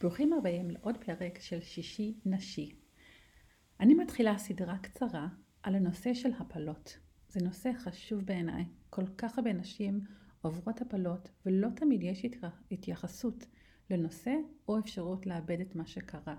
ברוכים 0.00 0.32
הבאים 0.32 0.70
לעוד 0.70 0.96
פרק 0.96 1.38
של 1.38 1.60
שישי 1.60 2.14
נשי. 2.26 2.72
אני 3.80 3.94
מתחילה 3.94 4.38
סדרה 4.38 4.78
קצרה 4.78 5.28
על 5.62 5.74
הנושא 5.74 6.14
של 6.14 6.30
הפלות. 6.38 6.98
זה 7.28 7.40
נושא 7.44 7.70
חשוב 7.78 8.20
בעיניי. 8.20 8.64
כל 8.90 9.06
כך 9.18 9.38
הרבה 9.38 9.52
נשים 9.52 10.00
עוברות 10.42 10.80
הפלות 10.80 11.30
ולא 11.46 11.68
תמיד 11.76 12.02
יש 12.02 12.26
התייחסות 12.70 13.46
לנושא 13.90 14.34
או 14.68 14.78
אפשרות 14.78 15.26
לאבד 15.26 15.60
את 15.60 15.74
מה 15.74 15.86
שקרה. 15.86 16.36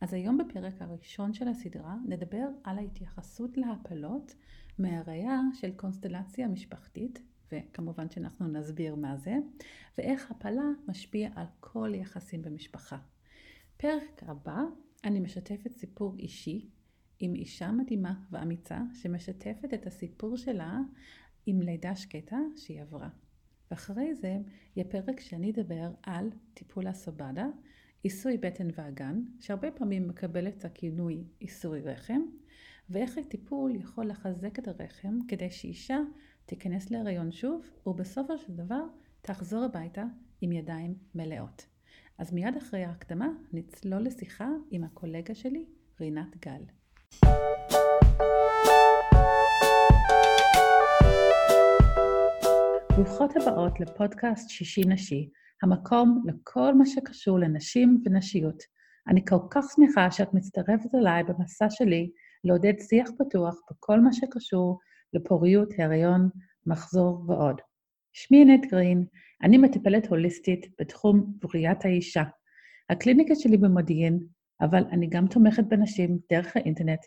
אז 0.00 0.14
היום 0.14 0.38
בפרק 0.38 0.82
הראשון 0.82 1.34
של 1.34 1.48
הסדרה 1.48 1.96
נדבר 2.08 2.46
על 2.64 2.78
ההתייחסות 2.78 3.56
להפלות 3.56 4.34
מהראייה 4.78 5.40
של 5.54 5.72
קונסטלציה 5.72 6.48
משפחתית 6.48 7.20
וכמובן 7.54 8.10
שאנחנו 8.10 8.48
נסביר 8.48 8.94
מה 8.94 9.16
זה, 9.16 9.34
ואיך 9.98 10.30
הפלה 10.30 10.70
משפיע 10.88 11.30
על 11.34 11.46
כל 11.60 11.92
יחסים 11.94 12.42
במשפחה. 12.42 12.98
פרק 13.76 14.22
הבא 14.22 14.62
אני 15.04 15.20
משתפת 15.20 15.72
סיפור 15.72 16.16
אישי 16.18 16.68
עם 17.20 17.34
אישה 17.34 17.72
מדהימה 17.72 18.14
ואמיצה 18.30 18.80
שמשתפת 18.94 19.74
את 19.74 19.86
הסיפור 19.86 20.36
שלה 20.36 20.78
עם 21.46 21.62
לידה 21.62 21.96
שקטה 21.96 22.38
שהיא 22.56 22.82
עברה. 22.82 23.08
ואחרי 23.70 24.14
זה 24.14 24.38
יהיה 24.76 24.88
פרק 24.88 25.20
שאני 25.20 25.50
אדבר 25.50 25.90
על 26.02 26.30
טיפול 26.54 26.86
הסובדה, 26.86 27.46
עיסוי 28.02 28.38
בטן 28.38 28.68
ואגן, 28.74 29.22
שהרבה 29.40 29.70
פעמים 29.70 30.08
מקבל 30.08 30.48
את 30.48 30.64
הכינוי 30.64 31.24
עיסוי 31.38 31.80
רחם, 31.80 32.20
ואיך 32.90 33.18
הטיפול 33.18 33.76
יכול 33.76 34.06
לחזק 34.06 34.58
את 34.58 34.68
הרחם 34.68 35.18
כדי 35.28 35.50
שאישה 35.50 35.98
תיכנס 36.46 36.90
להריון 36.90 37.32
שוב, 37.32 37.70
ובסופו 37.86 38.38
של 38.38 38.52
דבר 38.52 38.82
תחזור 39.22 39.64
הביתה 39.64 40.04
עם 40.40 40.52
ידיים 40.52 40.94
מלאות. 41.14 41.66
אז 42.18 42.32
מיד 42.32 42.56
אחרי 42.56 42.84
ההקדמה 42.84 43.28
נצלול 43.52 44.02
לשיחה 44.02 44.48
עם 44.70 44.84
הקולגה 44.84 45.34
שלי, 45.34 45.66
רינת 46.00 46.36
גל. 46.46 46.62
ברוכות 52.96 53.36
הבאות 53.36 53.80
לפודקאסט 53.80 54.50
שישי 54.50 54.82
נשי, 54.86 55.30
המקום 55.62 56.24
לכל 56.26 56.74
מה 56.74 56.86
שקשור 56.86 57.38
לנשים 57.38 58.02
ונשיות. 58.04 58.62
אני 59.08 59.24
כל 59.28 59.38
כך 59.50 59.64
שמחה 59.76 60.10
שאת 60.10 60.34
מצטרפת 60.34 60.94
אליי 60.94 61.22
במסע 61.24 61.66
שלי 61.70 62.10
לעודד 62.44 62.74
שיח 62.88 63.08
פתוח 63.18 63.60
בכל 63.70 64.00
מה 64.00 64.12
שקשור 64.12 64.78
לפוריות, 65.14 65.68
הריון, 65.78 66.28
מחזור 66.66 67.24
ועוד. 67.26 67.60
שמי 68.12 68.42
ענת 68.42 68.66
גרין, 68.70 69.04
אני 69.42 69.58
מטפלת 69.58 70.06
הוליסטית 70.06 70.66
בתחום 70.80 71.32
בריאת 71.42 71.84
האישה. 71.84 72.22
הקליניקה 72.90 73.34
שלי 73.34 73.56
במודיעין, 73.56 74.18
אבל 74.60 74.84
אני 74.92 75.06
גם 75.06 75.26
תומכת 75.26 75.64
בנשים 75.68 76.18
דרך 76.30 76.56
האינטרנט 76.56 77.00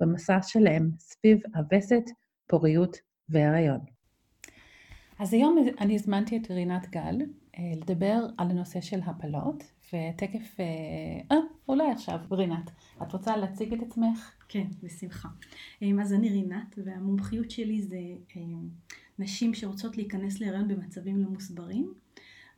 במסע 0.00 0.38
שלהם 0.42 0.90
סביב 0.98 1.38
הווסת, 1.54 2.02
פוריות 2.46 2.96
והריון. 3.28 3.80
אז 5.18 5.34
היום 5.34 5.64
אני 5.80 5.94
הזמנתי 5.94 6.36
את 6.36 6.50
רינת 6.50 6.90
גל 6.90 7.18
אה, 7.58 7.72
לדבר 7.76 8.26
על 8.38 8.50
הנושא 8.50 8.80
של 8.80 9.00
הפלות, 9.06 9.64
ותכף, 9.94 10.60
אה, 10.60 11.36
אה 11.36 11.42
אולי 11.68 11.90
עכשיו, 11.90 12.18
רינת, 12.30 12.70
את 13.02 13.12
רוצה 13.12 13.36
להציג 13.36 13.74
את 13.74 13.82
עצמך? 13.82 14.32
כן, 14.48 14.66
בשמחה. 14.82 15.28
אה, 15.82 15.88
אז 16.00 16.12
אני 16.12 16.28
רינת, 16.28 16.78
והמומחיות 16.84 17.50
שלי 17.50 17.82
זה 17.82 18.00
נשים 19.18 19.54
שרוצות 19.54 19.96
להיכנס 19.96 20.40
להיריון 20.40 20.68
במצבים 20.68 21.18
לא 21.18 21.28
מוסברים. 21.28 21.94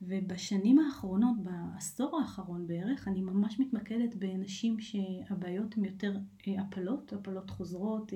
ובשנים 0.02 0.78
האחרונות, 0.78 1.36
בעשור 1.42 2.20
האחרון 2.20 2.66
בערך, 2.66 3.08
אני 3.08 3.20
ממש 3.20 3.60
מתמקדת 3.60 4.14
בנשים 4.14 4.80
שהבעיות 4.80 5.76
הן 5.76 5.84
יותר 5.84 6.16
הפלות, 6.46 7.12
הפלות 7.12 7.50
חוזרות, 7.50 8.12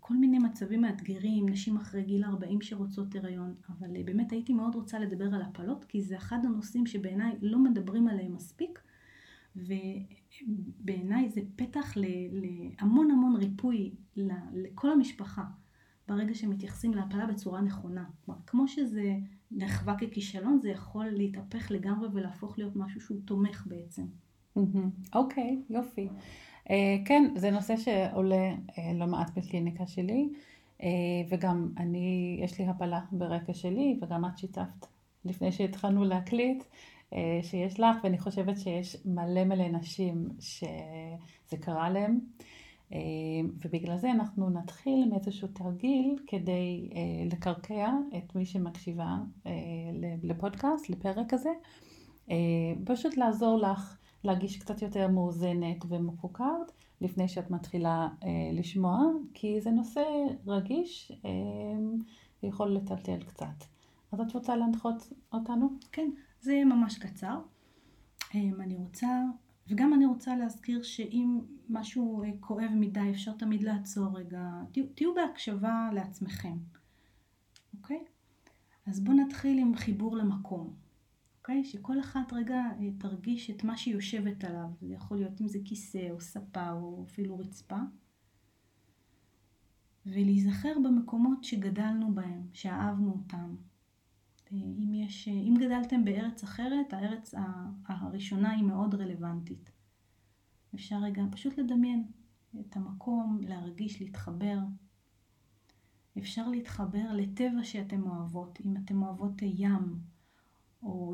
כל 0.00 0.14
מיני 0.14 0.38
מצבים 0.38 0.80
מאתגרים, 0.80 1.48
נשים 1.48 1.76
אחרי 1.76 2.02
גיל 2.02 2.24
40 2.24 2.62
שרוצות 2.62 3.14
הריון, 3.14 3.54
אבל 3.68 4.02
באמת 4.04 4.32
הייתי 4.32 4.52
מאוד 4.52 4.74
רוצה 4.74 4.98
לדבר 4.98 5.34
על 5.34 5.42
הפלות, 5.42 5.84
כי 5.84 6.02
זה 6.02 6.16
אחד 6.16 6.38
הנושאים 6.44 6.86
שבעיניי 6.86 7.32
לא 7.42 7.58
מדברים 7.58 8.08
עליהם 8.08 8.34
מספיק, 8.34 8.82
ובעיניי 9.56 11.28
זה 11.28 11.40
פתח 11.56 11.94
להמון 12.32 13.10
המון 13.10 13.36
ריפוי 13.36 13.94
לכל 14.52 14.90
המשפחה, 14.90 15.44
ברגע 16.08 16.34
שמתייחסים 16.34 16.94
להפלה 16.94 17.26
בצורה 17.26 17.60
נכונה. 17.60 18.04
כלומר, 18.24 18.40
כמו 18.46 18.68
שזה 18.68 19.16
נחווה 19.50 19.98
ככישלון, 19.98 20.58
זה 20.60 20.70
יכול 20.70 21.06
להתהפך 21.06 21.70
לגמרי 21.70 22.08
ולהפוך 22.12 22.58
להיות 22.58 22.76
משהו 22.76 23.00
שהוא 23.00 23.20
תומך 23.24 23.66
בעצם. 23.66 24.02
אוקיי, 25.14 25.62
okay, 25.68 25.72
יופי. 25.72 26.08
Uh, 26.66 26.70
כן, 27.04 27.32
זה 27.36 27.50
נושא 27.50 27.76
שעולה 27.76 28.54
uh, 28.70 28.80
לא 28.94 29.06
מעט 29.06 29.38
בקליניקה 29.38 29.86
שלי, 29.86 30.28
uh, 30.78 30.84
וגם 31.28 31.68
אני, 31.76 32.38
יש 32.42 32.58
לי 32.58 32.66
הפלה 32.66 33.00
ברקע 33.12 33.54
שלי, 33.54 33.98
וגם 34.02 34.24
את 34.24 34.38
שיתפת 34.38 34.86
לפני 35.24 35.52
שהתחלנו 35.52 36.04
להקליט, 36.04 36.64
שיש 37.42 37.80
לך, 37.80 37.96
ואני 38.04 38.18
חושבת 38.18 38.58
שיש 38.58 38.96
מלא 39.04 39.44
מלא 39.44 39.68
נשים 39.68 40.28
שזה 40.40 41.56
קרה 41.60 41.90
להם. 41.90 42.20
ובגלל 43.64 43.96
זה 43.96 44.10
אנחנו 44.10 44.50
נתחיל 44.50 45.02
עם 45.06 45.14
איזשהו 45.14 45.48
תרגיל 45.48 46.18
כדי 46.26 46.88
לקרקע 47.32 47.90
את 48.16 48.36
מי 48.36 48.46
שמקשיבה 48.46 49.16
לפודקאסט, 50.22 50.90
לפרק 50.90 51.34
הזה. 51.34 51.50
פשוט 52.84 53.16
לעזור 53.16 53.58
לך 53.58 53.98
להרגיש 54.24 54.56
קצת 54.56 54.82
יותר 54.82 55.08
מאוזנת 55.08 55.84
ומפוקרת 55.88 56.72
לפני 57.00 57.28
שאת 57.28 57.50
מתחילה 57.50 58.08
אה, 58.24 58.28
לשמוע, 58.52 58.98
כי 59.34 59.60
זה 59.60 59.70
נושא 59.70 60.04
רגיש 60.46 61.12
אה, 61.24 61.30
ויכול 62.42 62.68
לטלטל 62.68 63.22
קצת. 63.22 63.64
אז 64.12 64.20
את 64.20 64.32
רוצה 64.32 64.56
להנחות 64.56 65.12
אותנו? 65.32 65.68
כן, 65.92 66.10
זה 66.40 66.52
יהיה 66.52 66.64
ממש 66.64 66.98
קצר. 66.98 67.40
אה, 68.34 68.40
אני 68.60 68.76
רוצה, 68.76 69.08
וגם 69.68 69.94
אני 69.94 70.06
רוצה 70.06 70.36
להזכיר 70.36 70.82
שאם 70.82 71.40
משהו 71.68 72.22
אה, 72.22 72.30
כואב 72.40 72.70
מדי, 72.74 73.10
אפשר 73.10 73.32
תמיד 73.32 73.62
לעצור 73.62 74.18
רגע. 74.18 74.50
תהיו, 74.72 74.84
תהיו 74.94 75.14
בהקשבה 75.14 75.90
לעצמכם, 75.94 76.56
אוקיי? 77.76 78.04
אז 78.86 79.00
בואו 79.00 79.16
נתחיל 79.16 79.58
עם 79.58 79.76
חיבור 79.76 80.16
למקום. 80.16 80.81
אוקיי? 81.42 81.64
שכל 81.64 82.00
אחת 82.00 82.32
רגע 82.32 82.62
אה, 82.80 82.90
תרגיש 82.98 83.50
את 83.50 83.64
מה 83.64 83.76
שהיא 83.76 83.94
יושבת 83.94 84.44
עליו. 84.44 84.68
זה 84.80 84.94
יכול 84.94 85.16
להיות 85.16 85.40
אם 85.40 85.48
זה 85.48 85.58
כיסא 85.64 86.08
או 86.10 86.20
ספה 86.20 86.70
או 86.70 87.04
אפילו 87.08 87.38
רצפה. 87.38 87.78
ולהיזכר 90.06 90.72
במקומות 90.84 91.44
שגדלנו 91.44 92.14
בהם, 92.14 92.42
שאהבנו 92.52 93.12
אותם. 93.12 93.56
אה, 94.52 94.56
אם, 94.56 94.94
יש, 94.94 95.28
אה, 95.28 95.32
אם 95.32 95.54
גדלתם 95.60 96.04
בארץ 96.04 96.42
אחרת, 96.42 96.92
הארץ 96.92 97.34
הראשונה 97.86 98.50
היא 98.50 98.64
מאוד 98.64 98.94
רלוונטית. 98.94 99.70
אפשר 100.74 100.98
רגע 101.02 101.22
פשוט 101.30 101.58
לדמיין 101.58 102.04
את 102.60 102.76
המקום, 102.76 103.40
להרגיש, 103.42 104.00
להתחבר. 104.00 104.58
אפשר 106.18 106.48
להתחבר 106.48 107.12
לטבע 107.12 107.64
שאתם 107.64 108.02
אוהבות. 108.02 108.58
אם 108.64 108.76
אתם 108.76 109.02
אוהבות 109.02 109.42
ים, 109.42 110.11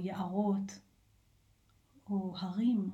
יערות, 0.01 0.79
או 2.11 2.35
הרים. 2.39 2.91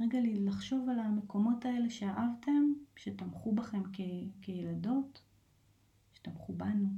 רגע 0.00 0.20
לי 0.20 0.44
לחשוב 0.44 0.88
על 0.88 0.98
המקומות 0.98 1.64
האלה 1.64 1.90
שאהבתם, 1.90 2.72
שתמכו 2.96 3.54
בכם 3.54 3.82
כ- 3.92 4.40
כילדות, 4.42 5.22
שתמכו 6.14 6.52
בנו, 6.52 6.88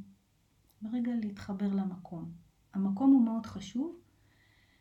ורגע 0.82 1.12
להתחבר 1.14 1.74
למקום. 1.74 2.32
המקום 2.74 3.10
הוא 3.10 3.24
מאוד 3.24 3.46
חשוב, 3.46 3.96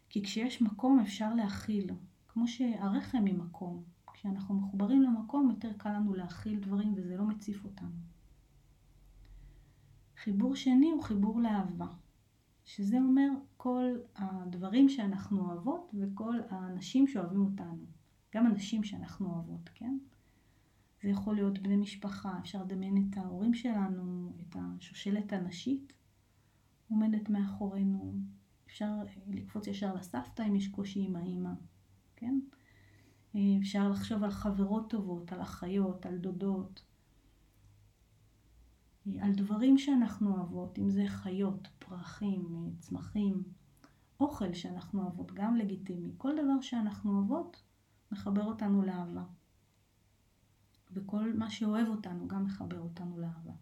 כי 0.09 0.23
כשיש 0.23 0.61
מקום 0.61 0.99
אפשר 0.99 1.33
להכיל, 1.33 1.89
כמו 2.27 2.47
שהרחם 2.47 3.25
היא 3.25 3.35
מקום. 3.35 3.83
כשאנחנו 4.13 4.55
מחוברים 4.55 5.01
למקום 5.01 5.49
יותר 5.49 5.73
קל 5.77 5.89
לנו 5.89 6.13
להכיל 6.13 6.59
דברים 6.59 6.93
וזה 6.97 7.17
לא 7.17 7.23
מציף 7.23 7.65
אותנו. 7.65 7.95
חיבור 10.17 10.55
שני 10.55 10.89
הוא 10.89 11.03
חיבור 11.03 11.41
לאהבה. 11.41 11.87
שזה 12.67 12.97
אומר 12.97 13.29
כל 13.57 13.95
הדברים 14.15 14.89
שאנחנו 14.89 15.45
אוהבות 15.45 15.91
וכל 15.99 16.35
האנשים 16.49 17.07
שאוהבים 17.07 17.45
אותנו. 17.45 17.85
גם 18.33 18.47
אנשים 18.47 18.83
שאנחנו 18.83 19.33
אוהבות, 19.33 19.69
כן? 19.73 19.97
זה 21.03 21.09
יכול 21.09 21.35
להיות 21.35 21.59
בני 21.59 21.75
משפחה, 21.75 22.39
אפשר 22.39 22.63
לדמיין 22.63 23.09
את 23.09 23.17
ההורים 23.17 23.53
שלנו, 23.53 24.33
את 24.41 24.55
השושלת 24.59 25.33
הנשית 25.33 25.93
עומדת 26.89 27.29
מאחורינו. 27.29 28.13
אפשר 28.67 28.93
לקפוץ 29.27 29.67
ישר 29.67 29.95
לסבתא 29.95 30.43
אם 30.47 30.55
יש 30.55 30.67
קושי 30.67 31.05
עם 31.05 31.15
האימא, 31.15 31.51
כן? 32.15 32.39
אפשר 33.59 33.89
לחשוב 33.89 34.23
על 34.23 34.31
חברות 34.31 34.89
טובות, 34.89 35.31
על 35.31 35.41
אחיות, 35.41 36.05
על 36.05 36.17
דודות, 36.17 36.81
על 39.21 39.33
דברים 39.33 39.77
שאנחנו 39.77 40.35
אוהבות, 40.35 40.79
אם 40.79 40.89
זה 40.89 41.03
חיות, 41.07 41.67
פרחים, 41.79 42.73
צמחים, 42.79 43.43
אוכל 44.19 44.53
שאנחנו 44.53 45.01
אוהבות, 45.01 45.31
גם 45.31 45.55
לגיטימי. 45.55 46.11
כל 46.17 46.33
דבר 46.33 46.61
שאנחנו 46.61 47.11
אוהבות 47.11 47.63
מחבר 48.11 48.43
אותנו 48.43 48.81
לאהבה. 48.81 49.23
וכל 50.91 51.33
מה 51.33 51.49
שאוהב 51.49 51.87
אותנו 51.87 52.27
גם 52.27 52.43
מחבר 52.43 52.79
אותנו 52.79 53.17
לאהבה. 53.17 53.53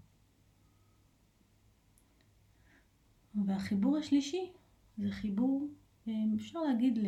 והחיבור 3.46 3.98
השלישי 3.98 4.52
זה 4.98 5.12
חיבור, 5.12 5.68
אה, 6.08 6.14
אפשר 6.36 6.60
להגיד, 6.60 7.00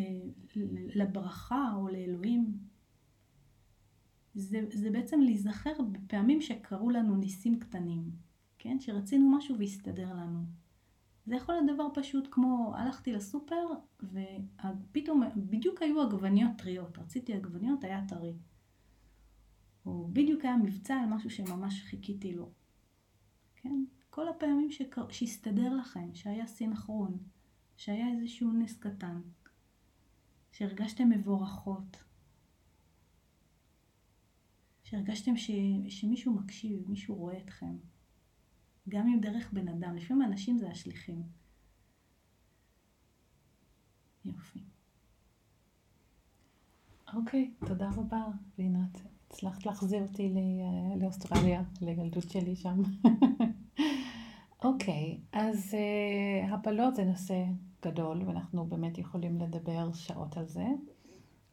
לברכה 0.96 1.74
או 1.76 1.88
לאלוהים. 1.88 2.58
זה, 4.36 4.60
זה 4.74 4.90
בעצם 4.92 5.22
להיזכר 5.22 5.74
בפעמים 5.92 6.42
שקרו 6.42 6.90
לנו 6.90 7.16
ניסים 7.16 7.60
קטנים, 7.60 8.12
כן? 8.68 8.80
שרצינו 8.80 9.38
משהו 9.38 9.58
והסתדר 9.60 10.14
לנו. 10.14 10.40
זה 11.26 11.36
יכול 11.36 11.56
להיות 11.56 11.74
דבר 11.74 11.88
פשוט 11.94 12.28
כמו 12.32 12.74
הלכתי 12.76 13.12
לסופר 13.12 13.68
ופתאום 14.04 15.24
בדיוק 15.36 15.82
היו 15.82 16.02
עגבניות 16.02 16.52
טריות, 16.58 16.98
רציתי 16.98 17.34
עגבניות, 17.34 17.84
היה 17.84 18.06
טרי. 18.08 18.34
או 19.86 20.08
בדיוק 20.14 20.46
היה 20.46 20.58
מבצע 20.58 20.96
על 20.96 21.10
משהו 21.10 21.30
שממש 21.30 21.84
חיכיתי 21.84 22.34
לו. 22.34 22.52
כן? 23.56 23.84
כל 24.10 24.28
הפעמים 24.28 24.72
שקר... 24.72 25.10
שהסתדר 25.10 25.76
לכם, 25.76 26.16
שהיה 26.16 26.48
סינכרון, 26.48 27.18
שהיה 27.78 28.08
איזשהו 28.12 28.52
נס 28.52 28.78
קטן, 28.78 29.22
שהרגשתם 30.52 31.10
מבורכות, 31.10 32.04
שהרגשתם 34.84 35.38
ש... 35.38 35.52
שמישהו 35.90 36.34
מקשיב, 36.34 36.90
מישהו 36.90 37.16
רואה 37.16 37.38
אתכם. 37.38 37.78
גם 38.90 39.08
אם 39.08 39.20
דרך 39.22 39.54
בן 39.54 39.68
אדם, 39.68 39.96
לפעמים 39.96 40.24
אנשים 40.24 40.58
זה 40.58 40.70
השליחים. 40.70 41.24
יופי. 44.26 44.60
אוקיי, 47.14 47.52
okay, 47.62 47.66
תודה 47.68 47.90
רבה, 47.96 48.24
רינת. 48.60 49.02
הצלחת 49.32 49.66
להחזיר 49.66 50.02
אותי 50.02 50.34
לאוסטרליה, 51.00 51.64
לילדות 51.82 52.30
שלי 52.30 52.56
שם. 52.56 52.82
אוקיי, 54.64 55.20
okay, 55.22 55.38
אז 55.38 55.74
uh, 55.74 56.54
הפלות 56.54 56.96
זה 56.96 57.04
נושא 57.04 57.44
גדול, 57.86 58.24
ואנחנו 58.24 58.66
באמת 58.66 58.98
יכולים 58.98 59.38
לדבר 59.38 59.94
שעות 59.94 60.38
על 60.38 60.46
זה, 60.48 60.66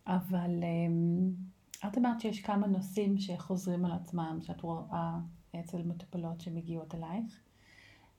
אבל 0.06 0.50
um, 0.60 1.86
את 1.88 1.98
אמרת 1.98 2.20
שיש 2.20 2.40
כמה 2.40 2.66
נושאים 2.66 3.18
שחוזרים 3.18 3.84
על 3.84 3.92
עצמם, 3.92 4.38
שאת 4.42 4.60
רואה 4.60 5.18
אצל 5.60 5.82
מטופלות 5.82 6.40
שמגיעות 6.40 6.94
אלייך. 6.94 7.42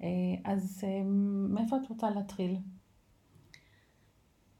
אה, 0.02 0.08
אז 0.44 0.84
אה, 0.84 1.04
מאיפה 1.50 1.78
את 1.78 1.90
רוצה 1.90 2.10
להתחיל? 2.10 2.58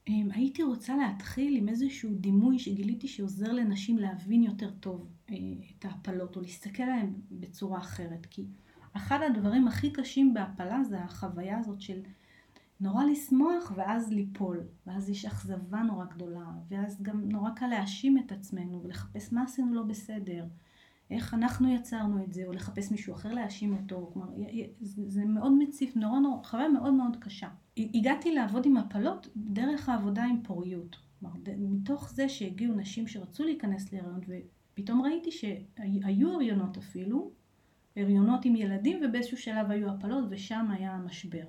אמ, 0.07 0.30
הייתי 0.31 0.63
רוצה 0.63 0.95
להתחיל 0.95 1.57
עם 1.57 1.69
איזשהו 1.69 2.10
דימוי 2.13 2.60
שגיליתי 2.60 3.07
שעוזר 3.07 3.51
לנשים 3.51 3.98
להבין 3.98 4.44
יותר 4.44 4.69
טוב 4.80 5.07
אה, 5.30 5.36
את 5.77 5.86
ההפלות, 5.86 6.36
או 6.36 6.42
להסתכל 6.42 6.83
עליהן 6.83 7.13
בצורה 7.31 7.80
אחרת. 7.80 8.25
כי 8.25 8.45
אחד 8.94 9.19
הדברים 9.22 9.68
הכי 9.68 9.92
קשים 9.92 10.33
בהפלה 10.33 10.83
זה 10.83 11.01
החוויה 11.01 11.60
הזאת 11.60 11.81
של 11.81 12.01
נורא 12.80 13.04
לשמוח 13.04 13.72
ואז 13.75 14.12
ליפול, 14.12 14.60
ואז 14.88 15.10
יש 15.10 15.25
אכזבה 15.25 15.81
נורא 15.81 16.06
גדולה, 16.06 16.51
ואז 16.69 17.01
גם 17.01 17.30
נורא 17.30 17.50
קל 17.50 17.68
להאשים 17.68 18.18
את 18.18 18.31
עצמנו 18.31 18.83
ולחפש 18.83 19.33
מה 19.33 19.44
עשינו 19.44 19.74
לא 19.74 19.83
בסדר. 19.83 20.45
איך 21.12 21.34
אנחנו 21.34 21.75
יצרנו 21.75 22.24
את 22.24 22.34
זה, 22.34 22.44
או 22.46 22.54
לחפש 22.54 22.92
מישהו 22.92 23.13
אחר 23.13 23.34
להאשים 23.34 23.78
אותו, 23.78 24.10
כלומר, 24.13 24.28
זה 24.86 25.25
מאוד 25.25 25.52
מציף, 25.60 25.96
נורא 25.96 26.19
נורא, 26.19 26.44
חוויה 26.44 26.69
מאוד 26.69 26.94
מאוד 26.94 27.18
קשה. 27.19 27.50
הגעתי 27.78 28.34
לעבוד 28.34 28.66
עם 28.66 28.78
הפלות 28.78 29.28
דרך 29.36 29.90
העבודה 29.90 30.24
עם 30.24 30.44
פוריות. 30.44 30.96
כלומר, 31.19 31.36
מתוך 31.57 32.12
זה 32.13 32.30
שהגיעו 32.30 32.75
נשים 32.75 33.07
שרצו 33.07 33.44
להיכנס 33.44 33.94
להריון, 33.94 34.22
ופתאום 34.74 35.02
ראיתי 35.02 35.31
שהיו 35.31 36.34
הריונות 36.34 36.78
אפילו, 36.78 37.31
הריונות 37.96 38.46
עם 38.46 38.56
ילדים, 38.56 39.00
ובאיזשהו 39.04 39.38
שלב 39.38 39.72
היו 39.72 39.90
הפלות, 39.90 40.24
ושם 40.30 40.68
היה 40.72 40.92
המשבר. 40.92 41.46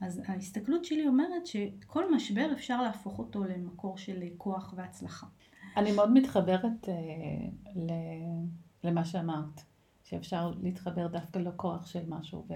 אז 0.00 0.22
ההסתכלות 0.26 0.84
שלי 0.84 1.06
אומרת 1.06 1.46
שכל 1.46 2.14
משבר 2.14 2.52
אפשר 2.52 2.82
להפוך 2.82 3.18
אותו 3.18 3.44
למקור 3.44 3.98
של 3.98 4.22
כוח 4.36 4.74
והצלחה. 4.76 5.26
אני 5.76 5.92
מאוד 5.92 6.12
מתחברת 6.12 6.88
אה, 6.88 6.94
ל, 7.76 7.92
למה 8.84 9.04
שאמרת, 9.04 9.60
שאפשר 10.04 10.52
להתחבר 10.62 11.06
דווקא 11.06 11.38
לכוח 11.38 11.86
של 11.86 12.08
משהו 12.08 12.46
ו, 12.48 12.54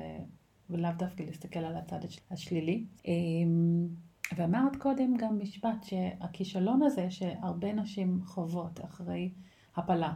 ולאו 0.70 0.90
דווקא 0.98 1.22
להסתכל 1.22 1.58
על 1.58 1.76
הצד 1.76 1.98
השלילי. 2.30 2.84
אה, 3.06 3.12
ואמרת 4.36 4.76
קודם 4.76 5.16
גם 5.16 5.38
משפט 5.38 5.84
שהכישלון 5.84 6.82
הזה 6.82 7.10
שהרבה 7.10 7.72
נשים 7.72 8.20
חוות 8.24 8.84
אחרי 8.84 9.30
הפלה, 9.76 10.14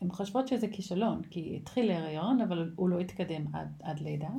הן 0.00 0.10
חושבות 0.10 0.48
שזה 0.48 0.68
כישלון, 0.68 1.22
כי 1.22 1.56
התחיל 1.56 1.86
להיריון 1.86 2.40
אבל 2.40 2.72
הוא 2.76 2.88
לא 2.88 2.98
התקדם 2.98 3.44
עד, 3.52 3.82
עד 3.82 4.00
לידה. 4.00 4.30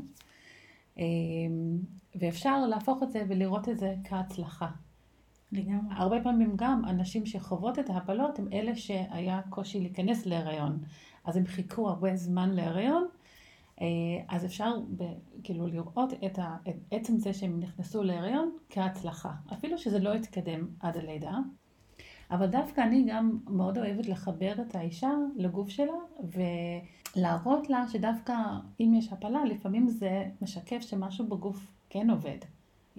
אה, 0.99 1.03
ואפשר 2.15 2.65
להפוך 2.65 3.03
את 3.03 3.11
זה 3.11 3.23
ולראות 3.27 3.69
את 3.69 3.79
זה 3.79 3.95
כהצלחה. 4.03 4.69
לגמרי. 5.51 5.95
הרבה 5.95 6.23
פעמים 6.23 6.53
גם 6.55 6.85
אנשים 6.85 7.25
שחוות 7.25 7.79
את 7.79 7.89
ההפלות 7.89 8.39
הם 8.39 8.47
אלה 8.53 8.75
שהיה 8.75 9.41
קושי 9.49 9.79
להיכנס 9.79 10.25
להיריון. 10.25 10.79
אז 11.25 11.37
הם 11.37 11.45
חיכו 11.45 11.89
הרבה 11.89 12.15
זמן 12.15 12.49
להיריון, 12.49 13.07
אה, 13.81 13.85
אז 14.27 14.45
אפשר 14.45 14.73
ב, 14.97 15.03
כאילו 15.43 15.67
לראות 15.67 16.13
את, 16.25 16.39
ה, 16.39 16.57
את 16.69 16.75
עצם 16.91 17.17
זה 17.17 17.33
שהם 17.33 17.59
נכנסו 17.59 18.03
להיריון 18.03 18.51
כהצלחה. 18.69 19.31
אפילו 19.53 19.77
שזה 19.77 19.99
לא 19.99 20.13
התקדם 20.13 20.67
עד 20.79 20.97
הלידה. 20.97 21.37
אבל 22.31 22.47
דווקא 22.47 22.81
אני 22.81 23.05
גם 23.09 23.39
מאוד 23.47 23.77
אוהבת 23.77 24.07
לחבר 24.07 24.53
את 24.61 24.75
האישה 24.75 25.11
לגוף 25.35 25.69
שלה 25.69 25.93
ולהראות 27.15 27.69
לה 27.69 27.87
שדווקא 27.87 28.33
אם 28.79 28.93
יש 28.97 29.13
הפלה, 29.13 29.45
לפעמים 29.45 29.87
זה 29.87 30.25
משקף 30.41 30.81
שמשהו 30.81 31.27
בגוף 31.27 31.67
כן 31.89 32.09
עובד. 32.09 32.37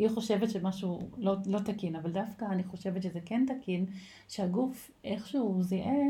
היא 0.00 0.08
חושבת 0.08 0.50
שמשהו 0.50 1.00
לא, 1.18 1.36
לא 1.46 1.58
תקין, 1.58 1.96
אבל 1.96 2.12
דווקא 2.12 2.44
אני 2.44 2.64
חושבת 2.64 3.02
שזה 3.02 3.20
כן 3.24 3.46
תקין, 3.46 3.86
שהגוף 4.28 4.90
איכשהו 5.04 5.62
זיהה 5.62 6.06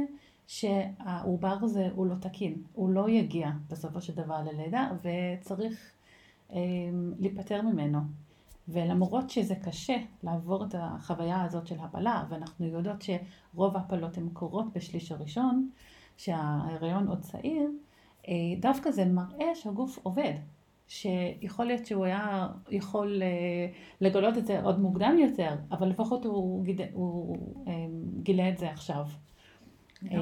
שהעובר 0.46 1.56
הזה 1.62 1.88
הוא 1.94 2.06
לא 2.06 2.14
תקין, 2.14 2.62
הוא 2.72 2.90
לא 2.90 3.10
יגיע 3.10 3.50
בסופו 3.69 4.00
של 4.00 4.14
דבר 4.14 4.42
ללידה 4.42 4.90
וצריך 5.02 5.92
אה, 6.52 6.58
להיפטר 7.19 7.62
ממנו. 7.62 7.98
ולמרות 8.69 9.31
שזה 9.31 9.54
קשה 9.54 9.96
לעבור 10.22 10.64
את 10.64 10.75
החוויה 10.78 11.42
הזאת 11.42 11.66
של 11.66 11.76
הפלה, 11.81 12.25
ואנחנו 12.28 12.66
יודעות 12.66 13.02
שרוב 13.02 13.76
ההפלות 13.76 14.18
הן 14.18 14.28
קורות 14.32 14.66
בשליש 14.73 15.12
הראשון, 15.12 15.70
שההיריון 16.16 17.09
עוד 17.09 17.20
צעיר, 17.20 17.70
אה, 18.28 18.35
דווקא 18.61 18.90
זה 18.90 19.04
מראה 19.04 19.54
שהגוף 19.54 19.99
עובד. 20.02 20.35
שיכול 20.90 21.66
להיות 21.66 21.87
שהוא 21.87 22.04
היה 22.04 22.49
יכול 22.70 23.23
אה, 23.23 23.28
לגלות 24.00 24.38
את 24.38 24.47
זה 24.47 24.62
עוד 24.62 24.80
מוקדם 24.80 25.16
יותר, 25.18 25.54
אבל 25.73 25.88
לפחות 25.88 26.25
הוא, 26.25 26.64
גיד, 26.64 26.80
הוא 26.92 27.37
אה, 27.68 27.73
גילה 28.23 28.49
את 28.49 28.59
זה 28.59 28.70
עכשיו. 28.70 29.06
אה, 30.12 30.18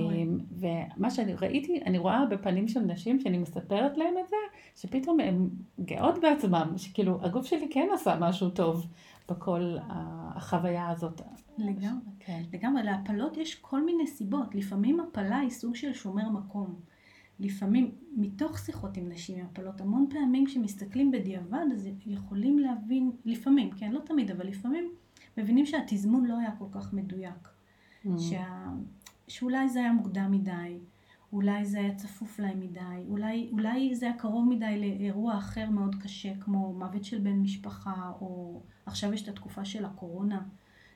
ומה 0.50 1.10
שאני 1.10 1.34
ראיתי, 1.34 1.80
אני 1.86 1.98
רואה 1.98 2.26
בפנים 2.26 2.68
של 2.68 2.80
נשים 2.80 3.20
שאני 3.20 3.38
מספרת 3.38 3.98
להם 3.98 4.14
את 4.24 4.28
זה, 4.28 4.36
שפתאום 4.76 5.20
הן 5.20 5.48
גאות 5.80 6.14
בעצמם, 6.22 6.72
שכאילו 6.76 7.18
הגוף 7.22 7.46
שלי 7.46 7.68
כן 7.70 7.88
עשה 7.94 8.16
משהו 8.20 8.50
טוב 8.50 8.86
בכל 9.28 9.76
החוויה 9.88 10.88
הזאת. 10.88 11.20
לגמרי, 11.58 12.10
כן. 12.18 12.42
לגמרי, 12.52 12.82
להפלות 12.82 13.36
יש 13.36 13.54
כל 13.54 13.84
מיני 13.84 14.06
סיבות, 14.06 14.54
לפעמים 14.54 15.00
הפלה 15.00 15.38
היא 15.38 15.50
סוג 15.50 15.74
של 15.74 15.92
שומר 15.92 16.28
מקום. 16.28 16.74
לפעמים, 17.40 17.90
מתוך 18.16 18.58
שיחות 18.58 18.96
עם 18.96 19.08
נשים 19.08 19.38
עם 19.38 19.46
הפלות, 19.46 19.80
המון 19.80 20.06
פעמים 20.10 20.46
כשמסתכלים 20.46 21.10
בדיעבד, 21.10 21.64
אז 21.72 21.88
יכולים 22.06 22.58
להבין, 22.58 23.10
לפעמים, 23.24 23.70
כן, 23.70 23.92
לא 23.92 24.00
תמיד, 24.00 24.30
אבל 24.30 24.46
לפעמים, 24.46 24.90
מבינים 25.36 25.66
שהתזמון 25.66 26.26
לא 26.26 26.38
היה 26.38 26.56
כל 26.58 26.64
כך 26.72 26.92
מדויק. 26.92 27.48
Mm. 28.06 28.08
שה... 28.18 28.72
שאולי 29.28 29.68
זה 29.68 29.78
היה 29.78 29.92
מוקדם 29.92 30.30
מדי, 30.30 30.78
אולי 31.32 31.64
זה 31.64 31.78
היה 31.78 31.94
צפוף 31.94 32.38
להם 32.38 32.60
מדי, 32.60 33.04
אולי, 33.08 33.48
אולי 33.52 33.94
זה 33.94 34.06
היה 34.06 34.18
קרוב 34.18 34.48
מדי 34.48 34.78
לאירוע 34.78 35.38
אחר 35.38 35.70
מאוד 35.70 35.94
קשה, 35.94 36.32
כמו 36.40 36.72
מוות 36.72 37.04
של 37.04 37.18
בן 37.18 37.38
משפחה, 37.38 38.12
או 38.20 38.60
עכשיו 38.86 39.12
יש 39.12 39.22
את 39.22 39.28
התקופה 39.28 39.64
של 39.64 39.84
הקורונה, 39.84 40.42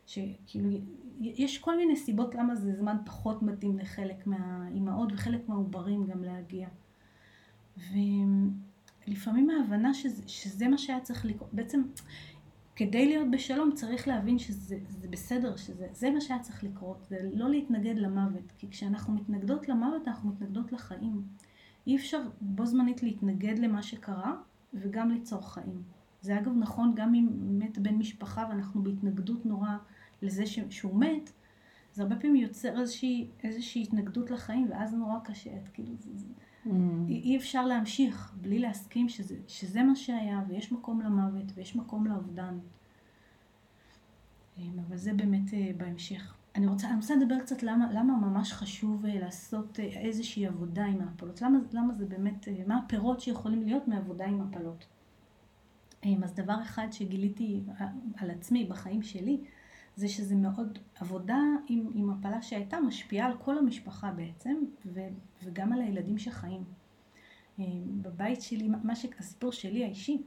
שכאילו 0.07 0.71
יש 1.21 1.59
כל 1.59 1.77
מיני 1.77 1.97
סיבות 1.97 2.35
למה 2.35 2.55
זה 2.55 2.73
זמן 2.73 2.97
פחות 3.05 3.43
מתאים 3.43 3.79
לחלק 3.79 4.27
מהאימהות 4.27 5.13
וחלק 5.13 5.49
מהעוברים 5.49 6.07
גם 6.07 6.25
להגיע. 6.25 6.69
ולפעמים 9.07 9.51
ההבנה 9.51 9.95
שזה, 9.95 10.23
שזה 10.27 10.69
מה 10.69 10.79
שהיה 10.79 11.01
צריך 11.01 11.25
לקרות, 11.25 11.55
בעצם 11.55 11.83
כדי 12.77 13.07
להיות 13.07 13.31
בשלום 13.31 13.73
צריך 13.75 14.09
להבין 14.09 14.39
שזה 14.39 14.79
בסדר, 15.11 15.57
שזה 15.57 16.11
מה 16.11 16.21
שהיה 16.21 16.41
צריך 16.41 16.65
לקרות, 16.65 17.07
זה 17.09 17.17
לא 17.33 17.51
להתנגד 17.51 17.99
למוות, 17.99 18.53
כי 18.59 18.71
כשאנחנו 18.71 19.15
מתנגדות 19.15 19.69
למוות 19.69 20.09
אנחנו 20.09 20.29
מתנגדות 20.29 20.73
לחיים. 20.73 21.23
אי 21.87 21.97
אפשר 21.97 22.23
בו 22.41 22.67
זמנית 22.67 23.03
להתנגד 23.03 23.59
למה 23.59 23.83
שקרה 23.83 24.35
וגם 24.75 25.11
ליצור 25.11 25.53
חיים. 25.53 25.83
זה 26.21 26.39
אגב 26.39 26.53
נכון 26.59 26.93
גם 26.97 27.15
אם 27.15 27.29
מת 27.59 27.79
בן 27.79 27.95
משפחה 27.95 28.47
ואנחנו 28.49 28.83
בהתנגדות 28.83 29.47
נורא 29.47 29.71
לזה 30.23 30.47
ש, 30.47 30.59
שהוא 30.71 31.01
מת, 31.01 31.33
זה 31.93 32.03
הרבה 32.03 32.17
פעמים 32.17 32.37
יוצר 32.37 32.81
איזושהי, 32.81 33.31
איזושהי 33.43 33.83
התנגדות 33.83 34.31
לחיים 34.31 34.67
ואז 34.71 34.95
נורא 34.95 35.19
קשה, 35.25 35.51
את 35.57 35.69
כאילו, 35.69 35.95
זה, 35.99 36.11
זה, 36.15 36.27
mm. 36.67 36.71
אי 37.09 37.37
אפשר 37.37 37.67
להמשיך 37.67 38.35
בלי 38.41 38.59
להסכים 38.59 39.09
שזה, 39.09 39.37
שזה 39.49 39.83
מה 39.83 39.97
שהיה 39.97 40.43
ויש 40.49 40.73
מקום 40.73 41.01
למוות 41.01 41.53
ויש 41.55 41.77
מקום 41.77 42.07
לאובדן. 42.07 42.59
אמ, 44.59 44.79
אבל 44.89 44.97
זה 44.97 45.13
באמת 45.13 45.55
אה, 45.55 45.71
בהמשך. 45.77 46.35
אני 46.55 46.67
רוצה, 46.67 46.89
אני 46.89 46.97
רוצה 46.97 47.15
לדבר 47.17 47.41
קצת 47.41 47.63
למה, 47.63 47.93
למה 47.93 48.17
ממש 48.17 48.53
חשוב 48.53 49.07
אה, 49.07 49.21
לעשות 49.21 49.81
אה, 49.81 49.85
איזושהי 49.85 50.47
עבודה 50.47 50.85
עם 50.85 51.01
ההפלות. 51.01 51.43
למה, 51.43 51.59
למה 51.73 51.95
זה 51.95 52.07
באמת, 52.07 52.49
מה 52.67 52.79
הפירות 52.79 53.21
שיכולים 53.21 53.63
להיות 53.63 53.89
מעבודה 53.89 54.27
עם 54.27 54.41
הפלות. 54.41 54.87
אז 56.25 56.35
דבר 56.35 56.63
אחד 56.63 56.87
שגיליתי 56.91 57.63
על 58.17 58.31
עצמי 58.31 58.65
בחיים 58.65 59.03
שלי, 59.03 59.41
זה 59.97 60.09
שזה 60.09 60.35
מאוד, 60.35 60.79
עבודה 61.01 61.41
עם, 61.69 61.91
עם 61.95 62.11
הפלה 62.11 62.43
שהייתה 62.43 62.81
משפיעה 62.81 63.27
על 63.27 63.37
כל 63.39 63.59
המשפחה 63.59 64.11
בעצם, 64.11 64.57
ו, 64.87 65.01
וגם 65.45 65.73
על 65.73 65.81
הילדים 65.81 66.19
שחיים. 66.19 66.65
אמ, 67.59 68.03
בבית 68.03 68.43
שלי, 68.43 68.69
מה 68.83 68.97
שהסיפור 68.97 69.53
שלי 69.53 69.85
האישי, 69.85 70.23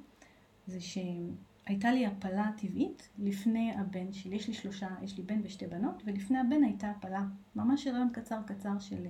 זה 0.68 0.80
שהייתה 0.82 1.92
לי 1.92 2.06
הפלה 2.06 2.52
טבעית 2.58 3.10
לפני 3.20 3.74
הבן 3.78 4.14
שלי, 4.14 4.36
יש 4.36 4.48
לי 4.48 4.54
שלושה, 4.54 4.88
יש 5.04 5.18
לי 5.18 5.24
בן 5.24 5.42
ושתי 5.44 5.68
בנות, 5.68 6.04
ולפני 6.06 6.40
הבן 6.40 6.64
הייתה 6.64 6.90
הפלה, 6.90 7.26
ממש 7.56 7.88
הריון 7.88 8.10
קצר 8.14 8.42
קצר 8.46 8.80
של, 8.80 9.08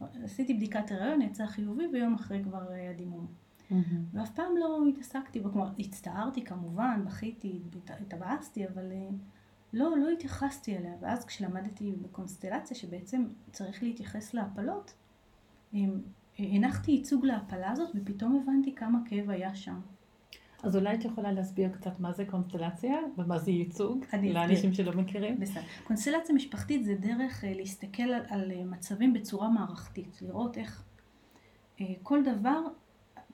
עשיתי 0.00 0.54
בדיקת 0.54 0.90
הריון, 0.90 1.22
יצא 1.22 1.46
חיובי, 1.46 1.86
ויום 1.92 2.14
אחרי 2.14 2.42
כבר 2.44 2.70
היה 2.70 2.92
דימום. 2.92 3.26
Mm-hmm. 3.70 3.74
ואף 4.12 4.30
פעם 4.30 4.56
לא 4.56 4.80
התעסקתי 4.88 5.40
בו, 5.40 5.52
כלומר, 5.52 5.70
הצטערתי 5.78 6.44
כמובן, 6.44 7.02
בכיתי, 7.06 7.62
התאבאסתי, 7.88 8.68
אבל 8.68 8.92
אה, 8.92 9.08
לא, 9.74 9.96
לא 9.98 10.10
התייחסתי 10.10 10.76
אליה. 10.76 10.92
ואז 11.00 11.24
כשלמדתי 11.24 11.92
בקונסטלציה 12.02 12.76
שבעצם 12.76 13.26
צריך 13.52 13.82
להתייחס 13.82 14.34
להפלות, 14.34 14.94
הנחתי 16.38 16.90
ייצוג 16.90 17.26
להפלה 17.26 17.70
הזאת 17.70 17.90
ופתאום 17.94 18.42
הבנתי 18.42 18.74
כמה 18.74 18.98
כאב 19.06 19.30
היה 19.30 19.54
שם. 19.54 19.80
אז 20.62 20.76
אולי 20.76 20.94
את 20.94 21.04
יכולה 21.04 21.32
להסביר 21.32 21.68
קצת 21.68 22.00
מה 22.00 22.12
זה 22.12 22.24
קונסטלציה 22.24 22.96
ומה 23.18 23.38
זה 23.38 23.50
ייצוג 23.50 24.04
לאנשים 24.22 24.74
שלא 24.74 24.92
מכירים? 24.92 25.40
בסדר. 25.40 25.62
קונסטלציה 25.84 26.34
משפחתית 26.34 26.84
זה 26.84 26.94
דרך 26.94 27.44
אה, 27.44 27.52
להסתכל 27.54 28.02
על, 28.02 28.22
על 28.28 28.52
אה, 28.52 28.64
מצבים 28.64 29.12
בצורה 29.12 29.48
מערכתית, 29.48 30.22
לראות 30.22 30.58
איך 30.58 30.84
כל 32.02 32.22
דבר 32.24 32.60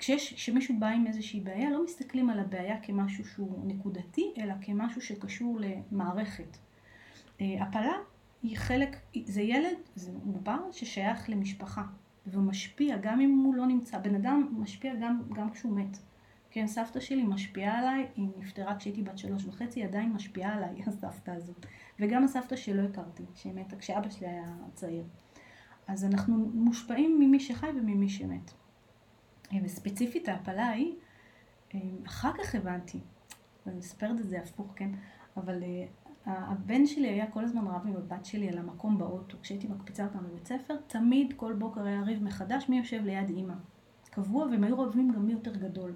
כשמישהו 0.00 0.75
בא 0.78 0.87
עם 0.87 1.07
איזושהי 1.07 1.40
בעיה, 1.40 1.71
לא 1.71 1.85
מסתכלים 1.85 2.30
על 2.30 2.38
הבעיה 2.38 2.80
כמשהו 2.80 3.25
שהוא 3.25 3.64
נקודתי, 3.66 4.33
אלא 4.38 4.54
כמשהו 4.61 5.00
שקשור 5.00 5.59
למערכת. 5.61 6.57
אה, 7.40 7.62
הפלה 7.62 7.92
היא 8.42 8.57
חלק, 8.57 8.97
זה 9.25 9.42
ילד, 9.42 9.76
זה 9.95 10.12
עובר 10.26 10.73
ששייך 10.73 11.30
למשפחה, 11.30 11.83
והוא 12.26 12.45
משפיע 12.45 12.97
גם 12.97 13.21
אם 13.21 13.38
הוא 13.45 13.54
לא 13.54 13.66
נמצא. 13.66 13.99
בן 13.99 14.14
אדם 14.14 14.49
משפיע 14.59 14.95
גם, 14.95 15.21
גם 15.35 15.50
כשהוא 15.50 15.76
מת. 15.76 15.99
כן, 16.50 16.66
סבתא 16.66 17.00
שלי 17.00 17.23
משפיעה 17.23 17.78
עליי, 17.78 18.07
היא 18.16 18.28
נפטרה 18.38 18.76
כשהייתי 18.76 19.02
בת 19.02 19.19
שלוש 19.19 19.45
וחצי, 19.45 19.80
היא 19.80 19.88
עדיין 19.88 20.12
משפיעה 20.12 20.54
עליי, 20.54 20.83
הסבתא 20.87 21.30
הזאת. 21.30 21.66
וגם 21.99 22.25
הסבתא 22.25 22.57
שלא 22.57 22.83
הכרתי, 22.83 23.23
שהיא 23.35 23.52
מתה 23.52 23.76
כשאבא 23.76 24.11
שלי 24.11 24.28
היה 24.28 24.54
צעיר. 24.75 25.04
אז 25.87 26.04
אנחנו 26.04 26.50
מושפעים 26.54 27.21
ממי 27.21 27.40
שחי 27.40 27.66
וממי 27.76 28.09
שמת. 28.09 28.60
וספציפית 29.64 30.28
ההפלה 30.28 30.66
ההיא, 30.66 30.95
אה, 31.75 31.80
אחר 32.07 32.30
כך 32.33 32.54
הבנתי, 32.54 32.99
ואני 33.66 33.78
מספרת 33.78 34.21
את 34.21 34.28
זה 34.28 34.40
הפוך, 34.40 34.73
כן? 34.76 34.90
אבל 35.37 35.62
אה, 35.62 35.87
הבן 36.26 36.87
שלי 36.87 37.09
היה 37.09 37.30
כל 37.30 37.45
הזמן 37.45 37.66
רב 37.66 37.87
עם 37.87 37.97
הבת 37.97 38.25
שלי 38.25 38.49
על 38.49 38.59
המקום 38.59 38.99
באוטו. 38.99 39.37
כשהייתי 39.42 39.69
מקפיצה 39.69 40.04
אותם 40.04 40.25
לבית 40.25 40.47
ספר, 40.47 40.76
תמיד 40.87 41.33
כל 41.37 41.52
בוקר 41.52 41.85
היה 41.85 42.02
ריב 42.02 42.23
מחדש 42.23 42.69
מי 42.69 42.78
יושב 42.78 43.04
ליד 43.04 43.28
אימא. 43.28 43.54
קבוע, 44.11 44.47
והם 44.47 44.64
היו 44.64 44.78
רבים 44.78 45.12
גם 45.12 45.26
מי 45.26 45.33
יותר 45.33 45.54
גדול. 45.54 45.92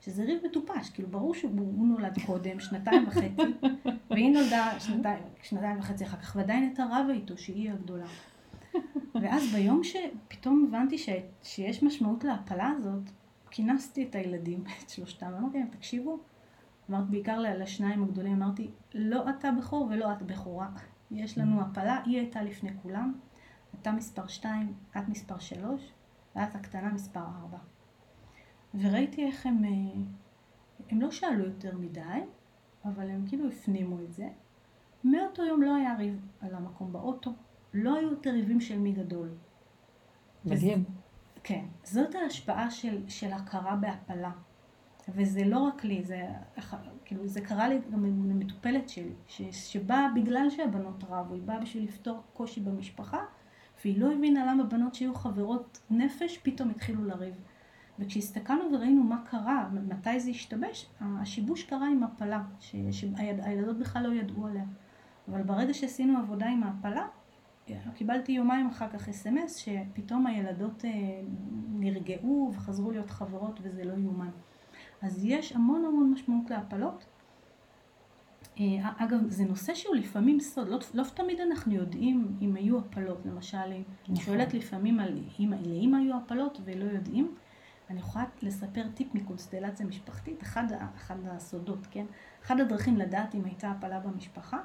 שזה 0.00 0.24
ריב 0.24 0.38
מטופש, 0.46 0.90
כאילו 0.90 1.08
ברור 1.08 1.34
שהוא 1.34 1.86
נולד 1.86 2.18
קודם, 2.26 2.60
שנתיים 2.60 3.08
וחצי, 3.08 3.68
והיא 4.10 4.32
נולדה 4.32 4.80
שנתיים, 4.80 5.22
שנתיים 5.42 5.78
וחצי 5.78 6.04
אחר 6.04 6.16
כך, 6.16 6.36
ועדיין 6.36 6.62
הייתה 6.62 6.84
רבה 6.84 7.12
איתו, 7.12 7.38
שהיא 7.38 7.72
הגדולה. 7.72 8.06
ואז 9.22 9.52
ביום 9.52 9.84
שפתאום 9.84 10.66
הבנתי 10.68 10.98
ש... 10.98 11.08
שיש 11.42 11.82
משמעות 11.82 12.24
להפלה 12.24 12.68
הזאת, 12.68 13.02
כינסתי 13.50 14.04
את 14.04 14.14
הילדים, 14.14 14.64
את 14.84 14.90
שלושתם, 14.90 15.26
אמרתי 15.38 15.58
להם, 15.58 15.68
תקשיבו, 15.68 16.18
אמרתי 16.90 17.10
בעיקר 17.10 17.40
לשניים 17.40 18.02
הגדולים, 18.02 18.42
אמרתי, 18.42 18.70
לא 18.94 19.30
אתה 19.30 19.50
בכור 19.52 19.88
ולא 19.90 20.12
את 20.12 20.22
בכורה. 20.22 20.68
יש 21.10 21.38
לנו 21.38 21.60
הפלה, 21.60 22.02
היא 22.04 22.18
הייתה 22.18 22.42
לפני 22.42 22.70
כולם, 22.82 23.14
אתה 23.80 23.92
מספר 23.92 24.26
שתיים, 24.26 24.74
את 24.98 25.08
מספר 25.08 25.38
שלוש, 25.38 25.92
ואת 26.36 26.54
הקטנה 26.54 26.92
מספר 26.92 27.20
ארבע. 27.20 27.58
וראיתי 28.74 29.26
איך 29.26 29.46
הם, 29.46 29.64
אה, 29.64 29.70
הם 30.90 31.00
לא 31.00 31.10
שאלו 31.10 31.44
יותר 31.44 31.78
מדי, 31.78 32.20
אבל 32.84 33.10
הם 33.10 33.24
כאילו 33.28 33.48
הפנימו 33.48 34.00
את 34.00 34.12
זה. 34.12 34.28
מאותו 35.04 35.44
יום 35.44 35.62
לא 35.62 35.74
היה 35.74 35.96
ריב 35.96 36.26
על 36.40 36.54
המקום 36.54 36.92
באוטו, 36.92 37.32
לא 37.76 37.96
היו 37.96 38.10
יותר 38.10 38.30
ריבים 38.30 38.60
של 38.60 38.78
מי 38.78 38.92
גדול. 38.92 39.28
מדהים. 40.44 40.84
כן, 41.42 41.64
זאת 41.84 42.14
ההשפעה 42.14 42.70
של, 42.70 43.08
של 43.08 43.32
הכרה 43.32 43.76
בהפלה. 43.76 44.30
וזה 45.08 45.44
לא 45.44 45.58
רק 45.58 45.84
לי, 45.84 46.02
זה, 46.02 46.26
כאילו, 47.04 47.26
זה 47.26 47.40
קרה 47.40 47.68
לי 47.68 47.78
גם 47.92 48.04
למטופלת 48.04 48.88
שלי, 48.88 49.12
ש, 49.26 49.42
שבאה 49.42 50.08
בגלל 50.14 50.50
שהבנות 50.50 51.04
רבו, 51.08 51.34
היא 51.34 51.42
באה 51.42 51.60
בשביל 51.60 51.84
לפתור 51.84 52.22
קושי 52.32 52.60
במשפחה, 52.60 53.20
והיא 53.84 54.00
לא 54.00 54.12
הבינה 54.12 54.46
למה 54.46 54.64
בנות 54.64 54.94
שהיו 54.94 55.14
חברות 55.14 55.80
נפש 55.90 56.38
פתאום 56.42 56.70
התחילו 56.70 57.04
לריב. 57.04 57.34
וכשהסתכלנו 57.98 58.64
וראינו 58.72 59.02
מה 59.02 59.22
קרה, 59.30 59.68
מתי 59.88 60.20
זה 60.20 60.30
השתבש, 60.30 60.90
השיבוש 61.00 61.62
קרה 61.62 61.88
עם 61.88 62.02
הפלה, 62.02 62.42
שהילדות 62.90 63.78
בכלל 63.78 64.02
לא 64.02 64.14
ידעו 64.14 64.46
עליה. 64.46 64.64
אבל 65.28 65.42
ברגע 65.42 65.74
שעשינו 65.74 66.18
עבודה 66.18 66.46
עם 66.46 66.62
ההפלה, 66.62 67.06
קיבלתי 67.94 68.32
יומיים 68.32 68.68
אחר 68.68 68.88
כך 68.90 69.08
אס.אם.אס 69.08 69.56
שפתאום 69.56 70.26
הילדות 70.26 70.84
אה, 70.84 70.90
נרגעו 71.68 72.52
וחזרו 72.54 72.90
להיות 72.90 73.10
חברות 73.10 73.60
וזה 73.62 73.84
לא 73.84 73.92
יאומן. 73.92 74.30
אז 75.02 75.24
יש 75.24 75.52
המון 75.52 75.84
המון 75.84 76.10
משמעות 76.10 76.50
להפלות. 76.50 77.06
אה, 78.60 78.64
אגב, 78.96 79.18
זה 79.28 79.44
נושא 79.44 79.74
שהוא 79.74 79.94
לפעמים 79.94 80.40
סוד, 80.40 80.68
לא, 80.68 80.78
לא 80.94 81.04
תמיד 81.14 81.40
אנחנו 81.40 81.74
יודעים 81.74 82.36
אם 82.40 82.54
היו 82.54 82.78
הפלות, 82.78 83.26
למשל, 83.26 83.58
אני 83.58 83.84
נכון. 84.08 84.24
שואלת 84.24 84.54
לפעמים 84.54 85.00
על 85.00 85.18
אם 85.40 85.52
לאמא 85.52 85.96
היו 85.96 86.16
הפלות 86.16 86.60
ולא 86.64 86.84
יודעים. 86.84 87.34
אני 87.90 88.00
יכולה 88.00 88.24
לספר 88.42 88.82
טיפ 88.94 89.14
מקונסטלציה 89.14 89.86
משפחתית, 89.86 90.42
אחד, 90.42 90.64
אחד 90.96 91.16
הסודות, 91.26 91.86
כן? 91.90 92.06
אחד 92.42 92.60
הדרכים 92.60 92.96
לדעת 92.96 93.34
אם 93.34 93.44
הייתה 93.44 93.70
הפלה 93.70 94.00
במשפחה, 94.00 94.58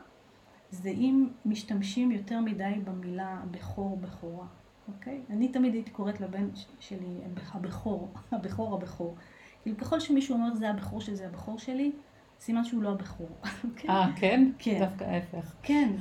זה 0.72 0.90
אם 0.90 1.28
משתמשים 1.46 2.12
יותר 2.12 2.40
מדי 2.40 2.74
במילה 2.84 3.42
בכור, 3.52 3.98
בכורה, 3.98 4.46
אוקיי? 4.88 5.22
אני 5.30 5.48
תמיד 5.48 5.74
הייתי 5.74 5.92
קוראת 5.92 6.22
לבן 6.22 6.50
שלי 6.80 7.18
הבכור, 7.54 8.10
הבכור, 8.32 8.76
הבכור. 8.76 9.16
כאילו 9.62 9.78
ככל 9.78 10.00
שמישהו 10.00 10.36
אומר 10.36 10.56
זה 10.56 10.70
הבכור 10.70 11.02
שלי, 11.02 11.16
זה 11.16 11.28
הבכור 11.28 11.60
שלי, 11.60 11.92
סימן 12.40 12.64
שהוא 12.64 12.84
לא 12.84 12.90
הבכור. 12.90 13.30
אוקיי? 13.70 13.90
אה, 13.90 14.08
כן? 14.16 14.52
כן. 14.60 14.80
דווקא 14.80 15.04
ההפך. 15.04 15.54
כן. 15.64 15.92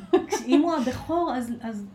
אם 0.46 0.62
הוא 0.62 0.72
הבכור, 0.74 1.32
אז, 1.34 1.52
אז 1.60 1.86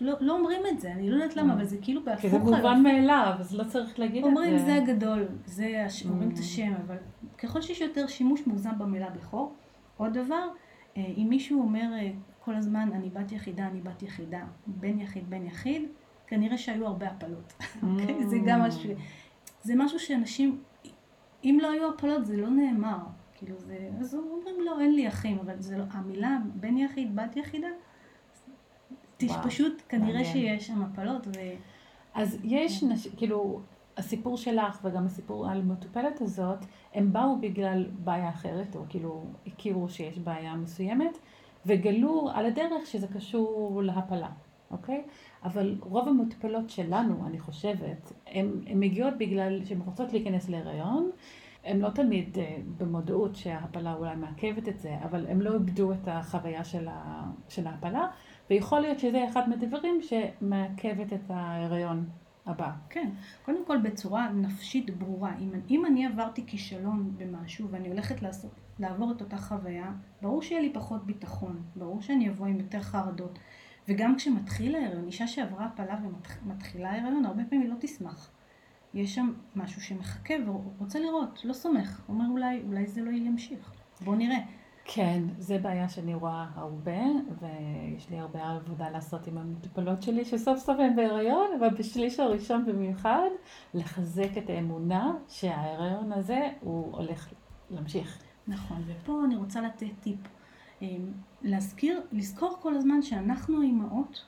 לא, 0.00 0.14
לא 0.20 0.38
אומרים 0.38 0.62
את 0.70 0.80
זה, 0.80 0.92
אני 0.92 1.10
לא 1.10 1.14
יודעת 1.14 1.36
למה, 1.36 1.54
אבל 1.54 1.64
זה 1.64 1.76
כאילו 1.82 2.04
בהפוך. 2.04 2.20
כי 2.20 2.28
זה 2.28 2.38
מובן 2.38 2.82
מאליו, 2.82 3.34
אז 3.38 3.54
לא 3.54 3.64
צריך 3.64 3.98
להגיד 3.98 4.16
את 4.16 4.22
זה. 4.22 4.28
אומרים 4.28 4.58
זה 4.58 4.74
הגדול, 4.74 5.28
זה, 5.44 5.86
אומרים 6.08 6.30
את 6.30 6.38
השם, 6.38 6.72
אבל 6.86 6.96
ככל 7.38 7.60
שיש 7.60 7.80
יותר 7.80 8.06
שימוש 8.06 8.46
מוגזם 8.46 8.78
במילה 8.78 9.10
בכור, 9.10 9.52
עוד 9.96 10.12
דבר, 10.12 10.34
אה, 10.34 10.71
אם 10.96 11.26
מישהו 11.28 11.60
אומר 11.60 11.92
אה, 11.92 12.10
כל 12.40 12.54
הזמן, 12.54 12.90
אני 12.92 13.10
בת 13.10 13.32
יחידה, 13.32 13.66
אני 13.66 13.80
בת 13.80 14.02
יחידה, 14.02 14.44
בן 14.66 15.00
יחיד, 15.00 15.30
בן 15.30 15.46
יחיד, 15.46 15.82
כנראה 16.26 16.58
שהיו 16.58 16.86
הרבה 16.86 17.06
הפלות. 17.06 17.52
אוקיי? 17.82 18.24
זה 18.30 18.36
גם 18.46 18.60
משהו, 18.60 18.90
זה 19.62 19.74
משהו 19.76 19.98
שאנשים, 19.98 20.60
אם 21.44 21.58
לא 21.62 21.70
היו 21.70 21.88
הפלות 21.88 22.26
זה 22.26 22.36
לא 22.36 22.48
נאמר. 22.48 22.98
כאילו 23.34 23.56
זה, 23.58 23.90
אז 24.00 24.14
אומרים 24.14 24.54
לא, 24.64 24.80
אין 24.80 24.94
לי 24.94 25.08
אחים, 25.08 25.38
אבל 25.38 25.54
זה 25.58 25.78
לא, 25.78 25.84
המילה 25.90 26.38
בן 26.54 26.78
יחיד, 26.78 27.16
בת 27.16 27.36
יחידה, 27.36 27.68
וואו, 29.22 29.42
פשוט 29.42 29.82
כנראה 29.88 30.22
מעניין. 30.22 30.24
שיש 30.24 30.66
שם 30.66 30.82
הפלות. 30.82 31.26
ו... 31.26 31.30
אז 32.14 32.38
יש, 32.44 32.82
נש... 32.82 33.08
כאילו, 33.16 33.60
הסיפור 33.96 34.36
שלך 34.36 34.80
וגם 34.84 35.06
הסיפור 35.06 35.50
על 35.50 35.60
המטופלת 35.60 36.20
הזאת, 36.20 36.58
הם 36.94 37.12
באו 37.12 37.40
בגלל 37.40 37.86
בעיה 38.04 38.28
אחרת, 38.28 38.76
או 38.76 38.80
כאילו 38.88 39.24
הכירו 39.46 39.88
שיש 39.88 40.18
בעיה 40.18 40.54
מסוימת, 40.54 41.18
וגלו 41.66 42.28
על 42.34 42.46
הדרך 42.46 42.86
שזה 42.86 43.06
קשור 43.06 43.82
להפלה, 43.84 44.28
אוקיי? 44.70 45.02
אבל 45.44 45.76
רוב 45.80 46.08
המטופלות 46.08 46.70
שלנו, 46.70 47.26
אני 47.26 47.38
חושבת, 47.38 48.12
הן 48.26 48.50
מגיעות 48.74 49.14
בגלל 49.18 49.64
שהן 49.64 49.80
רוצות 49.86 50.12
להיכנס 50.12 50.48
להיריון, 50.48 51.10
הם 51.64 51.80
לא 51.80 51.88
תמיד 51.90 52.38
אה, 52.38 52.56
במודעות 52.78 53.36
שההפלה 53.36 53.94
אולי 53.94 54.16
מעכבת 54.16 54.68
את 54.68 54.78
זה, 54.78 54.96
אבל 55.04 55.26
הם 55.26 55.40
לא 55.40 55.54
איבדו 55.54 55.92
את 55.92 56.08
החוויה 56.08 56.64
של, 56.64 56.88
ה, 56.88 57.24
של 57.48 57.66
ההפלה, 57.66 58.06
ויכול 58.50 58.80
להיות 58.80 58.98
שזה 58.98 59.28
אחד 59.28 59.48
מהדברים 59.48 60.00
שמעכבת 60.02 61.12
את 61.12 61.30
ההיריון 61.30 62.04
הבא. 62.46 62.70
כן, 62.90 63.10
קודם 63.44 63.66
כל 63.66 63.78
בצורה 63.82 64.32
נפשית 64.32 64.98
ברורה. 64.98 65.38
אם, 65.38 65.50
אם 65.70 65.86
אני 65.86 66.06
עברתי 66.06 66.46
כישלון 66.46 67.14
במשהו 67.16 67.68
ואני 67.70 67.88
הולכת 67.88 68.22
לעשות, 68.22 68.50
לעבור 68.78 69.12
את 69.12 69.20
אותה 69.20 69.36
חוויה, 69.36 69.92
ברור 70.22 70.42
שיהיה 70.42 70.60
לי 70.60 70.72
פחות 70.72 71.06
ביטחון, 71.06 71.62
ברור 71.76 72.00
שאני 72.00 72.28
אבוא 72.28 72.46
עם 72.46 72.60
יותר 72.60 72.80
חרדות. 72.80 73.38
וגם 73.88 74.16
כשמתחיל 74.16 74.74
ההיריון, 74.74 75.06
אישה 75.06 75.26
שעברה 75.26 75.66
הפלה 75.66 75.96
ומתחילה 76.44 76.90
ההיריון, 76.90 77.24
הרבה 77.24 77.44
פעמים 77.44 77.62
היא 77.62 77.70
לא 77.70 77.76
תשמח. 77.80 78.30
יש 78.94 79.14
שם 79.14 79.32
משהו 79.56 79.80
שמחכה 79.80 80.34
ורוצה 80.46 81.00
לראות, 81.00 81.44
לא 81.44 81.52
סומך. 81.52 82.02
אומר 82.08 82.24
אולי, 82.30 82.62
אולי 82.66 82.86
זה 82.86 83.00
לא 83.00 83.10
ימשיך. 83.10 83.72
בואו 84.00 84.16
נראה. 84.16 84.38
כן, 84.84 85.22
זה 85.38 85.58
בעיה 85.58 85.88
שאני 85.88 86.14
רואה 86.14 86.46
הרבה, 86.54 87.00
ויש 87.40 88.10
לי 88.10 88.18
הרבה 88.18 88.50
עבודה 88.50 88.90
לעשות 88.90 89.26
עם 89.26 89.38
המטופלות 89.38 90.02
שלי, 90.02 90.24
שסוף 90.24 90.58
סוף 90.58 90.80
הן 90.80 90.96
בהיריון, 90.96 91.50
אבל 91.58 91.68
בשליש 91.68 92.20
הראשון 92.20 92.66
במיוחד, 92.66 93.28
לחזק 93.74 94.38
את 94.38 94.50
האמונה 94.50 95.12
שההיריון 95.28 96.12
הזה 96.12 96.48
הוא 96.60 96.96
הולך 96.96 97.32
להמשיך. 97.70 98.22
נכון, 98.48 98.82
ופה 98.86 99.24
אני 99.24 99.36
רוצה 99.36 99.60
לתת 99.60 99.86
טיפ. 100.00 100.18
אמ, 100.82 101.12
להזכיר, 101.42 102.00
לזכור 102.12 102.56
כל 102.60 102.74
הזמן 102.74 103.02
שאנחנו 103.02 103.60
האימהות, 103.60 104.24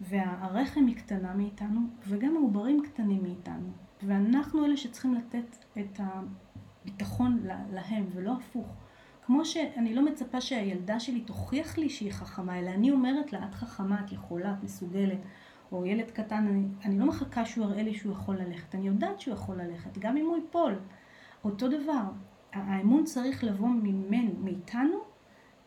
והרחם 0.00 0.86
היא 0.86 0.96
קטנה 0.96 1.34
מאיתנו, 1.34 1.80
וגם 2.08 2.36
העוברים 2.36 2.82
קטנים 2.82 3.22
מאיתנו. 3.22 3.68
ואנחנו 4.02 4.64
אלה 4.64 4.76
שצריכים 4.76 5.14
לתת 5.14 5.56
את 5.78 6.00
הביטחון 6.00 7.42
להם, 7.72 8.06
ולא 8.14 8.32
הפוך. 8.32 8.66
כמו 9.26 9.44
שאני 9.44 9.94
לא 9.94 10.04
מצפה 10.04 10.40
שהילדה 10.40 11.00
שלי 11.00 11.20
תוכיח 11.20 11.78
לי 11.78 11.88
שהיא 11.88 12.12
חכמה, 12.12 12.58
אלא 12.58 12.70
אני 12.70 12.90
אומרת 12.90 13.32
לה, 13.32 13.46
את 13.48 13.54
חכמה, 13.54 14.00
את 14.04 14.12
יכולה, 14.12 14.52
את 14.52 14.64
מסוגלת. 14.64 15.18
או 15.72 15.86
ילד 15.86 16.10
קטן, 16.10 16.46
אני, 16.46 16.66
אני 16.84 16.98
לא 16.98 17.06
מחכה 17.06 17.46
שהוא 17.46 17.64
יראה 17.66 17.82
לי 17.82 17.94
שהוא 17.94 18.12
יכול 18.12 18.36
ללכת, 18.36 18.74
אני 18.74 18.86
יודעת 18.86 19.20
שהוא 19.20 19.34
יכול 19.34 19.56
ללכת, 19.56 19.98
גם 19.98 20.16
אם 20.16 20.26
הוא 20.26 20.36
ייפול. 20.36 20.78
אותו 21.44 21.68
דבר, 21.68 22.02
האמון 22.52 23.04
צריך 23.04 23.44
לבוא 23.44 23.68
ממנו, 23.68 24.30
מאיתנו, 24.38 24.98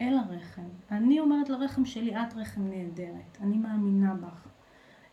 אל 0.01 0.17
הרחם. 0.17 0.67
אני 0.91 1.19
אומרת 1.19 1.49
לרחם 1.49 1.85
שלי, 1.85 2.15
את 2.15 2.33
רחם 2.35 2.61
נהדרת, 2.67 3.37
אני 3.41 3.57
מאמינה 3.57 4.13
בך. 4.13 4.47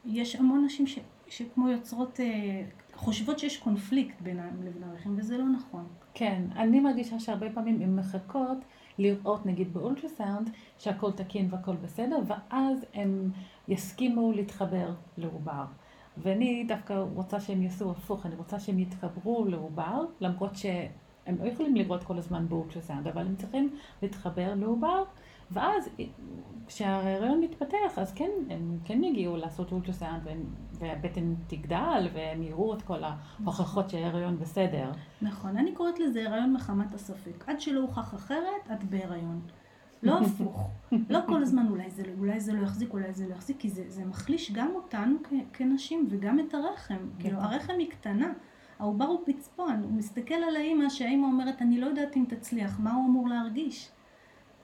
יש 0.05 0.37
המון 0.37 0.65
נשים 0.65 0.87
ש, 0.87 0.99
שכמו 1.29 1.69
יוצרות 1.69 2.21
אה, 2.21 2.63
חושבות 2.97 3.39
שיש 3.39 3.57
קונפליקט 3.57 4.21
בינם 4.21 4.63
לבין 4.63 4.83
הרחם, 4.83 5.15
וזה 5.17 5.39
לא 5.39 5.45
נכון. 5.49 5.87
כן, 6.15 6.43
אני 6.57 6.81
מרגישה 6.81 7.21
שהרבה 7.21 7.51
פעמים 7.51 7.81
הן 7.83 7.97
מחכות 7.97 8.59
לראות, 8.99 9.47
נגיד 9.47 9.75
באולטרסאונד, 9.75 10.51
שהכל 10.79 11.13
תקין 11.13 11.49
והכל 11.51 11.77
בסדר, 11.77 12.17
ואז 12.27 12.87
הם 12.95 13.31
יסכימו 13.69 14.33
להתחבר 14.33 14.95
לעובר. 15.19 15.65
ואני 16.17 16.65
דווקא 16.69 17.05
רוצה 17.15 17.41
שהם 17.41 17.63
יעשו 17.63 17.91
הפוך, 17.91 18.27
אני 18.27 18.35
רוצה 18.35 18.61
שהם 18.61 18.79
יתחברו 18.79 19.45
לעובר, 19.49 20.05
למרות 20.21 20.57
שהם 20.57 21.37
לא 21.43 21.49
יכולים 21.49 21.77
לראות 21.77 22.05
כל 22.05 22.19
הזמן 22.19 22.49
באולטרסאונד, 22.49 23.09
אבל 23.09 23.27
הם 23.27 23.37
צריכים 23.37 23.77
להתחבר 24.03 24.55
לעובר. 24.55 25.05
ואז 25.55 25.89
כשההריון 26.67 27.41
מתפתח, 27.41 27.99
אז 27.99 28.13
כן, 28.13 28.31
הם 28.51 28.79
כן 28.85 29.05
יגיעו 29.05 29.37
לעשות 29.37 29.73
אולטרסאונד 29.73 30.23
והבטן 30.73 31.35
תגדל 31.47 32.09
והם 32.15 32.43
יראו 32.43 32.75
את 32.75 32.83
כל 32.83 33.03
ההוכחות 33.05 33.91
שההריון 33.91 34.39
בסדר. 34.39 34.93
נכון, 35.23 35.57
אני 35.57 35.73
קוראת 35.73 35.99
לזה 35.99 36.29
הריון 36.29 36.53
מחמת 36.53 36.95
הספק. 36.95 37.45
עד 37.47 37.61
שלא 37.61 37.81
הוכח 37.81 38.15
אחרת, 38.15 38.71
את 38.73 38.85
בהריון. 38.85 39.41
לא 40.03 40.19
הפוך. 40.19 40.71
לא 41.11 41.19
כל 41.27 41.43
הזמן 41.43 41.67
אולי 41.71 41.91
זה, 41.91 42.03
אולי 42.19 42.41
זה 42.41 42.53
לא 42.53 42.63
יחזיק, 42.63 42.93
אולי 42.93 43.13
זה 43.13 43.29
לא 43.29 43.35
יחזיק, 43.35 43.57
כי 43.61 43.71
זה, 43.71 43.85
זה 43.89 44.05
מחליש 44.05 44.53
גם 44.53 44.71
אותנו 44.75 45.17
כ, 45.25 45.33
כנשים 45.53 46.07
וגם 46.11 46.40
את 46.40 46.55
הרחם. 46.55 46.95
כן. 46.95 47.23
כאילו, 47.23 47.38
הרחם 47.38 47.75
היא 47.79 47.90
קטנה. 47.90 48.33
העובר 48.79 49.05
הוא 49.05 49.21
פצפון, 49.27 49.83
הוא 49.83 49.93
מסתכל 49.93 50.35
על 50.35 50.57
האימא, 50.57 50.88
שהאימא 50.88 51.27
אומרת, 51.27 51.62
אני 51.62 51.81
לא 51.81 51.87
יודעת 51.87 52.17
אם 52.17 52.25
תצליח, 52.29 52.81
מה 52.81 52.95
הוא 52.95 53.07
אמור 53.07 53.29
להרגיש? 53.29 53.88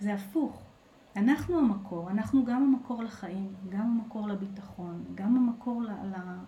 זה 0.01 0.15
הפוך. 0.15 0.70
אנחנו 1.17 1.59
המקור, 1.59 2.11
אנחנו 2.11 2.45
גם 2.45 2.63
המקור 2.63 3.03
לחיים, 3.03 3.55
גם 3.69 3.81
המקור 3.81 4.29
לביטחון, 4.29 5.05
גם 5.15 5.37
המקור 5.37 5.83
ל- 5.83 5.91
ל- 5.91 6.45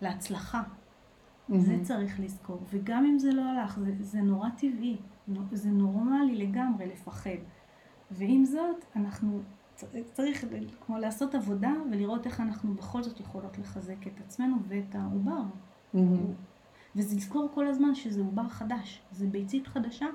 להצלחה. 0.00 0.62
Mm-hmm. 0.62 1.58
זה 1.58 1.76
צריך 1.82 2.20
לזכור. 2.20 2.60
וגם 2.70 3.04
אם 3.04 3.18
זה 3.18 3.32
לא 3.32 3.42
הלך, 3.42 3.78
זה, 3.78 3.92
זה 4.00 4.20
נורא 4.20 4.48
טבעי, 4.48 4.96
זה 5.52 5.70
נורמלי 5.70 6.36
לגמרי 6.46 6.86
לפחד. 6.86 7.38
ועם 8.10 8.44
זאת, 8.44 8.84
אנחנו 8.96 9.40
צריך 10.12 10.44
כמו 10.86 10.98
לעשות 10.98 11.34
עבודה 11.34 11.72
ולראות 11.90 12.26
איך 12.26 12.40
אנחנו 12.40 12.74
בכל 12.74 13.02
זאת 13.02 13.20
יכולות 13.20 13.58
לחזק 13.58 14.06
את 14.06 14.20
עצמנו 14.20 14.56
ואת 14.68 14.94
העובר. 14.94 15.42
Mm-hmm. 15.94 15.98
וזה 16.96 17.16
לזכור 17.16 17.48
כל 17.54 17.66
הזמן 17.66 17.94
שזה 17.94 18.20
עובר 18.20 18.48
חדש, 18.48 19.02
זה 19.12 19.26
ביצית 19.26 19.66
חדשה 19.66 20.06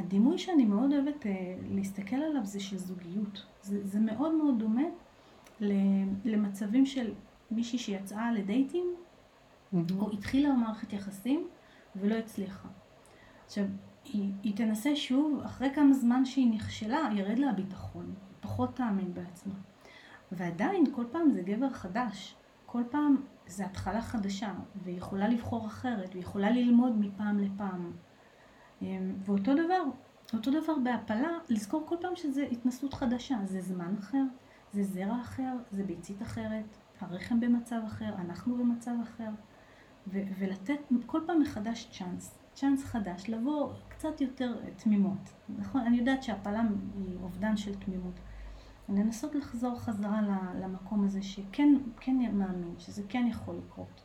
הדימוי 0.00 0.38
שאני 0.38 0.64
מאוד 0.64 0.92
אוהבת 0.92 1.26
אה, 1.26 1.56
להסתכל 1.70 2.16
עליו 2.16 2.44
זה 2.44 2.60
של 2.60 2.78
זוגיות. 2.78 3.46
זה, 3.62 3.86
זה 3.86 4.00
מאוד 4.00 4.34
מאוד 4.34 4.58
דומה 4.58 4.82
למצבים 6.24 6.86
של 6.86 7.12
מישהי 7.50 7.78
שיצאה 7.78 8.32
לדייטים, 8.32 8.94
mm-hmm. 8.94 9.76
או 9.98 10.10
התחילה 10.12 10.50
במערכת 10.50 10.92
יחסים 10.92 11.48
ולא 11.96 12.14
הצליחה. 12.14 12.68
עכשיו, 13.46 13.64
היא, 14.04 14.32
היא 14.42 14.56
תנסה 14.56 14.96
שוב, 14.96 15.40
אחרי 15.44 15.68
כמה 15.74 15.94
זמן 15.94 16.24
שהיא 16.24 16.54
נכשלה, 16.54 17.08
ירד 17.16 17.38
לה 17.38 17.50
הביטחון, 17.50 18.14
פחות 18.40 18.76
תאמין 18.76 19.14
בעצמה. 19.14 19.54
ועדיין, 20.32 20.84
כל 20.92 21.04
פעם 21.12 21.30
זה 21.30 21.42
גבר 21.42 21.70
חדש. 21.70 22.34
כל 22.66 22.82
פעם 22.90 23.16
זה 23.46 23.64
התחלה 23.64 24.02
חדשה, 24.02 24.52
והיא 24.84 24.96
יכולה 24.96 25.28
לבחור 25.28 25.66
אחרת, 25.66 26.08
והיא 26.10 26.22
יכולה 26.22 26.50
ללמוד 26.50 26.98
מפעם 26.98 27.38
לפעם. 27.38 27.92
אמ, 28.82 29.14
ואותו 29.24 29.54
דבר, 29.54 29.82
אותו 30.32 30.50
דבר 30.50 30.74
בהפלה, 30.84 31.28
לזכור 31.48 31.82
כל 31.86 31.96
פעם 32.00 32.16
שזה 32.16 32.42
התנסות 32.52 32.94
חדשה, 32.94 33.38
זה 33.44 33.60
זמן 33.60 33.94
אחר, 33.98 34.22
זה 34.72 34.84
זרע 34.84 35.20
אחר, 35.20 35.52
זה 35.72 35.84
ביצית 35.84 36.22
אחרת, 36.22 36.76
הרחם 37.00 37.40
במצב 37.40 37.80
אחר, 37.86 38.14
אנחנו 38.14 38.56
במצב 38.56 38.94
אחר, 39.02 39.30
ו- 40.06 40.22
ולתת 40.38 40.78
כל 41.06 41.20
פעם 41.26 41.40
מחדש 41.40 41.88
צ'אנס, 41.98 42.38
צ'אנס 42.54 42.84
חדש, 42.84 43.28
לבוא 43.28 43.72
קצת 43.88 44.20
יותר 44.20 44.56
תמימות. 44.76 45.30
נכון, 45.58 45.80
אני 45.80 45.96
יודעת 45.96 46.22
שהפלה 46.22 46.62
היא 46.94 47.16
אובדן 47.22 47.56
של 47.56 47.74
תמימות. 47.74 48.14
לנסות 48.88 49.34
לחזור 49.34 49.78
חזרה 49.78 50.20
למקום 50.60 51.04
הזה 51.04 51.22
שכן 51.22 51.74
כן 52.00 52.16
מאמין, 52.16 52.74
שזה 52.78 53.02
כן 53.08 53.26
יכול 53.30 53.56
לקרות. 53.66 54.02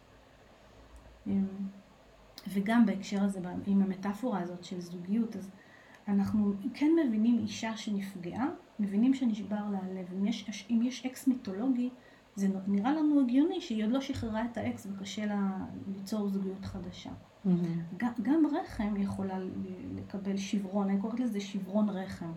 וגם 2.47 2.85
בהקשר 2.85 3.23
הזה, 3.23 3.39
עם 3.65 3.81
המטאפורה 3.81 4.39
הזאת 4.39 4.63
של 4.63 4.81
זוגיות, 4.81 5.35
אז 5.35 5.51
אנחנו 6.07 6.53
כן 6.73 6.91
מבינים 7.05 7.39
אישה 7.39 7.77
שנפגעה, 7.77 8.47
מבינים 8.79 9.13
שנשבר 9.13 9.69
לה 9.71 9.79
הלב. 9.83 10.05
אם 10.13 10.25
יש, 10.25 10.67
אם 10.69 10.81
יש 10.83 11.05
אקס 11.05 11.27
מיתולוגי, 11.27 11.89
זה 12.35 12.47
נראה 12.67 12.91
לנו 12.91 13.21
הגיוני 13.21 13.61
שהיא 13.61 13.83
עוד 13.83 13.91
לא 13.91 14.01
שחררה 14.01 14.45
את 14.45 14.57
האקס 14.57 14.87
וקשה 14.91 15.25
לה 15.25 15.57
ליצור 15.87 16.29
זוגיות 16.29 16.65
חדשה. 16.65 17.09
Mm-hmm. 17.09 17.49
גם, 17.97 18.11
גם 18.21 18.43
רחם 18.45 18.97
יכולה 18.97 19.39
לקבל 19.95 20.37
שברון, 20.37 20.89
אני 20.89 21.01
קוראת 21.01 21.19
לזה 21.19 21.39
שברון 21.39 21.89
רחם. 21.89 22.31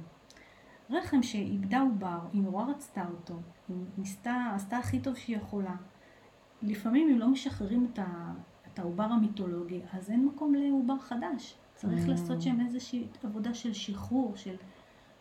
רחם 0.91 1.23
שאיבדה 1.23 1.81
עובר, 1.81 2.19
היא 2.33 2.43
נורא 2.43 2.65
רצתה 2.65 3.05
אותו, 3.11 3.35
היא 3.69 3.77
ניסתה, 3.99 4.53
עשתה 4.55 4.79
הכי 4.79 5.01
טוב 5.01 5.17
שהיא 5.17 5.37
יכולה. 5.37 5.75
לפעמים 6.63 7.09
אם 7.11 7.19
לא 7.19 7.29
משחררים 7.29 7.89
את, 7.93 7.99
ה, 7.99 8.33
את 8.79 8.83
העובר 8.83 9.05
המיתולוגי, 9.05 9.81
אז 9.93 10.11
אין 10.11 10.27
מקום 10.27 10.55
לעובר 10.55 10.99
חדש. 10.99 11.55
צריך 11.75 12.07
mm. 12.07 12.09
לעשות 12.09 12.43
שם 12.43 12.61
איזושהי 12.61 13.07
עבודה 13.23 13.55
של 13.55 13.73
שחרור, 13.73 14.37
של 14.37 14.55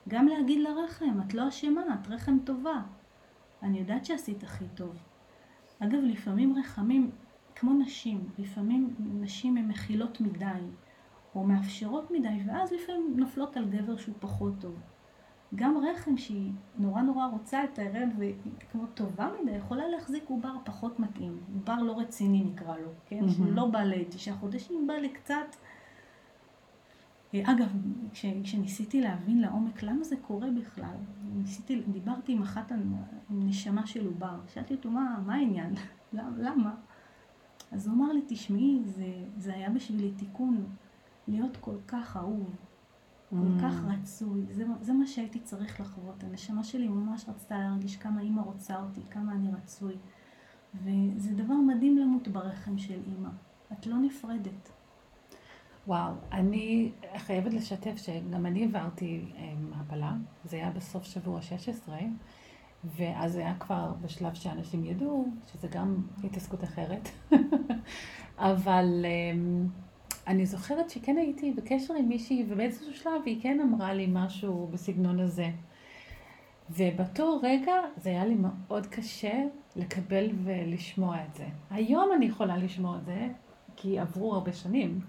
גם 0.08 0.28
להגיד 0.28 0.60
לרחם, 0.60 1.22
את 1.28 1.34
לא 1.34 1.48
אשמה, 1.48 1.82
את 2.02 2.08
רחם 2.08 2.38
טובה. 2.44 2.82
אני 3.64 3.80
יודעת 3.80 4.06
שעשית 4.06 4.44
הכי 4.44 4.66
טוב. 4.76 4.96
אגב, 5.80 6.00
לפעמים 6.04 6.56
רחמים, 6.60 7.12
כמו 7.56 7.74
נשים, 7.74 8.30
לפעמים 8.38 8.96
נשים 9.00 9.58
הן 9.58 9.68
מכילות 9.68 10.22
מדי, 10.22 10.62
או 11.36 11.44
מאפשרות 11.44 12.12
מדי, 12.12 12.44
ואז 12.48 12.72
לפעמים 12.72 13.14
נופלות 13.18 13.58
על 13.58 13.66
גבר 13.70 13.98
שהוא 13.98 14.16
פחות 14.20 14.54
טוב. 14.60 14.76
גם 15.56 15.78
רחם 15.78 16.18
שהיא 16.18 16.52
נורא 16.78 17.02
נורא 17.02 17.28
רוצה 17.28 17.64
את 17.64 17.80
ההרג 17.80 18.10
והיא 18.18 18.36
כמו 18.72 18.86
טובה 18.86 19.30
מדי, 19.42 19.52
יכולה 19.52 19.88
להחזיק 19.88 20.24
עובר 20.30 20.56
פחות 20.64 21.00
מתאים. 21.00 21.40
עובר 21.54 21.82
לא 21.82 22.00
רציני 22.00 22.44
נקרא 22.44 22.78
לו, 22.78 22.90
כן? 23.06 23.20
Mm-hmm. 23.20 23.32
שהוא 23.32 23.52
לא 23.52 23.66
בא 23.66 23.84
לתשעה 23.84 24.38
חודשים, 24.38 24.88
בא 24.88 24.94
לקצת... 24.94 25.56
אגב, 27.36 27.74
כש, 28.14 28.26
כשניסיתי 28.44 29.02
להבין 29.02 29.42
לעומק 29.42 29.84
למה 29.84 30.04
זה 30.04 30.16
קורה 30.18 30.48
בכלל, 30.52 30.96
ניסיתי, 31.36 31.82
דיברתי 31.92 32.32
עם 32.32 32.42
אחת, 32.42 32.72
עם 32.72 32.96
נשמה 33.30 33.88
של 33.88 34.06
עובר, 34.06 34.40
שאלתי 34.54 34.74
אותו 34.74 34.92
מה, 34.92 35.20
מה 35.26 35.36
העניין, 35.36 35.74
למה? 36.14 36.76
אז 37.72 37.88
הוא 37.88 37.96
אמר 37.96 38.14
לי, 38.14 38.22
תשמעי, 38.28 38.80
זה, 38.86 39.14
זה 39.38 39.54
היה 39.54 39.70
בשבילי 39.70 40.12
תיקון. 40.12 40.66
להיות 41.28 41.58
כל 41.58 41.76
כך 41.88 42.18
אהוב, 42.18 42.56
כל 43.30 43.62
כך 43.62 43.74
רצוי, 43.88 44.46
זה, 44.52 44.66
זה 44.82 44.94
מה 44.94 45.08
שהייתי 45.08 45.40
צריך 45.40 45.80
לחוות. 45.82 46.24
הנשמה 46.24 46.64
שלי 46.64 46.88
ממש 46.88 47.26
רצתה 47.30 47.58
להרגיש 47.58 47.96
כמה 47.98 48.22
אימא 48.22 48.42
רוצה 48.42 48.82
אותי, 48.82 49.02
כמה 49.10 49.32
אני 49.32 49.52
רצוי. 49.52 49.94
וזה 50.76 51.34
דבר 51.34 51.54
מדהים 51.54 51.98
למות 51.98 52.28
ברחם 52.28 52.78
של 52.78 53.00
אימא. 53.08 53.30
את 53.74 53.88
לא 53.88 53.98
נפרדת. 53.98 54.72
וואו, 55.88 56.14
אני 56.32 56.92
חייבת 57.18 57.54
לשתף 57.54 57.96
שגם 57.98 58.46
אני 58.46 58.64
עברתי 58.64 59.26
הפלה, 59.76 60.14
זה 60.46 60.58
היה 60.58 60.72
בסוף 60.72 61.04
שבוע 61.04 61.42
16, 61.42 61.98
ואז 62.84 63.32
זה 63.32 63.40
היה 63.40 63.56
כבר 63.60 63.94
בשלב 64.02 64.34
שאנשים 64.34 64.86
ידעו, 64.86 65.28
שזה 65.52 65.68
גם 65.68 66.02
התעסקות 66.24 66.64
אחרת. 66.64 67.10
אבל 68.38 69.06
אמ, 69.06 69.68
אני 70.28 70.46
זוכרת 70.46 70.90
שכן 70.90 71.18
הייתי 71.18 71.52
בקשר 71.52 71.94
עם 71.94 72.08
מישהי, 72.10 72.46
ובאיזשהו 72.50 72.94
שלב 72.94 73.22
היא 73.26 73.42
כן 73.42 73.60
אמרה 73.60 73.94
לי 73.94 74.08
משהו 74.12 74.68
בסגנון 74.72 75.20
הזה. 75.20 75.50
ובאותו 76.70 77.40
רגע 77.44 77.74
זה 77.98 78.10
היה 78.10 78.26
לי 78.26 78.36
מאוד 78.36 78.88
קשה 78.88 79.44
לקבל 79.76 80.30
ולשמוע 80.44 81.18
את 81.26 81.36
זה. 81.36 81.46
היום 81.70 82.10
אני 82.16 82.26
יכולה 82.26 82.58
לשמוע 82.58 82.98
את 82.98 83.06
זה, 83.06 83.28
כי 83.76 84.00
עברו 84.00 84.34
הרבה 84.34 84.54
שנים. 84.54 85.00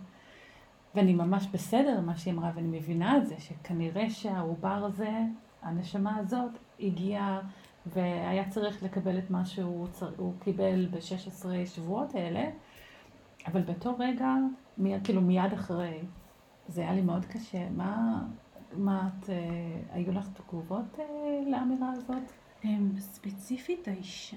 ואני 0.95 1.15
ממש 1.15 1.47
בסדר 1.53 2.01
מה 2.01 2.17
שהיא 2.17 2.35
אמרה, 2.35 2.51
ואני 2.55 2.79
מבינה 2.79 3.17
את 3.17 3.27
זה, 3.27 3.35
שכנראה 3.39 4.11
שהעובר 4.11 4.85
הזה, 4.85 5.11
הנשמה 5.63 6.17
הזאת, 6.17 6.51
הגיעה 6.81 7.41
והיה 7.87 8.49
צריך 8.49 8.83
לקבל 8.83 9.19
את 9.19 9.31
מה 9.31 9.47
שהוא 9.47 9.87
צר... 9.87 10.11
קיבל 10.41 10.87
ב-16 10.91 11.47
שבועות 11.67 12.15
האלה, 12.15 12.45
אבל 13.47 13.63
באותו 13.63 13.97
רגע, 13.99 14.35
מי... 14.79 14.95
כאילו 15.05 15.21
מיד 15.21 15.53
אחרי, 15.53 15.99
זה 16.69 16.81
היה 16.81 16.93
לי 16.93 17.01
מאוד 17.01 17.25
קשה. 17.25 17.71
מה, 17.71 18.23
מה 18.77 19.09
את, 19.09 19.31
אה, 19.31 19.37
היו 19.93 20.12
לך 20.12 20.29
תגובות 20.29 20.99
אה, 20.99 21.05
לאמירה 21.51 21.93
הזאת? 21.93 22.33
ספציפית 22.99 23.88
האישה, 23.88 24.37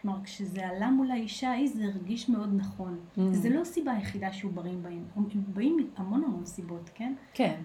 כלומר, 0.00 0.24
כשזה 0.24 0.68
עלה 0.68 0.90
מול 0.90 1.10
האישה 1.10 1.50
ההיא 1.50 1.68
זה 1.68 1.84
הרגיש 1.84 2.28
מאוד 2.28 2.50
נכון. 2.56 2.98
Mm. 3.16 3.20
זה 3.32 3.50
לא 3.50 3.60
הסיבה 3.60 3.92
היחידה 3.92 4.32
שעוברים 4.32 4.82
באים. 4.82 5.04
הם 5.16 5.24
באים 5.46 5.76
מהמון 5.98 6.24
המון 6.24 6.46
סיבות, 6.46 6.90
כן? 6.94 7.14
כן. 7.34 7.60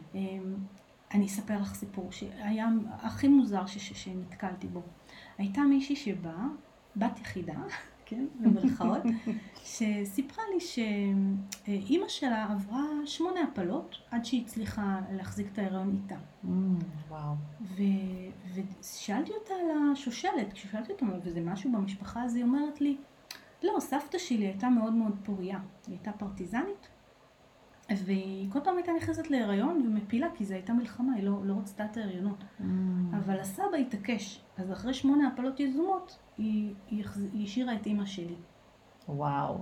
אני 1.14 1.26
אספר 1.26 1.62
לך 1.62 1.76
סיפור 1.76 2.12
שהיה 2.12 2.68
הכי 2.92 3.28
מוזר 3.28 3.66
שנתקלתי 3.66 4.68
בו. 4.68 4.82
הייתה 5.38 5.62
מישהי 5.62 5.96
שבאה, 5.96 6.46
בת 6.96 7.20
יחידה, 7.20 7.56
כן, 8.10 8.26
במרכאות, 8.40 9.02
שסיפרה 9.74 10.44
לי 10.54 10.60
שאימא 10.60 12.08
שלה 12.08 12.48
עברה 12.52 12.84
שמונה 13.06 13.40
הפלות 13.42 13.98
עד 14.12 14.26
שהיא 14.26 14.46
הצליחה 14.46 15.00
להחזיק 15.12 15.48
את 15.54 15.60
ההיריון 15.60 16.00
איתה. 16.04 16.16
Mm, 16.16 16.48
וואו. 17.10 17.34
ושאלתי 18.82 19.32
אותה 19.32 19.54
על 19.54 19.92
השושלת, 19.92 20.54
כששאלתי 20.54 20.92
אותה, 20.92 21.06
וזה 21.24 21.42
משהו 21.42 21.72
במשפחה, 21.72 22.24
אז 22.24 22.36
היא 22.36 22.44
אומרת 22.44 22.82
לי, 22.82 22.98
לא, 23.64 23.80
סבתא 23.80 24.18
שלי 24.18 24.46
הייתה 24.46 24.70
מאוד 24.70 24.94
מאוד 24.94 25.18
פוריה, 25.24 25.60
היא 25.88 25.96
הייתה 25.96 26.12
פרטיזנית, 26.12 26.88
והיא 27.98 28.52
כל 28.52 28.60
פעם 28.64 28.78
הייתה 28.78 28.92
נכנסת 28.98 29.30
להיריון 29.32 29.84
ומפילה, 29.86 30.28
כי 30.36 30.46
זו 30.46 30.54
הייתה 30.54 30.74
מלחמה, 30.74 31.14
היא 31.14 31.24
לא, 31.24 31.40
לא 31.44 31.54
רצתה 31.54 31.86
את 31.86 31.98
ההריונות. 31.98 32.44
Mm. 32.44 32.64
אבל 33.18 33.40
הסבא 33.40 33.78
התעקש, 33.82 34.42
אז 34.58 34.72
אחרי 34.72 34.94
שמונה 34.94 35.28
הפלות 35.28 35.60
יזומות, 35.60 36.18
היא, 36.38 36.74
היא, 36.90 37.04
היא 37.34 37.44
השאירה 37.44 37.76
את 37.76 37.86
אימא 37.86 38.06
שלי. 38.06 38.36
וואו. 39.10 39.58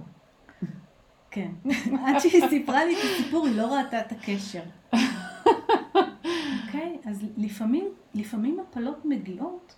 כן. 1.31 1.51
עד 2.05 2.19
שהיא 2.19 2.47
סיפרה 2.49 2.85
לי 2.85 2.93
את 2.93 3.03
הסיפור, 3.03 3.45
היא 3.47 3.57
לא 3.57 3.75
ראתה 3.75 3.99
את 3.99 4.11
הקשר. 4.11 4.63
אוקיי? 6.65 6.97
okay? 7.03 7.09
אז 7.09 7.25
לפעמים, 7.37 7.85
לפעמים 8.13 8.59
הפלות 8.59 9.05
מגיעות 9.05 9.75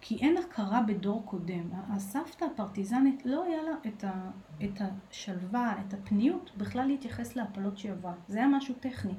כי 0.00 0.16
אין 0.16 0.36
הכרה 0.36 0.82
בדור 0.82 1.22
קודם. 1.26 1.70
הסבתא 1.72 2.44
הפרטיזנית 2.44 3.26
לא 3.26 3.44
היה 3.44 3.62
לה 3.62 3.72
את, 3.86 4.04
ה, 4.04 4.30
את 4.64 4.80
השלווה, 4.80 5.74
את 5.80 5.94
הפניות, 5.94 6.50
בכלל 6.56 6.86
להתייחס 6.86 7.36
להפלות 7.36 7.78
שהיא 7.78 7.92
עברה. 7.92 8.14
זה 8.28 8.38
היה 8.38 8.48
משהו 8.48 8.74
טכני 8.80 9.14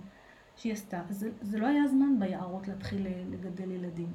שהיא 0.56 0.74
עשתה. 0.74 1.02
זה, 1.10 1.32
זה 1.42 1.60
לא 1.60 1.68
היה 1.68 1.88
זמן 1.88 2.20
ביערות 2.20 2.68
להתחיל 2.68 3.08
לגדל 3.32 3.72
ילדים. 3.72 4.14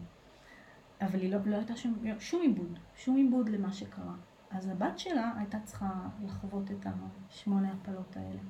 אבל 1.00 1.20
היא 1.20 1.32
לא, 1.32 1.38
לא 1.46 1.56
הייתה 1.56 1.76
שום, 1.76 1.94
שום 2.18 2.42
עיבוד, 2.42 2.78
שום 2.96 3.16
עיבוד 3.16 3.48
למה 3.48 3.72
שקרה. 3.72 4.14
אז 4.50 4.68
הבת 4.68 4.98
שלה 4.98 5.32
הייתה 5.36 5.60
צריכה 5.60 6.08
לחוות 6.24 6.70
את 6.70 6.86
השמונה 6.86 7.72
הפלות 7.72 8.16
האלה, 8.16 8.40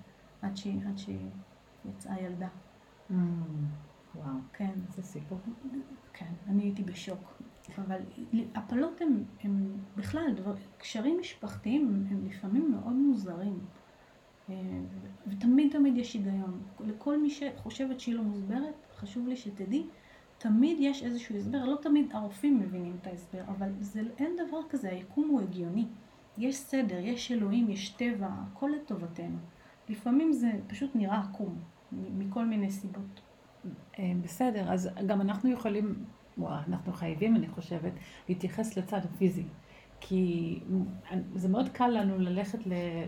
עד 0.43 0.57
שהיא, 0.57 0.81
עד 0.89 0.99
שהיא 0.99 1.31
יצאה 1.85 2.21
ילדה. 2.21 2.49
Mm, 3.11 3.15
וואו, 4.15 4.37
כן. 4.53 4.73
זה 4.89 5.03
סיפור. 5.03 5.39
כן, 6.13 6.33
אני 6.47 6.63
הייתי 6.63 6.83
בשוק. 6.83 7.36
אבל 7.79 7.99
הפלות 8.55 9.01
הם, 9.01 9.25
הם 9.43 9.73
בכלל, 9.97 10.33
דבר, 10.37 10.55
קשרים 10.79 11.21
משפחתיים 11.21 12.07
הם 12.11 12.27
לפעמים 12.27 12.71
מאוד 12.71 12.93
מוזרים. 12.93 13.59
אה, 14.51 14.55
ותמיד 15.27 15.73
תמיד 15.73 15.97
יש 15.97 16.15
היגיון. 16.15 16.63
לכל 16.81 17.19
מי 17.19 17.31
שחושבת 17.31 18.01
שהיא 18.01 18.15
לא 18.15 18.23
מוסברת, 18.23 18.75
חשוב 18.97 19.29
לי 19.29 19.37
שתדעי, 19.37 19.87
תמיד 20.39 20.77
יש 20.81 21.03
איזשהו 21.03 21.37
הסבר, 21.37 21.65
לא 21.65 21.77
תמיד 21.83 22.07
הרופאים 22.13 22.61
מבינים 22.61 22.97
את 23.03 23.07
ההסבר, 23.07 23.43
אבל 23.49 23.69
זה, 23.81 24.01
אין 24.19 24.37
דבר 24.47 24.61
כזה, 24.69 24.91
היקום 24.91 25.29
הוא 25.29 25.41
הגיוני. 25.41 25.87
יש 26.39 26.57
סדר, 26.57 26.99
יש 26.99 27.33
אלוהים, 27.33 27.71
יש 27.71 27.89
טבע, 27.89 28.29
הכל 28.31 28.71
לטובתנו. 28.77 29.39
לפעמים 29.89 30.33
זה 30.33 30.51
פשוט 30.67 30.91
נראה 30.95 31.21
עקום, 31.21 31.59
מכל 31.93 32.45
מיני 32.45 32.71
סיבות. 32.71 33.21
אה, 33.99 34.13
בסדר, 34.23 34.73
אז 34.73 34.91
גם 35.07 35.21
אנחנו 35.21 35.51
יכולים 35.51 36.05
וואו, 36.39 36.55
אנחנו 36.69 36.93
חייבים, 36.93 37.37
אני 37.37 37.49
חושבת, 37.49 37.93
להתייחס 38.29 38.77
לצד 38.77 39.01
הפיזי. 39.05 39.45
כי 40.01 40.59
זה 41.35 41.49
מאוד 41.49 41.69
קל 41.69 41.89
לנו 41.89 42.19
ללכת 42.19 42.59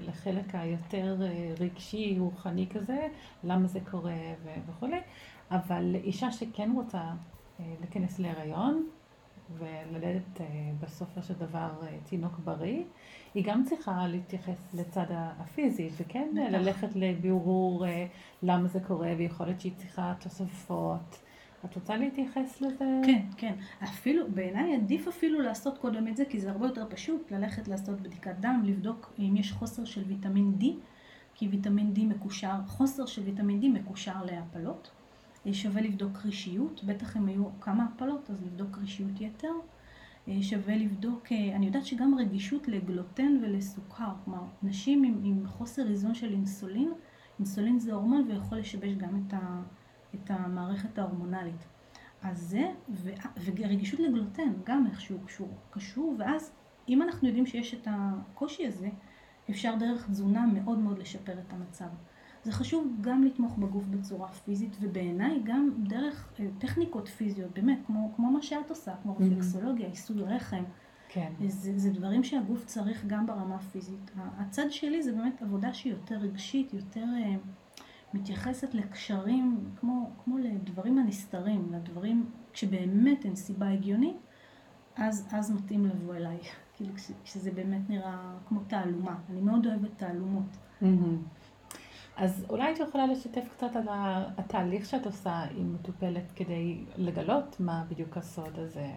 לחלק 0.02 0.54
היותר 0.54 1.22
אה, 1.22 1.54
רגשי, 1.60 2.16
רוחני 2.18 2.66
כזה, 2.70 3.08
למה 3.44 3.66
זה 3.66 3.80
קורה 3.90 4.34
וכולי, 4.68 5.00
אבל 5.50 5.94
אישה 5.94 6.32
שכן 6.32 6.70
רוצה 6.74 7.02
אה, 7.60 7.74
להיכנס 7.80 8.18
להיריון 8.18 8.86
וללדת 9.58 10.40
אה, 10.40 10.46
בסופו 10.80 11.22
של 11.22 11.34
דבר 11.34 11.70
תינוק 12.04 12.38
בריא, 12.38 12.84
היא 13.34 13.44
גם 13.44 13.64
צריכה 13.64 14.06
להתייחס 14.06 14.74
לצד 14.74 15.06
הפיזי, 15.10 15.88
וכן 15.96 16.28
ללכת 16.50 16.88
לבירור 16.94 17.84
למה 18.42 18.68
זה 18.68 18.80
קורה, 18.80 19.12
ויכול 19.18 19.46
להיות 19.46 19.60
שהיא 19.60 19.72
צריכה 19.76 20.14
תוספות. 20.20 21.27
את 21.64 21.74
רוצה 21.74 21.96
להתייחס 21.96 22.60
לזה? 22.60 23.00
כן, 23.04 23.22
כן. 23.36 23.54
אפילו, 23.84 24.30
בעיניי 24.30 24.76
עדיף 24.76 25.08
אפילו 25.08 25.40
לעשות 25.40 25.78
קודם 25.78 26.08
את 26.08 26.16
זה, 26.16 26.24
כי 26.24 26.40
זה 26.40 26.50
הרבה 26.50 26.66
יותר 26.66 26.86
פשוט 26.90 27.30
ללכת 27.30 27.68
לעשות 27.68 28.00
בדיקת 28.00 28.34
דם, 28.40 28.62
לבדוק 28.64 29.12
אם 29.18 29.36
יש 29.36 29.52
חוסר 29.52 29.84
של 29.84 30.02
ויטמין 30.06 30.52
D, 30.60 30.64
כי 31.34 31.48
ויטמין 31.48 31.92
D 31.96 32.00
מקושר, 32.00 32.54
חוסר 32.66 33.06
של 33.06 33.22
ויטמין 33.22 33.60
D 33.62 33.80
מקושר 33.80 34.24
להפלות. 34.24 34.90
שווה 35.52 35.82
לבדוק 35.82 36.18
קרישיות, 36.18 36.84
בטח 36.84 37.16
אם 37.16 37.26
היו 37.26 37.44
כמה 37.60 37.84
הפלות, 37.84 38.30
אז 38.30 38.42
לבדוק 38.42 38.68
קרישיות 38.70 39.20
יתר. 39.20 39.52
שווה 40.42 40.76
לבדוק, 40.76 41.26
אני 41.54 41.66
יודעת 41.66 41.86
שגם 41.86 42.14
רגישות 42.18 42.68
לגלוטן 42.68 43.38
ולסוכר, 43.42 44.08
כלומר, 44.24 44.42
נשים 44.62 45.04
עם, 45.04 45.20
עם 45.24 45.46
חוסר 45.46 45.88
איזון 45.88 46.14
של 46.14 46.32
אינסולין, 46.32 46.92
אינסולין 47.38 47.78
זה 47.78 47.92
הורמון 47.92 48.24
ויכול 48.28 48.58
לשבש 48.58 48.94
גם 48.94 49.22
את 49.26 49.34
ה... 49.34 49.62
את 50.14 50.30
המערכת 50.30 50.98
ההורמונלית. 50.98 51.66
אז 52.22 52.38
זה, 52.38 52.72
ו, 52.88 53.10
ורגישות 53.44 54.00
לגלוטן, 54.00 54.52
גם 54.64 54.86
איכשהו 54.86 55.18
קשור, 55.26 55.48
קשור, 55.70 56.14
ואז 56.18 56.52
אם 56.88 57.02
אנחנו 57.02 57.28
יודעים 57.28 57.46
שיש 57.46 57.74
את 57.74 57.88
הקושי 57.90 58.66
הזה, 58.66 58.88
אפשר 59.50 59.74
דרך 59.78 60.10
תזונה 60.10 60.46
מאוד 60.46 60.78
מאוד 60.78 60.98
לשפר 60.98 61.38
את 61.38 61.52
המצב. 61.52 61.88
זה 62.44 62.52
חשוב 62.52 62.96
גם 63.00 63.24
לתמוך 63.24 63.58
בגוף 63.58 63.84
בצורה 63.84 64.28
פיזית, 64.28 64.76
ובעיניי 64.80 65.40
גם 65.44 65.70
דרך 65.78 66.32
אה, 66.40 66.46
טכניקות 66.58 67.08
פיזיות, 67.08 67.54
באמת, 67.54 67.78
כמו, 67.86 68.12
כמו 68.16 68.30
מה 68.30 68.42
שאת 68.42 68.70
עושה, 68.70 68.94
כמו 69.02 69.16
mm-hmm. 69.16 69.22
רפלקסולוגיה, 69.22 69.88
עיסוי 69.88 70.22
רחם. 70.22 70.64
כן. 71.08 71.32
זה, 71.48 71.78
זה 71.78 71.90
דברים 71.90 72.24
שהגוף 72.24 72.64
צריך 72.64 73.04
גם 73.06 73.26
ברמה 73.26 73.54
הפיזית. 73.54 74.10
הצד 74.16 74.70
שלי 74.70 75.02
זה 75.02 75.12
באמת 75.12 75.42
עבודה 75.42 75.74
שהיא 75.74 75.92
יותר 75.92 76.16
רגשית, 76.16 76.74
יותר... 76.74 77.04
מתייחסת 78.14 78.74
לקשרים 78.74 79.70
כמו, 79.80 80.10
כמו 80.24 80.38
לדברים 80.38 80.98
הנסתרים, 80.98 81.72
לדברים, 81.72 82.30
כשבאמת 82.52 83.24
אין 83.24 83.36
סיבה 83.36 83.68
הגיונית, 83.68 84.16
אז, 84.96 85.28
אז 85.32 85.50
מתאים 85.50 85.86
לבוא 85.86 86.14
אליי, 86.14 86.38
כאילו 86.74 86.94
כש, 86.94 87.10
כשזה 87.24 87.50
באמת 87.50 87.90
נראה 87.90 88.32
כמו 88.48 88.60
תעלומה. 88.66 89.16
אני 89.30 89.40
מאוד 89.40 89.66
אוהבת 89.66 89.90
תעלומות. 89.96 90.56
אז 92.16 92.46
אולי 92.50 92.72
את 92.72 92.78
יכולה 92.78 93.06
לשתף 93.06 93.48
קצת 93.56 93.76
על 93.76 93.84
התהליך 94.36 94.86
שאת 94.86 95.06
עושה 95.06 95.44
עם 95.56 95.74
מטופלת 95.74 96.32
כדי 96.36 96.84
לגלות 96.96 97.56
מה 97.60 97.84
בדיוק 97.88 98.16
הסוד 98.16 98.58
הזה. 98.58 98.90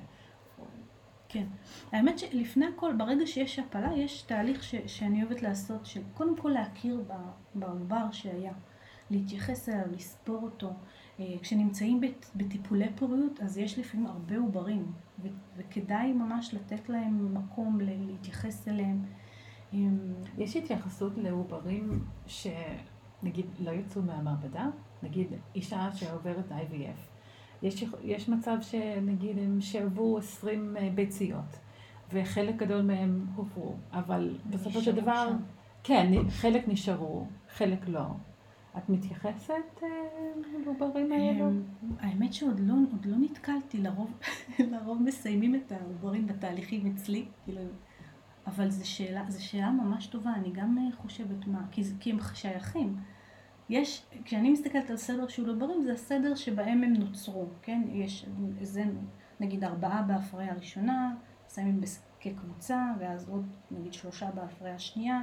כן. 1.29 1.45
האמת 1.91 2.19
שלפני 2.19 2.65
הכל, 2.75 2.93
ברגע 2.97 3.27
שיש 3.27 3.59
הפלה, 3.59 3.93
יש 3.93 4.21
תהליך 4.21 4.63
ש, 4.63 4.75
שאני 4.87 5.23
אוהבת 5.23 5.41
לעשות, 5.41 5.85
שקודם 5.85 6.37
כל 6.37 6.49
להכיר 6.49 7.03
בעובר 7.55 8.11
שהיה. 8.11 8.53
להתייחס 9.11 9.69
אליו, 9.69 9.85
לספור 9.95 10.39
אותו. 10.43 10.73
אה, 11.19 11.35
כשנמצאים 11.41 12.01
בטיפולי 12.35 12.87
פוריות, 12.95 13.39
אז 13.41 13.57
יש 13.57 13.79
לפעמים 13.79 14.07
הרבה 14.07 14.37
עוברים, 14.37 14.91
וכדאי 15.57 16.13
ממש 16.13 16.53
לתת 16.53 16.89
להם 16.89 17.33
מקום 17.33 17.79
להתייחס 17.81 18.67
אליהם. 18.67 19.05
יש 20.37 20.55
התייחסות 20.55 21.17
לעוברים 21.17 22.05
שנגיד 22.27 23.45
לא 23.59 23.71
יצאו 23.71 24.01
מהמעבדה? 24.01 24.67
נגיד 25.03 25.27
אישה 25.55 25.89
שעוברת 25.95 26.51
IVF. 26.51 27.11
יש, 27.63 27.85
יש 28.03 28.29
מצב 28.29 28.57
שנגיד 28.61 29.37
הם 29.37 29.61
שאבו 29.61 30.17
20 30.17 30.77
אה, 30.77 30.89
ביציות, 30.95 31.59
וחלק 32.13 32.55
גדול 32.55 32.81
מהם 32.81 33.25
הופרו, 33.35 33.75
אבל 33.91 34.37
בסופו 34.49 34.81
של 34.81 34.95
דבר, 34.95 35.27
שם. 35.29 35.37
כן, 35.83 36.29
חלק 36.29 36.67
נשארו, 36.67 37.27
חלק 37.49 37.87
לא. 37.87 38.05
את 38.77 38.89
מתייחסת 38.89 39.83
אה, 39.83 39.87
לעוברים 40.65 41.11
האלו? 41.11 41.49
אמ, 41.49 41.61
האמת 41.99 42.33
שעוד 42.33 42.59
לא, 42.59 42.75
לא 43.05 43.17
נתקלתי, 43.17 43.77
לרוב, 43.77 44.19
לרוב 44.71 45.01
מסיימים 45.01 45.55
את 45.55 45.71
העוברים 45.71 46.27
בתהליכים 46.27 46.93
אצלי, 46.95 47.25
כאילו, 47.43 47.61
אבל 48.47 48.69
זו 48.69 48.89
שאלה, 48.89 49.23
זו 49.27 49.45
שאלה 49.45 49.71
ממש 49.71 50.07
טובה, 50.07 50.33
אני 50.33 50.51
גם 50.51 50.77
אה, 50.77 50.95
חושבת 50.97 51.47
מה, 51.47 51.65
כי, 51.71 51.83
כי 51.99 52.11
הם 52.11 52.17
שייכים. 52.33 52.97
יש, 53.69 54.05
כשאני 54.25 54.51
מסתכלת 54.51 54.89
על 54.89 54.97
סדר 54.97 55.27
של 55.27 55.49
עוברים, 55.49 55.83
זה 55.83 55.93
הסדר 55.93 56.35
שבהם 56.35 56.83
הם 56.83 56.93
נוצרו, 56.93 57.45
כן? 57.61 57.81
יש, 57.91 58.25
זה 58.61 58.83
נגיד 59.39 59.63
ארבעה 59.63 60.01
בהפריה 60.01 60.51
הראשונה, 60.51 61.15
שמים 61.55 61.81
כקבוצה, 62.19 62.93
ואז 62.99 63.29
עוד 63.29 63.45
נגיד 63.71 63.93
שלושה 63.93 64.31
בהפריה 64.31 64.75
השנייה. 64.75 65.21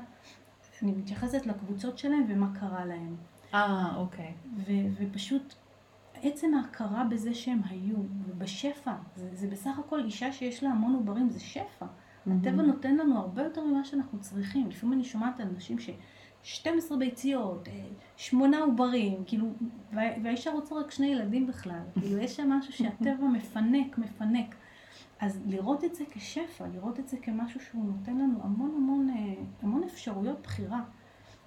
אני 0.82 0.92
מתייחסת 0.92 1.46
לקבוצות 1.46 1.98
שלהם 1.98 2.24
ומה 2.28 2.50
קרה 2.61 2.84
להם. 2.84 3.16
אה, 3.54 3.96
אוקיי. 3.96 4.34
ו- 4.56 4.88
ופשוט 4.98 5.54
עצם 6.22 6.54
ההכרה 6.54 7.04
בזה 7.04 7.34
שהם 7.34 7.61
היו, 7.68 7.96
ובשפע, 8.26 8.92
זה, 9.16 9.28
זה 9.32 9.46
בסך 9.46 9.78
הכל 9.78 10.04
אישה 10.04 10.32
שיש 10.32 10.62
לה 10.62 10.70
המון 10.70 10.94
עוברים, 10.94 11.30
זה 11.30 11.40
שפע. 11.40 11.87
Mm-hmm. 11.87 12.30
הטבע 12.40 12.62
נותן 12.62 12.96
לנו 12.96 13.18
הרבה 13.18 13.42
יותר 13.42 13.64
ממה 13.64 13.84
שאנחנו 13.84 14.20
צריכים. 14.20 14.68
לפעמים 14.68 14.92
אני 14.92 15.04
שומעת 15.04 15.40
על 15.40 15.48
נשים 15.56 15.78
ש... 15.78 15.90
12 16.42 16.98
ביציות, 16.98 17.68
אה, 17.68 17.72
שמונה 18.16 18.58
עוברים, 18.58 19.24
כאילו, 19.26 19.46
והאישה 19.92 20.50
רוצה 20.50 20.74
רק 20.74 20.90
שני 20.90 21.06
ילדים 21.06 21.46
בכלל. 21.46 21.80
כאילו, 22.00 22.18
יש 22.18 22.37
שם 22.37 22.50
משהו 22.50 22.72
שהטבע 22.72 23.26
מפנק, 23.32 23.98
מפנק. 23.98 24.54
אז 25.20 25.40
לראות 25.46 25.84
את 25.84 25.94
זה 25.94 26.04
כשפע, 26.11 26.66
לראות 26.74 27.00
את 27.00 27.08
זה 27.08 27.16
כמשהו 27.22 27.61
שהוא 27.61 27.84
נותן 27.84 28.18
לנו 28.18 28.38
המון 28.42 28.74
המון, 28.76 29.11
אה, 29.11 29.34
המון 29.62 29.84
אפשרויות 29.84 30.42
בחירה. 30.42 30.80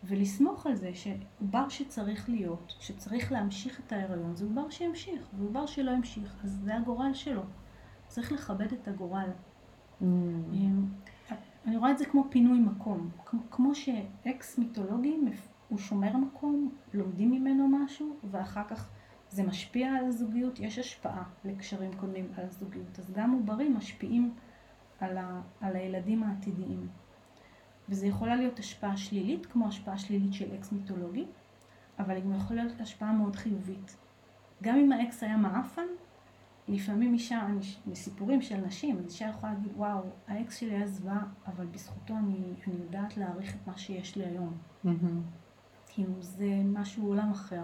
ולסמוך 0.04 0.66
על 0.66 0.76
זה 0.76 0.92
שעובר 0.94 1.70
שצריך 1.70 2.30
להיות, 2.30 2.76
שצריך 2.80 3.32
להמשיך 3.32 3.80
את 3.80 3.92
ההיריון, 3.92 4.36
זה 4.36 4.46
עובר 4.46 4.70
שימשיך, 4.70 5.28
ועובר 5.38 5.66
שלא 5.66 5.92
ימשיך, 5.92 6.36
אז 6.44 6.60
זה 6.64 6.76
הגורל 6.76 7.14
שלו. 7.14 7.42
צריך 8.08 8.32
לכבד 8.32 8.74
את 8.74 8.88
הגורל. 8.88 9.30
Mm. 9.30 10.04
אמ, 10.54 10.86
אני 11.66 11.78
רואה 11.78 11.92
את 11.92 11.98
זה 11.98 12.06
כמו 12.06 12.26
פינוי 12.30 12.60
מקום. 12.60 13.10
כמו 13.52 13.76
שאקס 13.76 14.58
מיתולוגי 14.58 15.18
הוא 15.70 15.78
שומר 15.78 16.18
מקום, 16.18 16.72
לומדים 16.94 17.32
ממנו 17.32 17.68
משהו, 17.68 18.16
ואחר 18.32 18.64
כך 18.68 18.90
זה 19.30 19.44
משפיע 19.44 19.94
על 19.94 20.06
הזוגיות, 20.06 20.60
יש 20.60 20.80
השפעה 20.80 21.24
לקשרים 21.46 21.92
קודמים 22.00 22.28
על 22.38 22.46
הזוגיות. 22.46 23.00
אז 23.00 23.12
גם 23.12 23.32
עוברים 23.32 23.78
משפיעים 23.78 24.34
על, 25.00 25.18
ה, 25.18 25.42
על 25.62 25.76
הילדים 25.76 26.24
העתידיים. 26.24 26.88
וזה 27.92 28.08
יכולה 28.08 28.36
להיות 28.36 28.60
השפעה 28.60 28.98
שלילית, 28.98 29.46
כמו 29.46 29.68
השפעה 29.68 29.98
שלילית 29.98 30.34
של 30.34 30.56
אקס 30.56 30.72
מיתולוגי, 30.72 31.26
אבל 32.00 32.16
היא 32.16 32.24
גם 32.24 32.36
יכולה 32.36 32.64
להיות 32.64 32.82
השפעה 32.82 33.14
מאוד 33.14 33.36
חיובית. 33.36 33.98
גם 34.64 34.76
אם 34.76 34.92
האקס 34.92 35.24
היה 35.24 35.38
מעפן, 35.38 35.86
לפעמים 36.68 37.14
אישה, 37.14 37.48
מסיפורים 37.88 38.42
של 38.42 38.58
נשים, 38.58 39.04
אישה 39.06 39.26
יכולה 39.26 39.54
להגיד, 39.54 39.72
וואו, 39.76 40.04
האקס 40.28 40.58
שלי 40.58 40.76
היה 40.76 40.88
זוועה, 40.88 41.24
אבל 41.48 41.66
בזכותו 41.66 42.14
אני, 42.18 42.54
אני 42.68 42.76
יודעת 42.76 43.18
להעריך 43.18 43.56
את 43.56 43.68
מה 43.68 43.78
שיש 43.78 44.16
לי 44.16 44.26
היום. 44.26 44.58
Mm-hmm. 44.86 44.90
כאילו, 45.88 46.14
זה 46.20 46.62
משהו 46.66 47.08
עולם 47.08 47.32
אחר. 47.32 47.64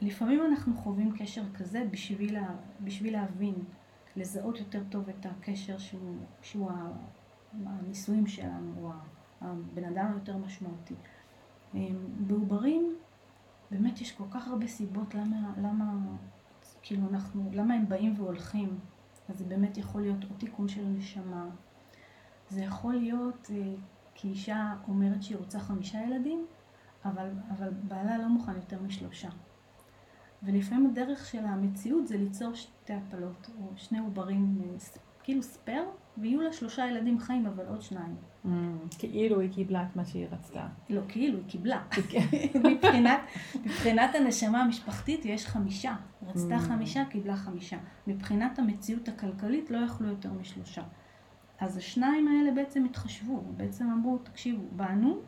לפעמים 0.00 0.40
אנחנו 0.50 0.74
חווים 0.76 1.12
קשר 1.18 1.42
כזה 1.54 1.84
בשביל, 1.90 2.34
לה, 2.34 2.48
בשביל 2.80 3.12
להבין, 3.12 3.54
לזהות 4.16 4.58
יותר 4.58 4.82
טוב 4.90 5.08
את 5.08 5.26
הקשר 5.26 5.78
שהוא, 5.78 6.16
שהוא 6.42 6.70
הנישואים 7.66 8.26
שלנו, 8.26 8.72
או 8.82 8.90
הבן 9.44 9.84
אדם 9.84 10.12
היותר 10.12 10.36
משמעותי. 10.36 10.94
אמ, 11.74 11.96
בעוברים, 12.18 12.96
באמת 13.70 14.00
יש 14.00 14.12
כל 14.12 14.24
כך 14.30 14.48
הרבה 14.48 14.66
סיבות 14.66 15.14
למה, 15.14 15.52
למה 15.62 15.94
כאילו 16.82 17.02
אנחנו, 17.10 17.50
למה 17.52 17.74
הם 17.74 17.88
באים 17.88 18.14
והולכים? 18.16 18.78
אז 19.28 19.38
זה 19.38 19.44
באמת 19.44 19.78
יכול 19.78 20.00
להיות 20.00 20.24
או 20.24 20.36
תיקון 20.38 20.68
של 20.68 20.84
נשמה, 20.84 21.46
זה 22.50 22.62
יכול 22.62 22.94
להיות 22.94 23.50
אה, 23.54 23.74
כי 24.14 24.28
אישה 24.28 24.74
אומרת 24.88 25.22
שהיא 25.22 25.36
רוצה 25.36 25.58
חמישה 25.58 26.02
ילדים, 26.02 26.46
אבל, 27.04 27.30
אבל 27.50 27.70
בעלה 27.70 28.18
לא 28.18 28.28
מוכן 28.28 28.54
יותר 28.56 28.82
משלושה. 28.82 29.28
ולפעמים 30.42 30.86
הדרך 30.86 31.26
של 31.26 31.44
המציאות 31.44 32.06
זה 32.06 32.16
ליצור 32.16 32.54
שתי 32.54 32.92
הפלות, 32.92 33.50
או 33.58 33.70
שני 33.76 33.98
עוברים, 33.98 34.58
אה, 34.62 34.76
כאילו 35.22 35.42
ספייר, 35.42 35.84
ויהיו 36.18 36.40
לה 36.40 36.52
שלושה 36.52 36.86
ילדים 36.86 37.18
חיים, 37.18 37.46
אבל 37.46 37.66
עוד 37.66 37.82
שניים. 37.82 38.16
Mm, 38.44 38.48
כאילו 38.98 39.40
היא 39.40 39.52
קיבלה 39.52 39.82
את 39.82 39.96
מה 39.96 40.04
שהיא 40.04 40.26
רצתה. 40.30 40.66
לא, 40.90 41.00
כאילו 41.08 41.38
היא 41.38 41.48
קיבלה. 41.48 41.82
מבחינת, 42.70 43.20
מבחינת 43.64 44.14
הנשמה 44.14 44.62
המשפחתית 44.62 45.24
יש 45.24 45.46
חמישה. 45.46 45.94
רצתה 46.26 46.56
mm. 46.56 46.58
חמישה, 46.58 47.04
קיבלה 47.10 47.36
חמישה. 47.36 47.76
מבחינת 48.06 48.58
המציאות 48.58 49.08
הכלכלית 49.08 49.70
לא 49.70 49.78
יכלו 49.78 50.08
יותר 50.08 50.32
משלושה. 50.32 50.82
אז 51.60 51.76
השניים 51.76 52.28
האלה 52.28 52.50
בעצם 52.50 52.84
התחשבו, 52.84 53.42
בעצם 53.56 53.90
אמרו, 53.90 54.18
תקשיבו, 54.18 54.62
באנו, 54.76 55.20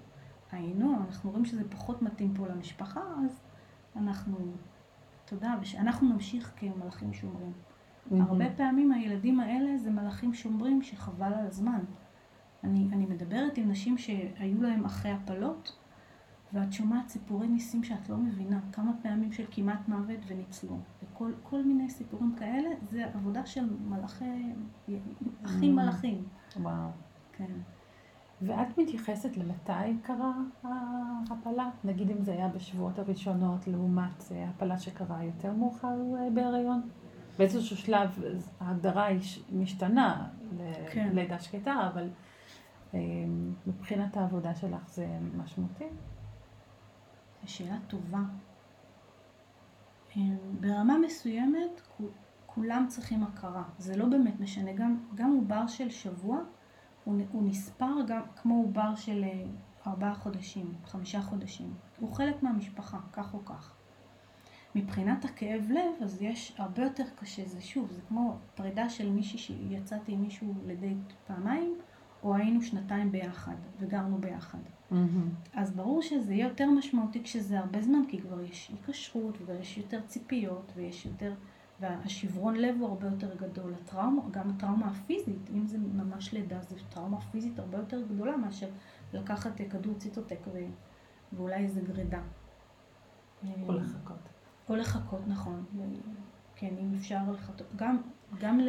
היינו, 0.52 0.96
אנחנו 1.06 1.30
רואים 1.30 1.44
שזה 1.44 1.70
פחות 1.70 2.02
מתאים 2.02 2.34
פה 2.34 2.46
למשפחה, 2.46 3.00
אז 3.24 3.40
אנחנו, 3.96 4.38
תודה, 5.24 5.54
ושאנחנו 5.60 6.08
נמשיך 6.12 6.52
כמלאכים 6.56 7.12
שומרים. 7.12 7.52
Mm-hmm. 8.10 8.22
הרבה 8.28 8.44
פעמים 8.56 8.92
הילדים 8.92 9.40
האלה 9.40 9.78
זה 9.78 9.90
מלאכים 9.90 10.34
שומרים 10.34 10.82
שחבל 10.82 11.32
על 11.34 11.46
הזמן. 11.46 11.80
אני, 12.64 12.88
אני 12.92 13.06
מדברת 13.06 13.58
עם 13.58 13.70
נשים 13.70 13.98
שהיו 13.98 14.62
להם 14.62 14.84
אחרי 14.84 15.10
הפלות, 15.10 15.76
ואת 16.52 16.72
שומעת 16.72 17.08
סיפורי 17.08 17.48
ניסים 17.48 17.84
שאת 17.84 18.08
לא 18.08 18.16
מבינה, 18.16 18.60
כמה 18.72 18.92
פעמים 19.02 19.32
של 19.32 19.44
כמעט 19.50 19.88
מוות 19.88 20.20
וניצלו. 20.26 20.76
וכל 21.02 21.32
כל 21.42 21.62
מיני 21.62 21.90
סיפורים 21.90 22.34
כאלה, 22.38 22.68
זה 22.82 23.04
עבודה 23.14 23.46
של 23.46 23.76
מלאכי, 23.88 24.52
אחים 25.44 25.78
mm. 25.78 25.82
מלאכים. 25.82 26.24
וואו. 26.56 26.88
כן. 27.32 27.52
ואת 28.42 28.78
מתייחסת 28.78 29.36
למתי 29.36 29.98
קרה 30.02 30.32
ההפלה? 30.62 31.70
נגיד 31.84 32.10
אם 32.10 32.24
זה 32.24 32.32
היה 32.32 32.48
בשבועות 32.48 32.98
הראשונות 32.98 33.68
לעומת 33.68 34.24
הפלה 34.48 34.78
שקרה 34.78 35.24
יותר 35.24 35.52
מאוחר 35.52 35.98
אה, 36.16 36.30
בהיריון? 36.34 36.80
באיזשהו 37.38 37.76
שלב 37.76 38.22
ההגדרה 38.60 39.08
משתנה 39.52 40.28
כן. 40.92 41.08
ללידה 41.12 41.38
שקטה, 41.38 41.88
אבל 41.92 42.08
אה, 42.94 43.00
מבחינת 43.66 44.16
העבודה 44.16 44.54
שלך 44.54 44.88
זה 44.88 45.06
משמעותי? 45.36 45.84
זו 47.42 47.52
שאלה 47.52 47.76
טובה. 47.88 48.22
אה, 50.16 50.22
ברמה 50.60 50.98
מסוימת 50.98 51.80
כולם 52.46 52.86
צריכים 52.88 53.22
הכרה, 53.22 53.62
זה 53.78 53.96
לא 53.96 54.06
באמת 54.06 54.40
משנה, 54.40 54.72
גם, 54.72 54.98
גם 55.14 55.32
עובר 55.32 55.66
של 55.66 55.90
שבוע 55.90 56.38
הוא, 57.04 57.20
הוא 57.32 57.48
נספר 57.48 57.94
גם 58.06 58.22
כמו 58.36 58.62
עובר 58.62 58.94
של 58.94 59.24
אה, 59.24 59.44
ארבעה 59.86 60.14
חודשים, 60.14 60.74
חמישה 60.84 61.22
חודשים, 61.22 61.74
הוא 62.00 62.14
חלק 62.14 62.42
מהמשפחה, 62.42 62.98
כך 63.12 63.34
או 63.34 63.44
כך. 63.44 63.75
מבחינת 64.76 65.24
הכאב 65.24 65.70
לב, 65.70 66.02
אז 66.02 66.22
יש 66.22 66.52
הרבה 66.58 66.82
יותר 66.82 67.04
קשה, 67.20 67.44
זה 67.44 67.60
שוב, 67.60 67.90
זה 67.90 68.00
כמו 68.08 68.36
פרידה 68.54 68.88
של 68.88 69.10
מישהי 69.10 69.38
שיצאתי 69.38 70.12
עם 70.12 70.22
מישהו 70.22 70.54
לדייט 70.66 71.12
פעמיים, 71.26 71.74
או 72.22 72.34
היינו 72.34 72.62
שנתיים 72.62 73.12
ביחד, 73.12 73.56
וגרנו 73.78 74.18
ביחד. 74.18 74.58
Mm-hmm. 74.92 74.94
אז 75.54 75.72
ברור 75.72 76.02
שזה 76.02 76.34
יהיה 76.34 76.48
יותר 76.48 76.70
משמעותי 76.70 77.22
כשזה 77.22 77.58
הרבה 77.58 77.82
זמן, 77.82 78.02
כי 78.08 78.20
כבר 78.20 78.40
יש 78.40 78.68
היקשרות, 78.68 79.34
וכבר 79.40 79.60
יש 79.60 79.78
יותר 79.78 80.00
ציפיות, 80.06 80.72
ויש 80.76 81.06
יותר, 81.06 81.34
והשברון 81.80 82.56
לב 82.56 82.76
הוא 82.80 82.88
הרבה 82.88 83.06
יותר 83.06 83.34
גדול. 83.34 83.74
הטראומה, 83.74 84.22
גם 84.30 84.50
הטראומה 84.50 84.86
הפיזית, 84.86 85.50
אם 85.54 85.66
זה 85.66 85.78
ממש 85.78 86.32
לידה, 86.32 86.60
זו 86.60 86.76
טראומה 86.88 87.20
פיזית 87.20 87.58
הרבה 87.58 87.78
יותר 87.78 88.02
גדולה 88.02 88.36
מאשר 88.36 88.68
לקחת 89.12 89.60
כדור 89.70 89.94
ציטוטק 89.94 90.38
ואולי 91.32 91.64
איזה 91.64 91.80
גרידה. 91.80 92.20
או 93.62 93.72
לחכות. 93.72 94.35
או 94.68 94.76
לחכות, 94.76 95.20
נכון. 95.26 95.64
כן, 96.56 96.74
אם 96.80 96.94
אפשר 96.98 97.18
לחכות. 97.32 97.62
גם, 97.76 97.96
גם 98.40 98.60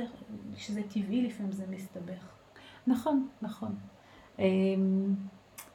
כשזה 0.56 0.82
טבעי 0.90 1.22
לפעמים 1.22 1.52
זה 1.52 1.66
מסתבך. 1.70 2.36
נכון, 2.88 3.28
נכון. 3.42 3.76
אמ, 4.40 5.16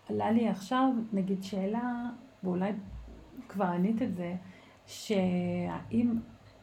עלה 0.09 0.31
לי 0.31 0.49
עכשיו, 0.49 0.89
נגיד, 1.13 1.43
שאלה, 1.43 2.11
ואולי 2.45 2.73
כבר 3.49 3.65
ענית 3.65 4.03
את 4.03 4.17
זה, 4.17 4.37
שהאם 4.87 6.19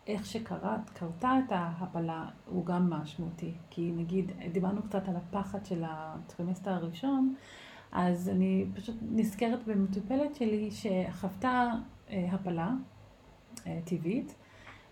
איך 0.07 0.25
שקראת, 0.25 0.89
קרתה 0.89 1.33
את 1.45 1.51
ההפלה 1.51 2.29
הוא 2.45 2.65
גם 2.65 2.89
משמעותי. 2.89 3.53
כי 3.69 3.91
נגיד, 3.95 4.31
דיברנו 4.51 4.83
קצת 4.83 5.07
על 5.07 5.15
הפחד 5.15 5.65
של 5.65 5.83
הטרימסטר 5.87 6.71
הראשון, 6.71 7.35
אז 7.91 8.29
אני 8.29 8.65
פשוט 8.73 8.95
נזכרת 9.01 9.67
במטופלת 9.67 10.35
שלי 10.35 10.69
שחוותה 10.71 11.71
הפלה 12.09 12.67
אה, 12.67 12.73
טבעית, 13.85 14.35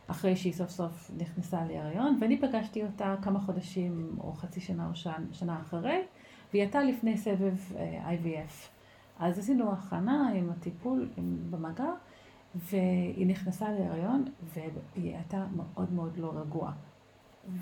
אחרי 0.07 0.35
שהיא 0.35 0.53
סוף 0.53 0.69
סוף 0.69 1.11
נכנסה 1.17 1.65
להיריון, 1.65 2.17
ואני 2.21 2.41
פגשתי 2.41 2.83
אותה 2.83 3.15
כמה 3.21 3.39
חודשים 3.39 4.15
או 4.19 4.33
חצי 4.33 4.61
שנה 4.61 4.89
או 4.89 4.95
שנה, 4.95 5.17
שנה 5.31 5.61
אחרי, 5.61 6.01
והיא 6.51 6.61
הייתה 6.61 6.83
לפני 6.83 7.17
סבב 7.17 7.55
אה, 7.75 8.13
IVF. 8.13 8.69
אז 9.19 9.39
עשינו 9.39 9.71
הכנה 9.71 10.31
עם 10.35 10.49
הטיפול 10.49 11.09
עם, 11.17 11.37
במגע, 11.49 11.91
והיא 12.55 13.27
נכנסה 13.27 13.71
להיריון, 13.71 14.25
והיא 14.53 15.15
הייתה 15.15 15.45
מאוד 15.55 15.93
מאוד 15.93 16.17
לא 16.17 16.33
רגועה. 16.35 16.73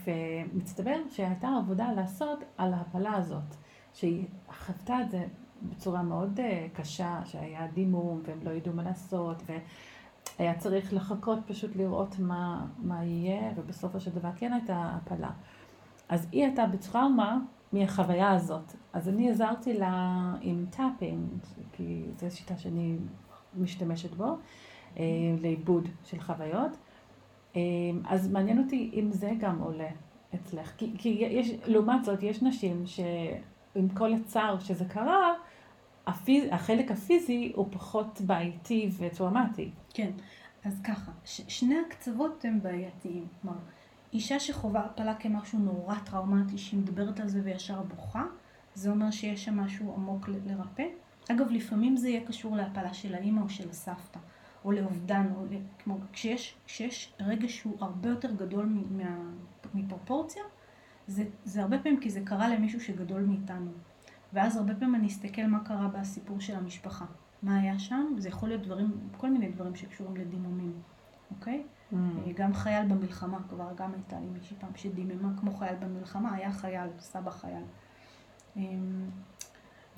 ומצטבר 0.04 0.98
שהייתה 1.10 1.50
עבודה 1.58 1.91
לעשות 1.91 2.39
על 2.58 2.74
ההפלה 2.74 3.13
הזאת, 3.13 3.56
שהיא 3.94 4.26
חוותה 4.50 5.02
את 5.02 5.12
זה 5.12 5.26
בצורה 5.62 6.04
מאוד 6.04 6.39
אה, 6.39 6.68
קשה, 6.74 7.22
שהיה 7.26 7.68
דימום 7.74 8.22
והם 8.26 8.39
לא 8.44 8.52
ידעו 8.52 8.74
מה 8.74 8.84
לעשות, 8.84 9.44
והיה 10.39 10.54
צריך 10.58 10.93
לחכות 10.93 11.39
פשוט 11.48 11.76
לראות 11.76 12.19
מה, 12.19 12.65
מה 12.78 13.04
יהיה, 13.04 13.52
ובסופו 13.56 14.00
של 14.00 14.12
דבר 14.12 14.30
כן 14.36 14.54
הייתה 14.54 14.89
הפלה. 14.95 15.32
אז 16.10 16.28
היא 16.32 16.43
הייתה 16.43 16.65
בטראומה 16.65 17.39
מהחוויה 17.74 18.32
הזאת. 18.32 18.74
אז 18.93 19.10
אני 19.10 19.30
עזרתי 19.30 19.74
לה 19.74 20.34
עם 20.41 20.65
tapping, 20.69 21.28
כי 21.71 22.04
זו 22.19 22.36
שיטה 22.36 22.58
שאני 22.58 22.98
משתמשת 23.58 24.13
בו, 24.13 24.38
אה, 24.98 25.04
לעיבוד 25.41 25.88
של 26.04 26.21
חוויות. 26.21 26.78
אה, 27.56 27.62
אז 28.06 28.32
מעניין 28.32 28.63
אותי 28.63 28.91
אם 28.93 29.12
זה 29.12 29.32
גם 29.39 29.60
עולה 29.60 29.89
אצלך. 30.36 30.71
כי, 30.78 30.91
כי 30.98 31.10
יש, 31.10 31.52
לעומת 31.65 32.06
זאת, 32.06 32.24
יש 32.24 32.43
נשים 32.43 32.84
שעם 32.86 33.89
כל 33.93 34.13
הצער 34.13 34.60
שזה 34.60 34.86
קרה, 34.86 35.34
הפיז, 36.08 36.44
החלק 36.52 36.91
הפיזי 36.91 37.52
הוא 37.56 37.68
פחות 37.72 38.22
בעייתי 38.26 38.89
וטראומטי. 38.98 39.72
כן, 39.94 40.12
אז 40.65 40.82
ככה, 40.84 41.12
ש- 41.26 41.41
שני 41.48 41.76
הקצוות 41.88 42.46
הם 42.46 42.62
בעייתיים. 42.62 43.28
כלומר, 43.41 43.58
אישה 44.13 44.39
שחווה 44.39 44.82
הפלה 44.86 45.15
כמשהו 45.15 45.60
נורא 45.60 45.96
טראומטי, 45.96 46.58
שהיא 46.58 46.80
מדברת 46.80 47.20
על 47.20 47.28
זה 47.28 47.41
וישר 47.44 47.82
בוכה, 47.82 48.24
זה 48.76 48.89
אומר 48.91 49.12
שיש 49.12 49.46
שם 49.46 49.60
משהו 49.60 49.94
עמוק 49.94 50.30
ל- 50.30 50.36
לרפא. 50.46 50.84
אגב, 51.32 51.52
לפעמים 51.52 51.98
זה 51.98 52.10
יהיה 52.10 52.26
קשור 52.28 52.56
להפלה 52.56 52.94
של 52.94 53.15
האימא 53.15 53.41
או 53.41 53.50
של 53.50 53.70
הסבתא, 53.70 54.20
או 54.65 54.72
לאובדן, 54.72 55.28
או. 55.36 55.46
כמו, 55.80 55.98
כשיש, 56.13 56.56
כשיש 56.65 57.13
רגש 57.20 57.58
שהוא 57.58 57.78
הרבה 57.80 58.10
יותר 58.10 58.32
גדול 58.32 58.65
מה, 58.91 59.18
מפרופורציה, 59.74 60.44
זה, 61.08 61.24
זה 61.46 61.62
הרבה 61.62 61.80
פעמים 61.80 62.00
כי 62.00 62.10
זה 62.10 62.22
קרה 62.26 62.48
למישהו 62.48 62.82
שגדול 62.82 63.22
מאיתנו. 63.22 63.72
ואז 64.33 64.57
הרבה 64.57 64.75
פעמים 64.75 64.95
אני 64.95 65.07
אסתכל 65.07 65.45
מה 65.47 65.59
קרה 65.63 65.88
בסיפור 65.88 66.39
של 66.39 66.55
המשפחה. 66.55 67.05
מה 67.43 67.57
היה 67.59 67.79
שם? 67.79 68.15
זה 68.17 68.29
יכול 68.29 68.49
להיות 68.49 68.61
דברים, 68.61 68.91
כל 69.17 69.29
מיני 69.29 69.49
דברים 69.51 69.75
שקשורים 69.75 70.17
לדימומים, 70.17 70.73
אוקיי? 71.31 71.63
Mm. 71.91 71.95
גם 72.35 72.53
חייל 72.53 72.88
במלחמה, 72.88 73.38
כבר 73.49 73.67
גם 73.75 73.93
הייתה 73.93 74.19
לי 74.19 74.25
מישהי 74.25 74.57
פעם 74.59 74.69
שדיממה 74.75 75.29
כמו 75.39 75.51
חייל 75.51 75.75
במלחמה, 75.75 76.33
היה 76.33 76.51
חייל, 76.51 76.89
סבא 76.99 77.31
חייל. 77.31 77.63
אמ, 78.55 79.09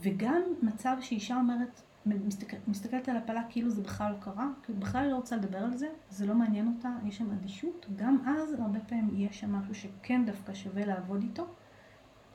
וגם 0.01 0.41
מצב 0.61 0.97
שאישה 1.01 1.35
אומרת, 1.35 1.81
מסתכל, 2.05 2.57
מסתכלת 2.67 3.09
על 3.09 3.17
הפלה 3.17 3.41
כאילו 3.49 3.69
זה 3.69 3.81
בכלל 3.81 4.11
לא 4.11 4.17
קרה, 4.19 4.47
כאילו 4.63 4.79
בכלל 4.79 5.07
לא 5.09 5.15
רוצה 5.15 5.35
לדבר 5.35 5.57
על 5.57 5.77
זה, 5.77 5.87
זה 6.09 6.25
לא 6.25 6.35
מעניין 6.35 6.73
אותה, 6.77 6.89
יש 7.05 7.17
שם 7.17 7.31
אדישות, 7.31 7.85
גם 7.95 8.17
אז 8.27 8.53
הרבה 8.53 8.79
פעמים 8.79 9.09
יש 9.15 9.39
שם 9.39 9.55
משהו 9.55 9.75
שכן 9.75 10.25
דווקא 10.25 10.53
שווה 10.53 10.85
לעבוד 10.85 11.21
איתו, 11.21 11.47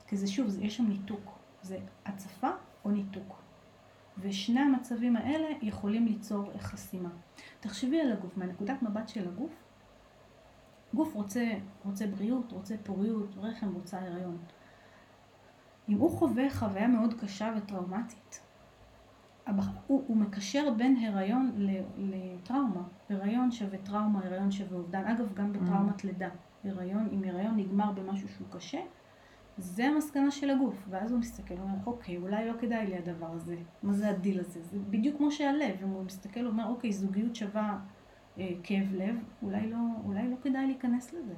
כי 0.07 0.17
זה 0.17 0.27
שוב, 0.27 0.59
יש 0.61 0.77
שם 0.77 0.87
ניתוק. 0.87 1.32
זה 1.63 1.79
הצפה 2.07 2.51
או 2.85 2.91
ניתוק. 2.91 3.43
ושני 4.19 4.61
המצבים 4.61 5.17
האלה 5.17 5.49
יכולים 5.63 6.07
ליצור 6.07 6.51
חסימה. 6.59 7.09
תחשבי 7.61 8.01
על 8.01 8.13
הגוף, 8.13 8.37
מהנקודת 8.37 8.83
מבט 8.83 9.09
של 9.09 9.29
הגוף, 9.29 9.53
גוף 10.95 11.15
רוצה, 11.15 11.45
רוצה 11.85 12.07
בריאות, 12.07 12.53
רוצה 12.53 12.75
פוריות, 12.85 13.35
רחם, 13.37 13.75
רוצה 13.75 13.99
הריון. 14.01 14.39
אם 15.89 15.99
הוא 15.99 16.11
חווה 16.11 16.51
חוויה 16.51 16.89
מאוד 16.89 17.15
קשה 17.21 17.55
וטראומטית, 17.57 18.41
הוא, 19.87 20.05
הוא 20.07 20.17
מקשר 20.17 20.75
בין 20.77 20.97
הריון 20.97 21.69
לטראומה. 21.99 22.83
הריון 23.11 23.51
שווה 23.51 23.79
טראומה, 23.79 24.21
הריון 24.25 24.51
שווה 24.51 24.79
אובדן. 24.79 25.05
אגב, 25.05 25.35
גם 25.35 25.53
בטראומת 25.53 26.01
mm. 26.01 26.07
לידה. 26.07 26.29
הריון, 26.65 27.09
אם 27.13 27.25
הריון 27.25 27.57
נגמר 27.57 27.93
במשהו 27.93 28.29
שהוא 28.29 28.47
קשה, 28.51 28.81
זה 29.59 29.87
המסקנה 29.87 30.31
של 30.31 30.51
הגוף, 30.51 30.87
ואז 30.91 31.13
הוא 31.13 31.21
מסתכל, 31.21 31.55
הוא 31.55 31.63
אומר, 31.63 31.79
אוקיי, 31.87 32.17
אולי 32.17 32.49
לא 32.49 32.53
כדאי 32.61 32.87
לי 32.87 32.97
הדבר 32.99 33.33
הזה, 33.33 33.57
מה 33.83 33.93
זה 33.93 34.09
הדיל 34.11 34.41
הזה? 34.41 34.63
זה 34.63 34.79
בדיוק 34.91 35.17
כמו 35.17 35.31
שהלב, 35.33 35.77
אם 35.83 35.89
הוא 35.89 36.05
מסתכל, 36.05 36.41
הוא 36.41 36.49
אומר, 36.49 36.69
אוקיי, 36.69 36.93
זוגיות 36.93 37.35
שווה 37.35 37.79
אה, 38.39 38.51
כאב 38.63 38.95
לב, 38.95 39.17
אולי 39.43 39.71
לא, 39.71 39.79
אולי 40.05 40.31
לא 40.31 40.37
כדאי 40.43 40.67
להיכנס 40.67 41.13
לזה. 41.13 41.35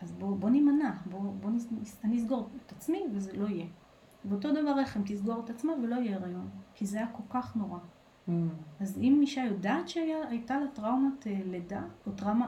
אז 0.00 0.12
בוא, 0.12 0.36
בוא 0.36 0.50
נימנע, 0.50 0.90
בוא, 1.06 1.20
בוא 1.40 1.50
נס, 1.50 2.00
אני 2.04 2.16
אסגור 2.16 2.48
את 2.66 2.72
עצמי 2.72 3.02
וזה 3.12 3.32
לא 3.36 3.48
יהיה. 3.48 3.66
ואותו 4.24 4.52
דבר 4.52 4.74
רחם 4.78 5.00
תסגור 5.06 5.40
את 5.44 5.50
עצמה 5.50 5.72
ולא 5.82 5.96
יהיה 5.96 6.16
הריון, 6.16 6.48
כי 6.74 6.86
זה 6.86 6.98
היה 6.98 7.06
כל 7.06 7.22
כך 7.30 7.56
נורא. 7.56 7.78
אממ. 7.78 8.32
אז 8.80 8.98
אם 8.98 9.18
אישה 9.20 9.40
יודעת 9.40 9.88
שהייתה 9.88 10.60
לה 10.60 10.66
טראומת 10.68 11.26
אה, 11.26 11.40
לידה, 11.44 11.82
או 12.06 12.12
טראומה, 12.12 12.46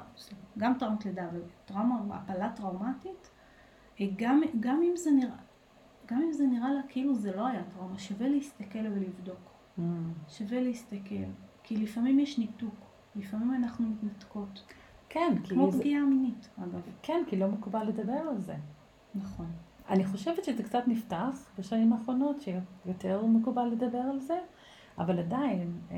גם 0.58 0.74
טראומת 0.78 1.04
לידה, 1.04 1.28
אבל 1.28 1.42
טראומה, 1.64 2.00
הפלה 2.10 2.48
טראומטית, 2.48 3.30
גם, 4.16 4.42
גם, 4.60 4.82
אם 4.82 4.96
זה 4.96 5.10
נראה, 5.10 5.36
גם 6.06 6.22
אם 6.26 6.32
זה 6.32 6.46
נראה 6.46 6.72
לה 6.72 6.80
כאילו 6.88 7.14
זה 7.14 7.36
לא 7.36 7.46
היה 7.46 7.62
טראומה, 7.74 7.98
שווה 7.98 8.28
להסתכל 8.28 8.78
ולבדוק. 8.78 9.50
Mm. 9.78 9.82
שווה 10.28 10.60
להסתכל. 10.60 11.24
כי 11.62 11.76
לפעמים 11.76 12.18
יש 12.18 12.38
ניתוק, 12.38 12.74
לפעמים 13.16 13.54
אנחנו 13.54 13.86
מתנתקות. 13.86 14.64
כן, 15.08 15.34
כמו 15.48 15.72
פגיעה 15.72 16.00
זה... 16.02 16.06
מינית, 16.06 16.48
אגב. 16.58 16.80
כן, 17.02 17.22
כי 17.26 17.36
לא 17.36 17.48
מקובל 17.48 17.84
לדבר 17.84 18.12
על 18.30 18.40
זה. 18.40 18.54
נכון. 19.14 19.46
אני 19.88 20.04
חושבת 20.04 20.44
שזה 20.44 20.62
קצת 20.62 20.82
נפתח 20.86 21.50
בשנים 21.58 21.92
האחרונות, 21.92 22.36
שיותר 22.40 23.26
מקובל 23.26 23.64
לדבר 23.64 23.98
על 23.98 24.20
זה, 24.20 24.38
אבל 24.98 25.18
עדיין, 25.18 25.78
אה, 25.90 25.96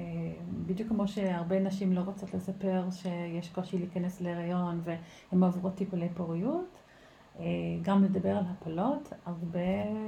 בדיוק 0.67 0.89
כמו 0.89 1.09
שהרבה 1.09 1.59
נשים 1.61 1.93
לא 1.93 2.01
רוצות 2.01 2.35
לספר 2.35 2.89
שיש 2.91 3.49
קושי 3.49 3.79
להיכנס 3.79 4.21
להיריון 4.21 4.81
והן 4.85 5.43
עוברות 5.43 5.75
טיפולי 5.75 6.09
פוריות, 6.09 6.69
אה, 6.75 6.86
גם 7.83 8.05
לדבר 8.05 8.37
על 8.37 8.45
הפלות, 8.49 9.13
הרבה 9.27 9.61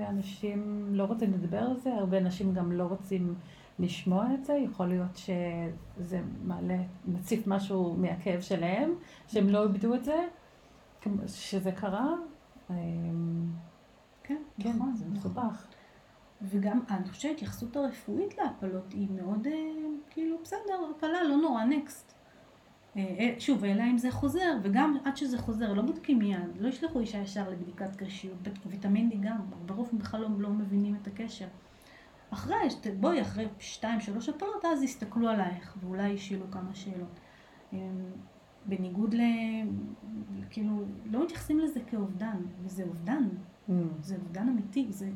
אנשים 0.09 0.89
לא 0.91 1.05
רוצים 1.05 1.33
לדבר 1.33 1.59
על 1.59 1.77
זה, 1.77 1.95
הרבה 1.95 2.19
אנשים 2.19 2.55
גם 2.55 2.73
לא 2.73 2.85
רוצים 2.85 3.35
לשמוע 3.79 4.27
את 4.35 4.45
זה, 4.45 4.53
יכול 4.53 4.87
להיות 4.87 5.17
שזה 5.17 6.21
מעלה, 6.45 6.79
מציף 7.07 7.47
משהו 7.47 7.97
מהכאב 7.99 8.41
שלהם, 8.41 8.95
שהם 9.27 9.49
לא 9.49 9.63
איבדו 9.63 9.95
את 9.95 10.05
זה, 10.05 10.27
שזה 11.27 11.73
קרה. 11.73 12.15
אה, 12.71 12.77
כן, 14.23 14.43
כן, 14.61 14.71
נכון, 14.77 14.97
זה 14.97 15.05
נכון. 15.05 15.17
מסובך. 15.17 15.67
וגם, 16.43 16.81
אני 16.91 17.09
חושבת 17.09 17.21
שההתייחסות 17.21 17.77
הרפואית 17.77 18.39
להפלות 18.39 18.93
היא 18.93 19.09
מאוד, 19.11 19.47
אה, 19.47 19.53
כאילו, 20.11 20.37
בסדר, 20.43 20.91
הפלה, 20.97 21.23
לא 21.23 21.37
נורא, 21.37 21.65
נקסט. 21.65 22.18
אה, 22.97 23.03
אה, 23.03 23.35
שוב, 23.39 23.65
אלא 23.65 23.83
אם 23.83 23.99
זה 23.99 24.11
חוזר, 24.11 24.59
וגם 24.63 24.97
עד 25.05 25.17
שזה 25.17 25.39
חוזר, 25.39 25.73
לא 25.73 25.83
בודקים 25.83 26.19
מיד, 26.19 26.57
לא 26.61 26.69
ישלחו 26.69 27.01
אישה 27.01 27.19
ישר 27.19 27.51
לבדיקת 27.51 27.97
קשיות, 27.97 28.49
ויטמין 28.67 29.11
D 29.11 29.15
גם, 29.21 29.37
ברוב 29.67 29.91
בכלל 29.93 30.25
לא, 30.39 30.51
מבינים 30.51 30.97
את 31.03 31.07
הקשר. 31.07 31.47
אחרי, 32.31 32.57
בואי, 33.01 33.23
אחרי 33.23 33.47
שתיים, 33.59 34.01
שלוש 34.01 34.29
הפלות, 34.29 34.65
אז 34.65 34.83
יסתכלו 34.83 35.29
עלייך, 35.29 35.77
ואולי 35.81 36.09
ישאלו 36.09 36.51
כמה 36.51 36.75
שאלות. 36.75 37.21
אה, 37.73 37.79
בניגוד 38.67 39.15
ל... 39.15 39.21
כאילו, 40.51 40.83
לא 41.11 41.25
מתייחסים 41.25 41.59
לזה 41.59 41.81
כאובדן, 41.81 42.37
וזה 42.63 42.85
אובדן. 42.85 43.29
Mm. 43.69 43.73
זה 44.01 44.17
אובדן 44.17 44.49
אמיתי, 44.49 44.87
זה, 44.91 45.11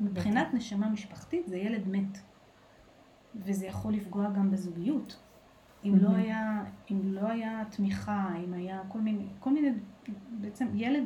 מבחינת 0.00 0.54
נשמה 0.54 0.88
משפחתית, 0.88 1.48
זה 1.48 1.56
ילד 1.56 1.88
מת. 1.88 2.18
וזה 3.34 3.66
יכול 3.66 3.92
לפגוע 3.92 4.30
גם 4.30 4.50
בזוגיות. 4.50 5.21
אם 5.84 5.96
לא 5.96 6.08
היה, 6.08 6.64
אם 6.90 7.00
לא 7.04 7.28
היה 7.28 7.64
תמיכה, 7.70 8.34
אם 8.44 8.52
היה 8.52 8.82
כל 8.88 9.00
מיני, 9.00 9.26
כל 9.40 9.52
מיני, 9.52 9.72
בעצם 10.40 10.68
ילד 10.74 11.04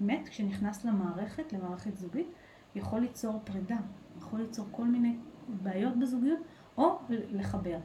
מת 0.00 0.28
כשנכנס 0.28 0.84
למערכת, 0.84 1.52
למערכת 1.52 1.96
זוגית, 1.96 2.26
יכול 2.74 3.00
ליצור 3.00 3.40
פרידה, 3.44 3.76
יכול 4.18 4.40
ליצור 4.40 4.66
כל 4.70 4.84
מיני 4.84 5.16
בעיות 5.62 5.96
בזוגיות, 5.96 6.38
או 6.78 6.98
לחבר. 7.08 7.78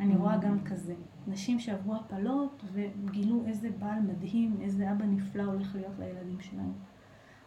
אני 0.00 0.16
רואה 0.16 0.36
גם 0.36 0.64
כזה. 0.64 0.94
נשים 1.26 1.58
שעברו 1.58 1.94
הפלות 1.94 2.64
וגילו 2.72 3.42
איזה 3.46 3.68
בעל 3.78 4.00
מדהים, 4.00 4.56
איזה 4.60 4.92
אבא 4.92 5.04
נפלא 5.04 5.42
הולך 5.42 5.74
להיות 5.74 5.98
לילדים 5.98 6.40
שלהם. 6.40 6.72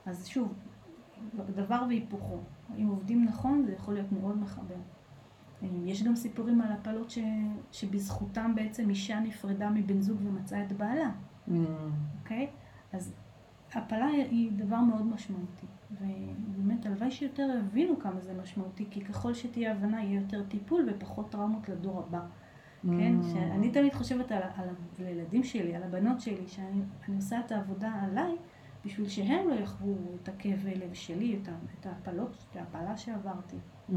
אז 0.06 0.28
שוב, 0.28 0.54
דבר 1.56 1.84
והיפוכו. 1.88 2.40
אם 2.78 2.88
עובדים 2.88 3.26
נכון, 3.26 3.66
זה 3.66 3.74
יכול 3.74 3.94
להיות 3.94 4.12
מאוד 4.12 4.38
מחבר. 4.38 4.76
יש 5.86 6.04
גם 6.04 6.16
סיפורים 6.16 6.62
על 6.62 6.72
הפלות 6.72 7.10
ש, 7.10 7.20
שבזכותם 7.72 8.56
בעצם 8.56 8.90
אישה 8.90 9.20
נפרדה 9.20 9.70
מבן 9.70 10.02
זוג 10.02 10.18
ומצאה 10.24 10.64
את 10.64 10.72
בעלה, 10.72 11.12
Mm. 11.48 11.52
אוקיי? 12.20 12.48
אז 12.94 13.14
הפלה 13.74 14.06
היא 14.06 14.52
דבר 14.56 14.80
מאוד 14.80 15.06
משמעותי, 15.06 15.66
ובאמת 15.92 16.86
הלוואי 16.86 17.12
שיותר 17.12 17.50
יבינו 17.60 18.00
כמה 18.00 18.20
זה 18.22 18.34
משמעותי, 18.42 18.86
כי 18.92 19.02
ככל 19.02 19.34
שתהיה 19.34 19.72
הבנה 19.72 20.04
יהיה 20.04 20.22
יותר 20.22 20.44
טיפול 20.44 20.90
ופחות 20.90 21.30
טראומות 21.30 21.70
לדור 21.70 22.00
הבא. 22.00 22.22
כן? 22.82 23.16
Mm. 23.22 23.26
שאני 23.34 23.72
תמיד 23.72 23.94
חושבת 23.94 24.32
על, 24.32 24.42
על 24.56 24.68
הילדים 24.98 25.44
שלי, 25.44 25.76
על 25.76 25.84
הבנות 25.84 26.22
שלי, 26.22 26.48
שאני 26.48 26.82
אני 27.08 27.16
עושה 27.16 27.40
את 27.40 27.52
העבודה 27.52 27.92
עליי, 28.02 28.36
בשביל 28.86 29.10
שהם 29.10 29.50
לא 29.50 29.54
יחוו 29.54 29.96
את 30.24 30.30
הכאב 30.30 30.66
לב 30.76 30.94
שלי, 30.94 31.40
את, 31.42 31.50
את 31.80 31.86
ההפלות, 31.86 32.46
את 32.52 32.56
ההפלה 32.56 32.98
שעברתי. 32.98 33.56
Mm-hmm. 33.90 33.94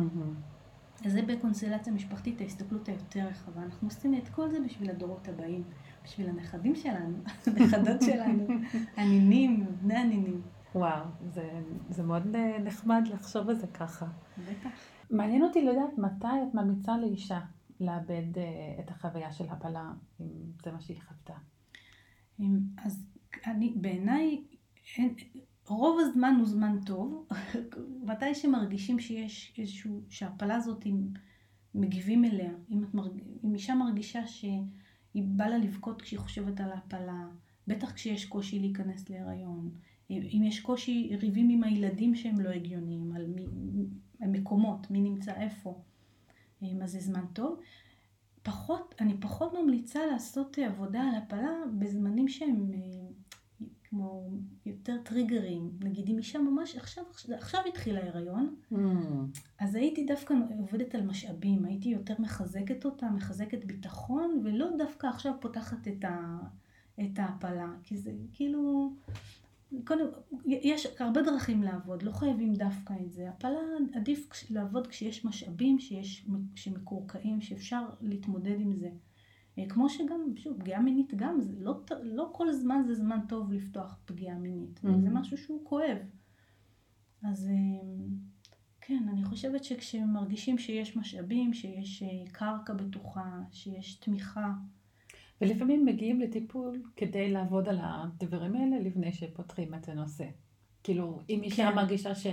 אז 1.04 1.12
זה 1.12 1.22
בקונסטלציה 1.22 1.92
משפחתית, 1.92 2.40
ההסתכלות 2.40 2.88
היותר 2.88 3.26
רחבה. 3.26 3.62
אנחנו 3.62 3.88
עושים 3.88 4.14
את 4.14 4.28
כל 4.28 4.50
זה 4.50 4.60
בשביל 4.60 4.90
הדורות 4.90 5.28
הבאים, 5.28 5.64
בשביל 6.04 6.28
הנכדים 6.28 6.74
שלנו, 6.74 7.16
הנכדות 7.46 8.02
שלנו, 8.02 8.46
הנינים, 8.96 9.66
בני 9.82 9.96
הנינים. 9.96 10.42
וואו, 10.74 11.04
זה, 11.34 11.60
זה 11.90 12.02
מאוד 12.02 12.36
נחמד 12.64 13.02
לחשוב 13.12 13.48
על 13.48 13.54
זה 13.54 13.66
ככה. 13.66 14.06
בטח. 14.38 14.70
מעניין 15.10 15.42
אותי 15.42 15.62
לדעת 15.62 15.98
מתי 15.98 16.26
את 16.48 16.54
ממליצה 16.54 16.96
לאישה 16.96 17.40
לאבד 17.80 18.38
אה, 18.38 18.42
את 18.80 18.90
החוויה 18.90 19.32
של 19.32 19.44
הפלה, 19.50 19.90
אם 20.20 20.26
זה 20.64 20.72
מה 20.72 20.80
שהיא 20.80 21.00
חוותה. 21.08 21.34
אז 22.84 23.06
אני, 23.46 23.74
בעיניי, 23.76 24.44
רוב 25.68 26.00
הזמן 26.00 26.34
הוא 26.38 26.46
זמן 26.46 26.78
טוב. 26.86 27.28
מתי 28.10 28.34
שמרגישים 28.34 29.00
שיש 29.00 29.54
איזשהו, 29.58 30.00
שההפלה 30.10 30.54
הזאת, 30.54 30.86
אם 30.86 31.06
מגיבים 31.74 32.24
אליה, 32.24 32.52
אם, 32.70 32.84
מרג... 32.94 33.22
אם 33.44 33.54
אישה 33.54 33.74
מרגישה 33.74 34.26
שהיא 34.26 34.62
בא 35.14 35.46
לה 35.46 35.58
לבכות 35.58 36.02
כשהיא 36.02 36.18
חושבת 36.18 36.60
על 36.60 36.72
ההפלה, 36.72 37.26
בטח 37.66 37.92
כשיש 37.92 38.24
קושי 38.24 38.58
להיכנס 38.58 39.10
להיריון, 39.10 39.70
אם 40.10 40.42
יש 40.44 40.60
קושי, 40.60 41.16
ריבים 41.20 41.48
עם 41.50 41.64
הילדים 41.64 42.14
שהם 42.14 42.40
לא 42.40 42.48
הגיוניים, 42.48 43.12
על 43.12 43.26
מי, 43.26 43.46
המקומות, 44.20 44.90
מי 44.90 45.00
נמצא 45.00 45.34
איפה, 45.34 45.82
אז 46.82 46.92
זה 46.92 47.00
זמן 47.00 47.24
טוב. 47.32 47.60
פחות, 48.42 48.94
אני 49.00 49.20
פחות 49.20 49.52
ממליצה 49.54 50.06
לעשות 50.06 50.58
עבודה 50.58 51.02
על 51.02 51.14
הפלה 51.14 51.50
בזמנים 51.78 52.28
שהם 52.28 52.70
כמו 53.96 54.30
יותר 54.66 54.96
טריגרים. 55.04 55.70
נגיד 55.80 56.08
אם 56.08 56.18
אישה 56.18 56.38
ממש 56.38 56.76
עכשיו, 56.76 57.04
עכשיו 57.30 57.60
התחילה 57.68 58.00
ההיריון, 58.00 58.54
Mm. 58.72 58.76
אז 59.58 59.74
הייתי 59.74 60.04
דווקא 60.04 60.34
עובדת 60.58 60.94
על 60.94 61.02
משאבים, 61.02 61.64
הייתי 61.64 61.88
יותר 61.88 62.14
מחזקת 62.18 62.84
אותה, 62.84 63.10
מחזקת 63.10 63.64
ביטחון, 63.64 64.40
ולא 64.44 64.66
דווקא 64.78 65.06
עכשיו 65.06 65.32
פותחת 65.40 65.88
את, 65.88 66.04
ה, 66.04 66.38
את 67.00 67.18
ההפלה, 67.18 67.72
כי 67.82 67.96
זה 67.96 68.12
כאילו, 68.32 68.92
קודם, 69.84 70.06
יש 70.46 70.86
הרבה 70.98 71.22
דרכים 71.22 71.62
לעבוד, 71.62 72.02
לא 72.02 72.12
חייבים 72.12 72.54
דווקא 72.54 72.94
את 73.04 73.12
זה. 73.12 73.28
הפלה 73.28 73.60
עדיף 73.94 74.30
לעבוד 74.50 74.86
כשיש 74.86 75.24
משאבים, 75.24 75.78
שיש, 75.78 76.26
שמקורקעים, 76.54 77.40
שאפשר 77.40 77.84
להתמודד 78.00 78.60
עם 78.60 78.74
זה. 78.76 78.90
אה, 79.58 79.64
כמו 79.68 79.88
שגם, 79.88 80.20
שוב, 80.36 80.58
פגיעה 80.60 80.80
מינית 80.82 81.14
גם, 81.16 81.40
זה 81.40 81.52
לא, 81.60 81.74
לא 82.02 82.30
כל 82.32 82.52
זמן 82.52 82.82
זה 82.86 82.94
זמן 82.94 83.18
טוב 83.28 83.52
לפתוח 83.52 83.98
פגיעה 84.04 84.38
מינית, 84.38 84.80
Mhm. 84.84 84.88
זה 85.00 85.10
משהו 85.10 85.36
שהוא 85.38 85.64
כואב. 85.64 85.96
אז 87.22 87.48
אה, 87.48 87.54
כן, 88.80 89.06
אני 89.12 89.24
חושבת 89.24 89.64
שכשמרגישים 89.64 90.58
שיש 90.58 90.96
משאבים, 90.96 91.54
שיש 91.54 92.02
אה, 92.02 92.08
קרקע 92.32 92.74
בטוחה, 92.74 93.40
שיש 93.52 93.94
תמיכה, 93.94 94.52
ולפעמים 95.40 95.84
מגיעים 95.84 96.20
לטיפול 96.20 96.82
כדי 96.96 97.30
לעבוד 97.30 97.68
על 97.68 97.78
הדברים 97.82 98.56
האלה 98.56 98.80
לפני 98.80 99.12
שפותחים 99.12 99.74
את 99.74 99.88
הנושא. 99.88 100.24
כאילו, 100.82 101.20
אם 101.30 101.40
אישה 101.42 101.68
כן. 101.70 101.76
מרגישה 101.76 102.14
ש... 102.14 102.26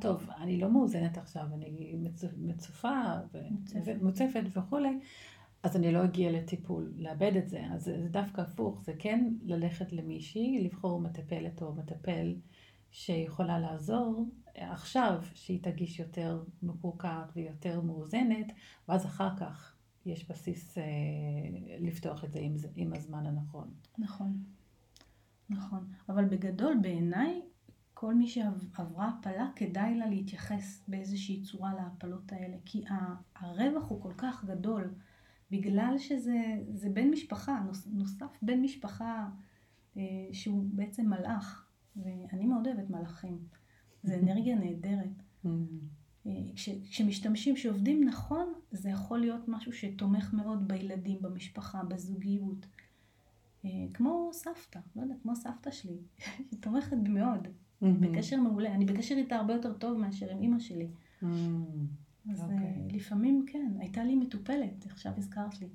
טוב, 0.00 0.30
אני 0.36 0.60
לא 0.60 0.70
מאוזנת 0.70 1.18
עכשיו, 1.18 1.42
אני 1.54 1.94
מצ- 2.02 2.24
מצופה 2.38 3.02
מוצפת. 3.50 3.80
ומוצפת 3.86 4.42
וכולי, 4.52 4.98
אז 5.62 5.76
אני 5.76 5.92
לא 5.92 6.04
אגיע 6.04 6.32
לטיפול, 6.32 6.92
לאבד 6.96 7.32
את 7.36 7.48
זה. 7.48 7.62
אז 7.72 7.84
זה 7.84 8.08
דווקא 8.10 8.40
הפוך, 8.40 8.82
זה 8.84 8.92
כן 8.98 9.34
ללכת 9.42 9.92
למישהי, 9.92 10.64
לבחור 10.64 11.00
מטפלת 11.00 11.62
או 11.62 11.74
מטפל 11.74 12.36
שיכולה 12.90 13.58
לעזור 13.58 14.26
עכשיו, 14.54 15.22
שהיא 15.34 15.62
תרגיש 15.62 15.98
יותר 15.98 16.42
מקורקעת 16.62 17.30
ויותר 17.36 17.80
מאוזנת, 17.80 18.52
ואז 18.88 19.06
אחר 19.06 19.36
כך 19.36 19.76
יש 20.06 20.30
בסיס 20.30 20.78
אה, 20.78 20.84
לפתוח 21.80 22.24
את 22.24 22.32
זה 22.32 22.38
עם, 22.38 22.56
עם 22.76 22.92
הזמן 22.94 23.26
הנכון. 23.26 23.74
נכון, 23.98 24.44
נכון. 25.50 25.92
אבל 26.08 26.24
בגדול, 26.24 26.76
בעיניי, 26.82 27.40
כל 27.94 28.14
מי 28.14 28.26
שעברה 28.26 29.10
הפלה, 29.18 29.50
כדאי 29.56 29.94
לה 29.94 30.06
להתייחס 30.06 30.84
באיזושהי 30.88 31.42
צורה 31.42 31.74
להפלות 31.74 32.32
האלה, 32.32 32.56
כי 32.64 32.84
הרווח 33.36 33.88
הוא 33.88 34.02
כל 34.02 34.12
כך 34.18 34.44
גדול, 34.44 34.94
בגלל 35.50 35.94
שזה 35.98 36.36
זה 36.74 36.88
בן 36.90 37.10
משפחה, 37.10 37.60
נוס- 37.66 37.88
נוסף 37.92 38.38
בן 38.42 38.60
משפחה 38.60 39.28
אה, 39.96 40.02
שהוא 40.32 40.64
בעצם 40.72 41.08
מלאך, 41.10 41.66
ואני 41.96 42.46
מאוד 42.46 42.66
אוהבת 42.66 42.90
מלאכים. 42.90 43.38
זה 44.02 44.14
אנרגיה 44.22 44.56
נהדרת. 44.56 45.22
Mm. 45.44 45.48
אה, 46.26 46.32
כש, 46.54 46.68
כשמשתמשים, 46.68 47.56
שעובדים 47.56 48.04
נכון, 48.04 48.52
זה 48.72 48.90
יכול 48.90 49.18
להיות 49.18 49.48
משהו 49.48 49.72
שתומך 49.72 50.34
מאוד 50.34 50.68
בילדים, 50.68 51.22
במשפחה, 51.22 51.82
בזוגיות. 51.84 52.66
אה, 53.64 53.70
כמו 53.94 54.30
סבתא, 54.32 54.78
לא 54.96 55.02
יודעת, 55.02 55.18
כמו 55.22 55.36
סבתא 55.36 55.70
שלי, 55.70 55.98
היא 56.50 56.58
תומכת 56.60 56.96
מאוד, 57.08 57.48
בקשר 58.00 58.40
מעולה. 58.40 58.74
אני 58.74 58.84
בקשר 58.84 59.14
איתה 59.14 59.36
הרבה 59.36 59.54
יותר 59.54 59.72
טוב 59.72 59.98
מאשר 59.98 60.30
עם 60.30 60.42
אימא 60.42 60.58
שלי. 60.58 60.88
אז 62.30 62.42
אוקיי. 62.42 62.56
okay. 62.58 62.94
לפעמים 62.94 63.44
כן, 63.46 63.72
הייתה 63.78 64.04
לי 64.04 64.14
מטופלת, 64.16 64.86
עכשיו 64.86 65.12
הזכרת 65.16 65.60
לי, 65.60 65.68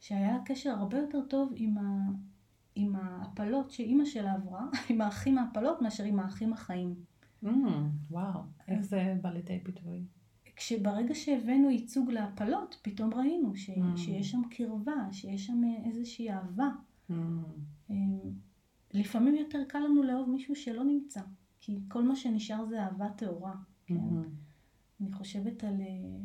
שהיה 0.00 0.32
לה 0.32 0.38
קשר 0.44 0.70
הרבה 0.70 0.98
יותר 0.98 1.20
טוב 1.28 1.52
עם, 1.56 1.78
ה, 1.78 2.08
עם 2.74 2.96
ההפלות 2.96 3.70
שאימא 3.70 4.04
שלה 4.04 4.32
עברה, 4.32 4.66
עם 4.90 5.00
האחים 5.00 5.38
ההפלות, 5.38 5.82
מאשר 5.82 6.04
עם 6.04 6.20
האחים 6.20 6.52
החיים. 6.52 6.94
Mm. 7.44 7.48
וואו, 8.10 8.40
איך 8.68 8.80
זה 8.80 9.16
בא 9.22 9.30
לידי 9.30 9.58
ביטוי? 9.58 10.04
כשברגע 10.56 11.14
שהבאנו 11.14 11.70
ייצוג 11.70 12.10
להפלות, 12.10 12.78
פתאום 12.82 13.14
ראינו 13.14 13.56
ש, 13.56 13.70
Mm. 13.70 13.96
שיש 13.96 14.30
שם 14.30 14.42
קרבה, 14.50 15.08
שיש 15.12 15.46
שם 15.46 15.62
איזושהי 15.84 16.30
אהבה. 16.30 16.68
Mm. 17.10 17.14
אמ, 17.90 18.18
לפעמים 18.94 19.34
יותר 19.34 19.64
קל 19.68 19.78
לנו 19.78 20.02
לאהוב 20.02 20.30
מישהו 20.30 20.54
שלא 20.56 20.84
נמצא, 20.84 21.20
כי 21.60 21.78
כל 21.88 22.02
מה 22.02 22.16
שנשאר 22.16 22.66
זה 22.66 22.82
אהבה 22.84 23.08
טהורה. 23.08 23.54
כן? 23.86 23.94
Mhm. 23.94 24.49
אני 25.00 25.12
חושבת 25.12 25.64
על... 25.64 25.80
אה, 25.80 26.18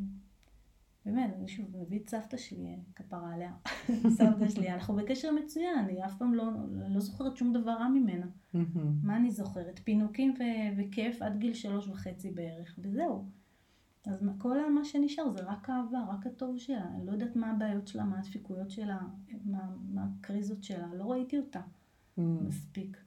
באמת, 1.06 1.34
אני 1.38 1.48
שוב, 1.48 1.76
מביא 1.76 2.00
את 2.00 2.08
סבתא 2.08 2.36
שלי, 2.36 2.66
אה, 2.66 2.74
כפרה 2.94 3.34
עליה, 3.34 3.52
סבתא 4.18 4.48
שלי, 4.48 4.70
אנחנו 4.70 4.96
בקשר 4.96 5.32
מצוין, 5.32 5.78
אני 5.78 6.04
אף 6.04 6.18
פעם 6.18 6.34
לא, 6.34 6.44
לא 6.88 7.00
זוכרת 7.00 7.36
שום 7.36 7.52
דבר 7.52 7.70
רע 7.70 7.88
ממנה. 7.88 8.26
מה 9.02 9.16
אני 9.16 9.30
זוכרת? 9.30 9.80
פינוקים 9.84 10.34
ו- 10.38 10.78
וכיף 10.78 11.22
עד 11.22 11.38
גיל 11.38 11.54
שלוש 11.54 11.88
וחצי 11.88 12.30
בערך, 12.30 12.78
וזהו. 12.78 13.24
אז 14.06 14.24
כל 14.38 14.72
מה 14.72 14.84
שנשאר 14.84 15.30
זה 15.30 15.42
רק 15.42 15.70
אהבה, 15.70 16.04
רק 16.08 16.26
הטוב 16.26 16.58
שלה. 16.58 16.88
אני 16.94 17.06
לא 17.06 17.12
יודעת 17.12 17.36
מה 17.36 17.50
הבעיות 17.50 17.88
שלה, 17.88 18.04
מה 18.04 18.18
הדפיקויות 18.18 18.70
שלה, 18.70 18.98
מה, 19.44 19.70
מה 19.88 20.06
הקריזות 20.20 20.62
שלה, 20.62 20.94
לא 20.94 21.12
ראיתי 21.12 21.38
אותה. 21.38 21.60
מספיק. 22.18 23.05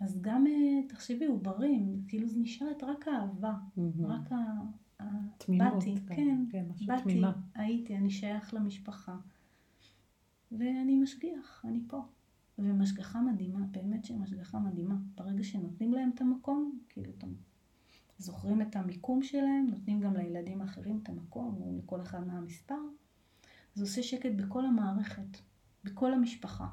אז 0.00 0.20
גם, 0.20 0.46
אה, 0.46 0.88
תחשבי, 0.88 1.26
עוברים, 1.26 2.02
כאילו 2.08 2.28
זה 2.28 2.40
נשארת 2.40 2.82
רק 2.84 3.08
האהבה, 3.08 3.54
Mhm. 3.76 3.80
רק 4.04 4.32
ה... 4.32 4.36
תמימות. 5.38 5.72
באתי, 5.74 5.94
כן, 6.08 6.44
כן, 6.50 6.66
משהו 6.74 6.86
באתי, 6.86 7.02
תמימה. 7.02 7.32
הייתי, 7.54 7.96
אני 7.96 8.10
שייך 8.10 8.54
למשפחה. 8.54 9.16
ואני 10.52 10.96
משגיח, 10.96 11.62
אני 11.68 11.80
פה. 11.88 12.02
ומשגחה 12.58 13.20
מדהימה, 13.22 13.66
באמת 13.70 14.04
שהיא 14.04 14.18
משגחה 14.18 14.58
מדהימה. 14.58 14.96
ברגע 15.14 15.44
שנותנים 15.44 15.92
להם 15.92 16.10
את 16.14 16.20
המקום, 16.20 16.78
כאילו, 16.88 17.10
אתם 17.18 17.28
זוכרים 18.18 18.62
את 18.62 18.76
המיקום 18.76 19.22
שלהם, 19.22 19.66
נותנים 19.70 20.00
גם 20.00 20.16
לילדים 20.16 20.60
האחרים 20.60 21.00
את 21.02 21.08
המקום, 21.08 21.54
או 21.60 21.78
לכל 21.78 22.00
אחד 22.02 22.26
מהמספר. 22.26 22.78
זה 23.74 23.84
עושה 23.84 24.02
שקט 24.02 24.30
בכל 24.36 24.66
המערכת, 24.66 25.38
בכל 25.84 26.12
המשפחה. 26.14 26.68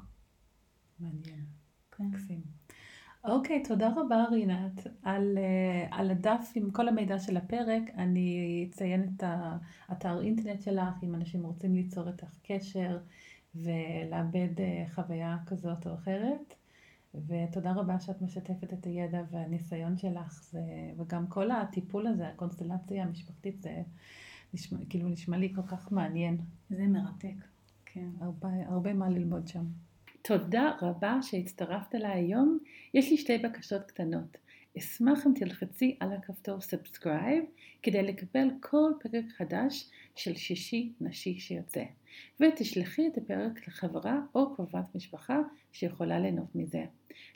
מעניין. 1.00 1.44
כן. 1.90 2.04
מקסים. 2.04 2.40
אוקיי, 3.28 3.62
תודה 3.62 3.90
רבה 3.96 4.24
רינת 4.30 4.86
על, 5.02 5.38
אה, 5.38 5.86
על 5.90 6.10
הדף 6.10 6.52
עם 6.54 6.70
כל 6.70 6.88
המידע 6.88 7.18
של 7.18 7.36
הפרק. 7.36 7.82
אני 7.94 8.66
אציין 8.70 9.08
את 9.16 9.22
האתר 9.88 10.22
אינטרנט 10.22 10.62
שלך, 10.62 10.94
אם 11.02 11.14
אנשים 11.14 11.42
רוצים 11.42 11.74
ליצור 11.74 12.08
איתך 12.08 12.38
קשר 12.42 12.98
ולעבד 13.54 14.60
אה, 14.60 14.84
חוויה 14.94 15.36
כזאת 15.46 15.86
או 15.86 15.94
אחרת. 15.94 16.54
ותודה 17.26 17.72
רבה 17.72 18.00
שאת 18.00 18.22
משתפת 18.22 18.72
את 18.72 18.86
הידע 18.86 19.22
והניסיון 19.30 19.98
שלך, 19.98 20.42
זה, 20.50 20.60
וגם 20.98 21.26
כל 21.26 21.50
הטיפול 21.50 22.06
הזה, 22.06 22.28
הקונסטלציה 22.28 23.04
המשפחתית, 23.04 23.62
זה, 23.62 23.82
נשמע, 24.54 24.78
כאילו 24.88 25.08
נשמע 25.08 25.36
לי 25.36 25.54
כל 25.54 25.62
כך 25.62 25.92
מעניין. 25.92 26.38
זה 26.70 26.86
מרתק, 26.86 27.44
כן. 27.84 28.08
הרבה, 28.20 28.48
הרבה 28.66 28.94
מה 28.94 29.08
ללמוד 29.08 29.48
שם. 29.48 29.64
תודה 30.22 30.72
רבה 30.82 31.18
שהצטרפת 31.22 31.94
אליי 31.94 32.12
היום. 32.12 32.58
יש 32.94 33.10
לי 33.10 33.16
שתי 33.16 33.38
בקשות 33.38 33.82
קטנות. 33.82 34.36
אשמח 34.78 35.26
אם 35.26 35.32
תלחצי 35.34 35.96
על 36.00 36.12
הכפתור 36.12 36.60
subscribe 36.60 37.44
כדי 37.82 38.02
לקבל 38.02 38.48
כל 38.60 38.92
פרק 39.00 39.24
חדש 39.36 39.90
של 40.16 40.36
שישי 40.36 40.92
נשי 41.00 41.38
שיוצא, 41.38 41.84
ותשלחי 42.40 43.06
את 43.06 43.18
הפרק 43.18 43.68
לחברה 43.68 44.20
או 44.34 44.54
קרובת 44.54 44.94
משפחה 44.94 45.38
שיכולה 45.72 46.18
ליהנות 46.18 46.54
מזה. 46.54 46.84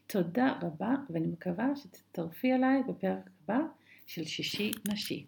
תודה 0.07 0.55
רבה 0.62 0.95
ואני 1.11 1.26
מקווה 1.26 1.76
שתצטרפי 1.76 2.53
אליי 2.53 2.83
בפרק 2.89 3.30
הבא 3.45 3.59
של 4.07 4.24
שישי 4.24 4.70
נשי. 4.93 5.26